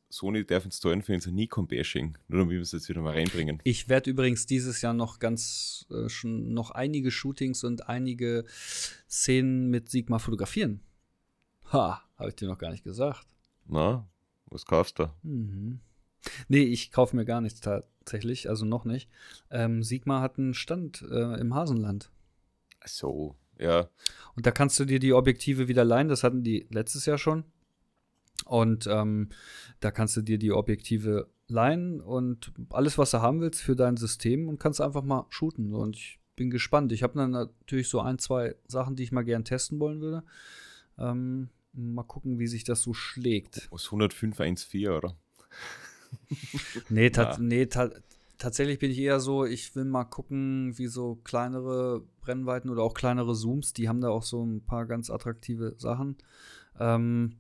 [0.09, 2.19] Sony darf uns zahlen für unser Nikon-Bashing.
[2.29, 3.61] Nur damit wir es jetzt wieder mal reinbringen.
[3.65, 8.45] Ich werde übrigens dieses Jahr noch ganz, äh, schon noch einige Shootings und einige
[9.09, 10.81] Szenen mit Sigma fotografieren.
[11.73, 13.27] Ha, habe ich dir noch gar nicht gesagt.
[13.67, 14.07] Na,
[14.47, 15.09] was kaufst du?
[15.23, 15.81] Mhm.
[16.49, 19.09] Nee, ich kaufe mir gar nichts tatsächlich, also noch nicht.
[19.51, 22.11] Ähm, Sigma hat einen Stand äh, im Hasenland.
[22.81, 23.89] Ach so, ja.
[24.37, 27.45] Und da kannst du dir die Objektive wieder leihen, das hatten die letztes Jahr schon.
[28.45, 29.29] Und ähm,
[29.81, 33.97] da kannst du dir die Objektive leihen und alles, was du haben willst für dein
[33.97, 35.75] System und kannst einfach mal shooten.
[35.75, 36.93] Und ich bin gespannt.
[36.93, 40.25] Ich habe dann natürlich so ein, zwei Sachen, die ich mal gern testen wollen würde.
[40.99, 43.69] Ähm, mal gucken, wie sich das so schlägt.
[43.71, 45.17] Aus 105.1.4, oder?
[46.89, 47.39] nee, ta ja.
[47.39, 47.91] nee ta
[48.39, 52.95] tatsächlich bin ich eher so, ich will mal gucken, wie so kleinere Brennweiten oder auch
[52.95, 56.17] kleinere Zooms, die haben da auch so ein paar ganz attraktive Sachen.
[56.81, 57.37] Ähm,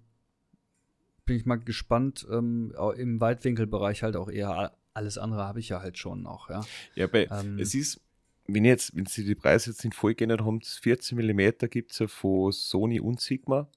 [1.24, 2.26] bin ich mal gespannt.
[2.30, 4.76] Ähm, Im Weitwinkelbereich halt auch eher.
[4.94, 6.64] Alles andere habe ich ja halt schon noch, ja.
[6.94, 8.00] Ja, bei, ähm, es ist,
[8.46, 11.98] wenn jetzt, wenn Sie die Preise jetzt nicht voll geändert haben, 14 mm gibt es
[11.98, 13.68] ja von Sony und Sigma.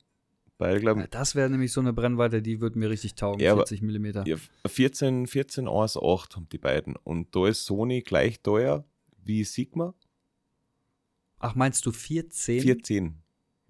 [0.58, 3.56] Weil, glaub, ja, das wäre nämlich so eine Brennweite, die würde mir richtig taugen, ja,
[3.56, 4.06] 40 mm.
[4.26, 6.96] Ja, 14, 14 1.8 haben die beiden.
[6.96, 8.86] Und da ist Sony gleich teuer
[9.22, 9.94] wie Sigma.
[11.40, 12.62] Ach, meinst du 14?
[12.62, 13.22] 14,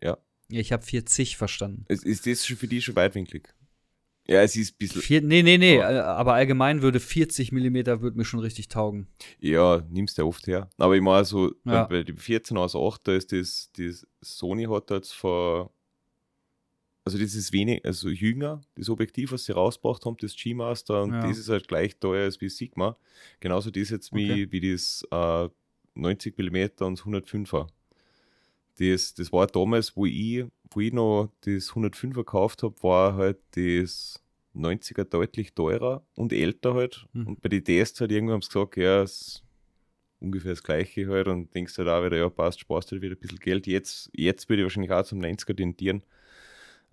[0.02, 0.18] ja.
[0.50, 1.86] Ja, ich habe 40 verstanden.
[1.88, 3.54] Ist, ist das für die schon weitwinklig?
[4.28, 5.02] Ja, es ist ein bisschen.
[5.02, 9.08] Vier, nee, nee, nee, äh, aber allgemein würde 40 Millimeter würde mir schon richtig taugen.
[9.40, 10.70] Ja, nimmst du ja oft her.
[10.78, 11.84] Aber ich meine so, Ja.
[11.86, 15.72] bei dem 14 aus 8, da ist das, das Sony hat jetzt vor,
[17.04, 21.12] also das ist wenig, also jünger, das Objektiv, was sie rausgebracht haben, das G-Master, und
[21.14, 21.28] Ja.
[21.28, 22.98] das ist halt gleich teuer als wie Sigma.
[23.40, 24.52] Genauso das jetzt wie, Okay.
[24.52, 25.50] wie das äh,
[25.94, 27.68] 90 mm und das 105er.
[28.80, 33.38] Das, das war damals, wo ich, wo ich noch das 105er gekauft habe, war halt
[33.52, 34.22] das
[34.56, 37.08] 90er deutlich teurer und älter halt.
[37.14, 37.28] Hm.
[37.28, 39.44] Und bei den Tests halt irgendwann haben sie gesagt, ja, es ist
[40.20, 43.20] ungefähr das gleiche halt und denkst halt auch wieder, ja, passt, sparst halt wieder ein
[43.20, 43.68] bisschen Geld.
[43.68, 46.04] Jetzt, jetzt würde ich wahrscheinlich auch zum 90er tendieren.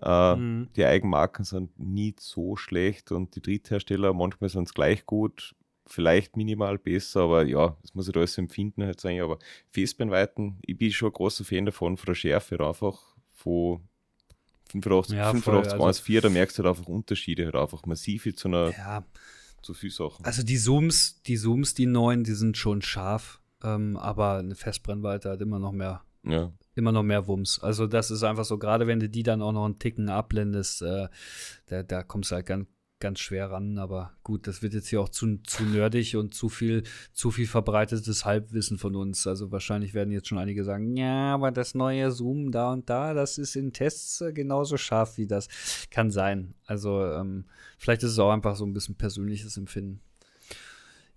[0.00, 0.68] Äh, Mhm.
[0.76, 5.54] Die Eigenmarken sind nie so schlecht und die Dritthersteller, manchmal sind es gleich gut,
[5.86, 9.20] vielleicht minimal besser, aber ja, das muss ich da alles empfinden halt sein.
[9.20, 9.38] Aber
[9.70, 13.11] Festbeinweiten, ich bin schon ein großer Fan davon, von der Schärfe halt einfach
[13.42, 13.80] von
[14.70, 18.34] 85, Ja, voll, 85 also- 1,4, da merkst du halt einfach Unterschiede, halt einfach massive
[18.34, 19.04] zu einer, Ja,
[19.62, 20.24] zu viel Sachen.
[20.24, 25.30] also die Zooms, die Zooms, die neuen, die sind schon scharf, ähm, aber eine Festbrennweite
[25.30, 26.52] hat immer noch mehr Ja.
[26.74, 27.58] immer noch mehr Wumms.
[27.58, 30.80] Also das ist einfach so, gerade wenn du die dann auch noch einen Ticken abblendest,
[30.82, 31.08] äh,
[31.66, 32.66] da, da kommst du halt ganz,
[33.02, 33.76] ganz schwer ran.
[33.76, 37.46] Aber gut, das wird jetzt hier auch zu, zu nerdig und zu viel, zu viel
[37.46, 39.26] verbreitetes Halbwissen von uns.
[39.26, 43.12] Also wahrscheinlich werden jetzt schon einige sagen, ja, aber das neue Zoom da und da,
[43.12, 45.48] das ist in Tests äh, genauso scharf wie das.
[45.90, 46.54] Kann sein.
[46.64, 47.44] Also ähm,
[47.76, 50.00] vielleicht ist es auch einfach so ein bisschen persönliches Empfinden.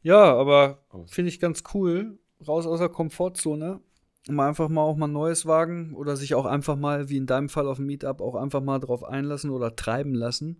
[0.01, 2.17] Ja, aber finde ich ganz cool.
[2.45, 3.79] Raus aus der Komfortzone.
[4.27, 7.47] Mal einfach mal auch mal Neues wagen oder sich auch einfach mal, wie in deinem
[7.47, 10.57] Fall auf dem Meetup, auch einfach mal drauf einlassen oder treiben lassen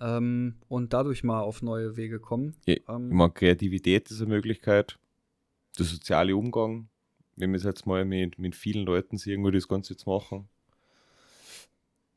[0.00, 2.56] ähm, und dadurch mal auf neue Wege kommen.
[2.66, 4.98] Ja, Ähm, meine, Kreativität ist eine Möglichkeit,
[5.78, 6.88] der soziale Umgang,
[7.36, 10.48] wenn wir es jetzt mal mit, mit vielen Leuten sehen, wo das Ganze jetzt machen.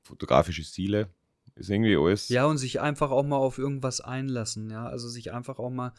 [0.04, 1.10] Fotografische Ziele,
[1.56, 2.30] ist irgendwie alles.
[2.30, 4.86] ja, und sich einfach auch mal auf irgendwas einlassen, ja.
[4.88, 5.94] Also sich einfach auch mal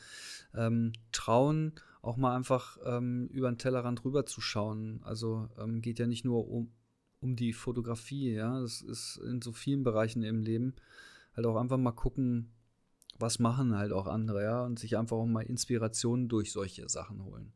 [0.55, 1.73] ähm, trauen,
[2.03, 5.01] auch mal einfach ähm, über den Tellerrand rüber zu schauen.
[5.05, 6.73] Also ähm, geht ja nicht nur um,
[7.21, 8.61] um die Fotografie, ja.
[8.61, 10.75] Das ist in so vielen Bereichen im Leben.
[11.37, 12.53] Halt auch einfach mal gucken,
[13.19, 17.25] was machen halt auch andere, ja, und sich einfach auch mal Inspirationen durch solche Sachen
[17.25, 17.53] holen.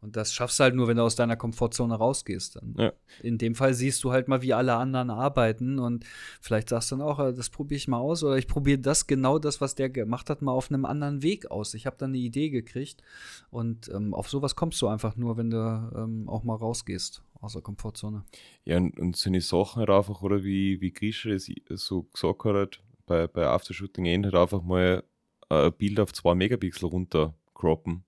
[0.00, 2.56] Und das schaffst du halt nur, wenn du aus deiner Komfortzone rausgehst.
[2.56, 2.74] Dann.
[2.78, 2.92] Ja.
[3.22, 6.04] In dem Fall siehst du halt mal, wie alle anderen arbeiten und
[6.40, 9.06] vielleicht sagst du dann auch, äh, das probiere ich mal aus oder ich probiere das,
[9.06, 11.74] genau das, was der gemacht hat, mal auf einem anderen Weg aus.
[11.74, 13.02] Ich habe dann eine Idee gekriegt
[13.50, 15.56] und ähm, auf sowas kommst du einfach nur, wenn du
[15.96, 18.24] ähm, auch mal rausgehst aus der Komfortzone.
[18.64, 21.50] Ja, und, und so eine Sachen halt einfach, oder wie, wie Grisha das
[21.86, 25.04] so gesagt hat, bei, bei Aftershooting End halt einfach mal
[25.50, 28.04] äh, ein Bild auf 2 Megapixel runter croppen.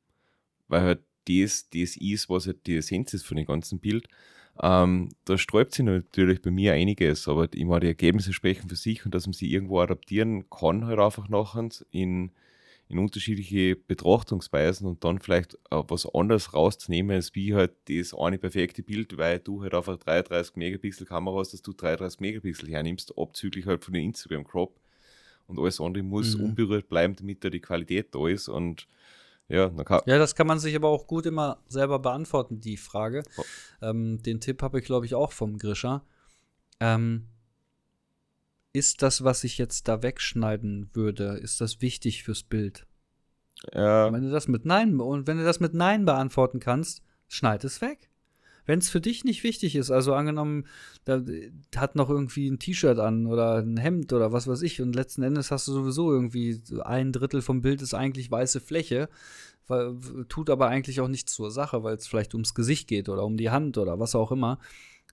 [0.69, 4.09] Weil halt das, das ist, was halt die Essenz ist von dem ganzen Bild.
[4.61, 8.77] Ähm, da sträubt sich natürlich bei mir einiges, aber ich meine, die Ergebnisse sprechen für
[8.77, 12.33] sich und dass man sie irgendwo adaptieren kann, halt einfach nachher in,
[12.89, 18.39] in unterschiedliche Betrachtungsweisen und dann vielleicht äh, was anderes rauszunehmen, als wie halt das eine
[18.39, 23.17] perfekte Bild, weil du halt einfach 33 Megapixel Kamera hast, dass du 33 Megapixel hernimmst,
[23.17, 24.81] abzüglich halt von den Instagram Crop
[25.49, 26.45] und alles andere muss Mhm.
[26.45, 28.87] unberührt bleiben, damit da die Qualität da ist und
[29.49, 29.71] ja,
[30.07, 33.23] Ja, das kann man sich aber auch gut immer selber beantworten, die Frage.
[33.81, 36.05] Ähm, den Tipp habe ich, glaube ich, auch vom Grisha.
[36.81, 37.29] Ähm,
[38.75, 42.87] ist das, was ich jetzt da wegschneiden würde, ist das wichtig fürs Bild?
[43.73, 47.65] ja, Wenn du das mit Nein und wenn du das mit Nein beantworten kannst, schneid
[47.65, 48.08] es weg.
[48.69, 50.67] Wenn es für dich nicht wichtig ist, also angenommen,
[51.07, 54.83] da äh, hat noch irgendwie ein T-Shirt an oder ein Hemd oder was weiß ich
[54.83, 59.09] und letzten Endes hast du sowieso irgendwie ein Drittel vom Bild ist eigentlich weiße Fläche,
[59.69, 59.97] weil,
[60.29, 63.39] tut aber eigentlich auch nichts zur Sache, weil es vielleicht ums Gesicht geht oder um
[63.39, 64.59] die Hand oder was auch immer.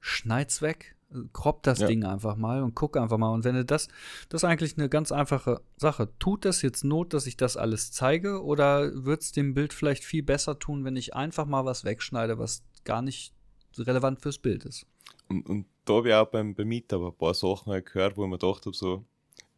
[0.02, 1.88] Schneid's weg, äh, crop das Ja.
[1.88, 3.34] Ding einfach mal und guck einfach mal.
[3.34, 3.88] Und wenn du das,
[4.28, 6.10] das ist eigentlich eine ganz einfache Sache.
[6.20, 10.04] Tut das jetzt Not, dass ich das alles zeige oder wird es dem Bild vielleicht
[10.04, 13.35] viel besser tun, wenn ich einfach mal was wegschneide, was gar nicht
[13.80, 14.86] relevant fürs Bild ist?
[15.28, 18.24] Und, und da habe ich auch beim, beim Meetup ein paar Sachen halt gehört, wo
[18.24, 19.06] ich mir gedacht habe, so,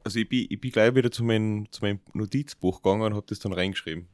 [0.03, 3.26] also ich bin, ich bin gleich wieder zu meinem, zu meinem Notizbuch gegangen und habe
[3.27, 4.07] das dann reingeschrieben.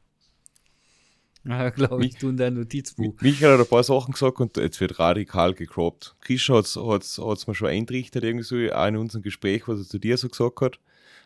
[1.45, 3.15] Ja, glaube ich, du in dein Notizbuch.
[3.19, 6.15] Michael hat ein paar Sachen gesagt und jetzt wird radikal gecroppt.
[6.21, 9.99] Krisha hat es mir schon eintrichtert, irgendwie so, auch in unserem Gespräch, was er zu
[9.99, 10.79] dir so gesagt hat.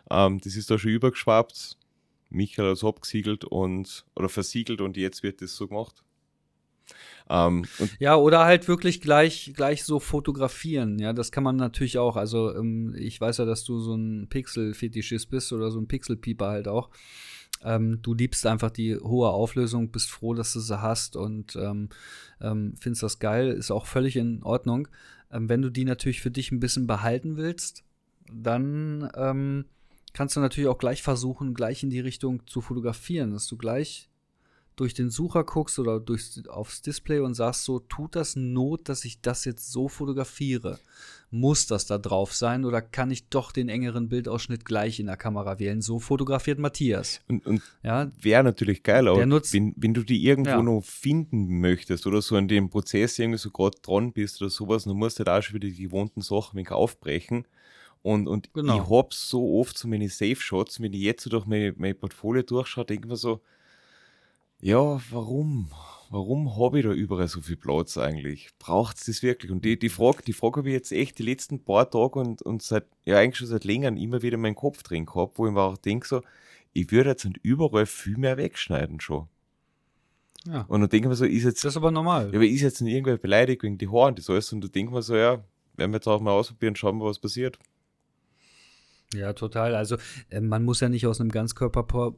[0.10, 1.78] Ähm, das ist da schon übergeschwappt.
[2.30, 6.04] Michael hat es abgesiegelt und, oder versiegelt und jetzt wird das so gemacht.
[7.30, 7.66] Ähm,
[8.00, 11.00] Ja, oder halt wirklich gleich, gleich so fotografieren.
[11.00, 12.16] Ja, das kann man natürlich auch.
[12.16, 16.48] Also, ähm, ich weiß ja, dass du so ein Pixel-Fetischist bist oder so ein Pixel-Pieper
[16.48, 16.90] halt auch.
[17.64, 21.90] Ähm, du liebst einfach die hohe Auflösung, bist froh, dass du sie hast und ähm,
[22.40, 24.88] ähm, findest das geil, ist auch völlig in Ordnung.
[25.32, 27.84] Ähm, wenn du die natürlich für dich ein bisschen behalten willst,
[28.32, 29.10] dann
[30.14, 34.10] kannst du natürlich auch gleich versuchen, gleich in die Richtung zu fotografieren, dass du gleich
[34.78, 39.04] durch den Sucher guckst oder durchs, aufs Display und sagst so, tut das Not, dass
[39.04, 40.80] ich das jetzt so fotografiere?
[41.30, 45.18] Muss das da drauf sein oder kann ich doch den engeren Bildausschnitt gleich in der
[45.18, 45.82] Kamera wählen?
[45.82, 47.20] So fotografiert Matthias.
[47.28, 50.62] Und, und Ja, wäre natürlich geil, nutzt- wenn, wenn du die irgendwo Ja.
[50.62, 54.86] noch finden möchtest oder so in dem Prozess irgendwie so gerade dran bist oder sowas,
[54.86, 57.46] dann musst du halt auch schon wieder die gewohnten Sachen ein aufbrechen.
[58.04, 58.76] Und, und Genau.
[58.76, 62.44] ich hab so oft so meine Safe-Shots, wenn ich jetzt so durch mein, mein Portfolio
[62.44, 63.42] durchschaue, denke ich mir so,
[64.62, 65.72] ja, warum?
[66.10, 68.50] Warum habe ich da überall so viel Platz eigentlich?
[68.60, 69.52] Braucht es das wirklich?
[69.52, 72.42] Und die, die Frage, die Frage habe ich jetzt echt die letzten paar Tage und,
[72.42, 75.48] und seit, ja eigentlich schon seit längerem immer wieder in meinen Kopf drin gehabt, wo
[75.48, 76.22] ich mir auch denke so,
[76.72, 79.28] ich würde jetzt nicht überall viel mehr wegschneiden schon.
[80.46, 80.62] ja.
[80.70, 82.30] Und dann denke ich mir so, ist jetzt, Das ist aber normal.
[82.30, 84.70] ja, aber ist jetzt nicht irgendwer beleidigt wegen die Haare und das alles und du
[84.70, 85.44] denkst mir so, ja,
[85.76, 87.60] werden wir jetzt auch mal ausprobieren, schauen wir, was passiert.
[89.14, 89.76] Ja, total.
[89.76, 89.98] Also
[90.30, 92.18] äh, man muss ja nicht aus einem Ganzkörperporträt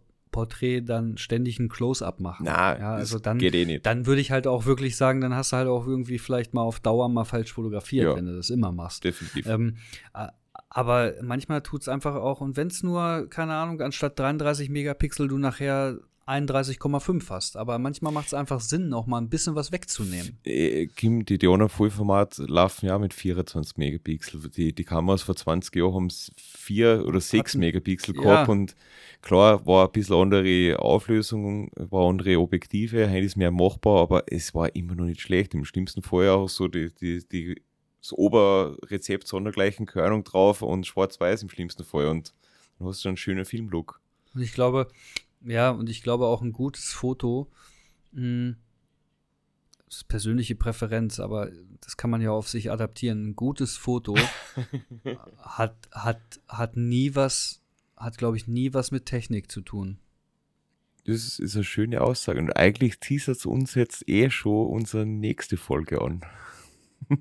[0.82, 2.44] dann ständig ein Close-up machen.
[2.46, 3.86] Na, ja, also dann, geht eh nicht.
[3.86, 6.62] dann würde ich halt auch wirklich sagen, dann hast du halt auch irgendwie vielleicht mal
[6.62, 8.16] auf Dauer mal falsch fotografiert, Ja.
[8.16, 9.04] wenn du das immer machst.
[9.04, 9.46] Definitiv.
[9.48, 9.78] Ähm,
[10.70, 15.28] aber manchmal tut es einfach auch, und wenn es nur, keine Ahnung, anstatt 33 Megapixel
[15.28, 15.98] du nachher
[16.30, 17.58] 31,5 hast.
[17.58, 20.38] Aber manchmal macht es einfach Sinn, auch mal ein bisschen was wegzunehmen.
[20.44, 24.50] Äh, Kim, die, anderen Vollformat laufen ja mit 24 Megapixel.
[24.50, 28.22] Die, die Kameras vor 20 Jahren haben 4 oder 6 Hatten- Megapixel ja.
[28.22, 28.76] gehabt und
[29.22, 34.54] klar war ein bisschen andere Auflösung, war andere Objektive, heute ist mehr machbar, aber es
[34.54, 35.54] war immer noch nicht schlecht.
[35.54, 37.62] Im schlimmsten Fall auch so die, die, die
[38.02, 42.34] das Oberrezept sondergleichen Körnung drauf und schwarz-weiß im schlimmsten Fall und
[42.78, 44.00] dann hast du einen schönen Filmlook.
[44.34, 44.88] Und ich glaube,
[45.42, 47.50] ja, und ich glaube auch ein gutes Foto,
[48.12, 48.56] mh,
[49.90, 51.52] das ist persönliche Präferenz, aber
[51.82, 53.30] das kann man ja auf sich adaptieren.
[53.30, 54.16] Ein gutes Foto
[55.40, 57.64] hat, hat, hat nie was,
[57.98, 59.98] hat, glaube ich, nie was mit Technik zu tun.
[61.06, 62.40] Das ist, ist eine schöne Aussage.
[62.40, 66.22] Und eigentlich teasert uns jetzt eh schon unsere nächste Folge an.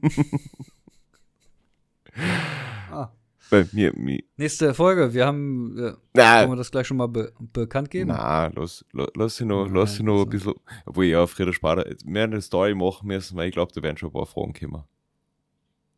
[3.50, 7.06] Bei mir, mir Nächste Folge, wir haben, äh, wollen na, wir das gleich schon mal
[7.08, 8.08] be bekannt geben?
[8.08, 10.54] na, lass, lass, lass sie noch, Nein, lass sie noch ein bisschen,
[10.86, 11.84] obwohl ja, später, wir
[12.14, 14.84] werden eine Story machen müssen, weil ich glaube, da werden schon ein paar Fragen kommen.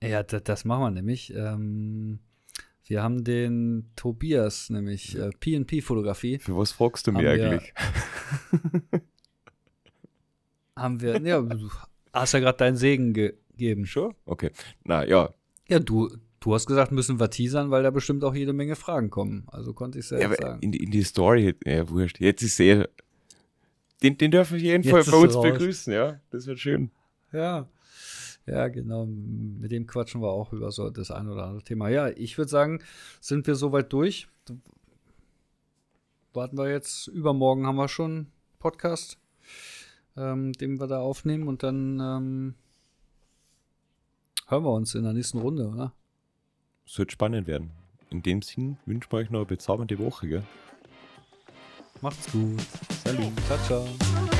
[0.02, 1.32] Ja, das, machen wir nämlich.
[1.34, 2.20] Ähm,
[2.86, 7.72] wir haben den Tobias, nämlich äh, PNP-Fotografie, Für was fragst du wir- eigentlich?
[10.76, 11.68] haben wir, ja, du
[12.12, 13.84] hast ja gerade deinen Segen ge gegeben.
[13.84, 14.14] Schon?
[14.24, 14.50] Okay.
[14.84, 15.28] Na ja,
[15.68, 16.08] Ja, du,
[16.40, 19.44] du hast gesagt, müssen wir teasern, weil da bestimmt auch jede Menge Fragen kommen.
[19.48, 20.62] Also konnte ich es ja, ja jetzt aber sagen.
[20.62, 22.20] in, die- in die Story, ja, wurscht.
[22.20, 22.86] Jetzt ist eh,
[24.02, 25.42] den, den dürfen wir auf jeden Fall bei er uns raus.
[25.44, 26.20] begrüßen, ja.
[26.30, 26.90] Das wird schön.
[27.32, 27.68] Ja.
[28.46, 29.06] Ja, genau.
[29.06, 31.88] Mit dem quatschen wir auch über so das ein oder andere Thema.
[31.90, 32.82] Ja, ich würde sagen,
[33.20, 34.26] sind wir soweit durch.
[36.32, 37.08] Warten wir jetzt.
[37.08, 39.18] Übermorgen haben wir schon Podcast,
[40.16, 42.54] ähm, den wir da aufnehmen und dann ähm,
[44.48, 45.92] hören wir uns in der nächsten Runde, oder?
[46.92, 47.70] Es wird spannend werden.
[48.10, 50.42] In dem Sinn wünschen wir euch noch eine bezaubernde Woche, gell?
[52.00, 52.60] Macht's gut.
[53.04, 53.32] Salut.
[53.46, 54.39] Ciao, ciao.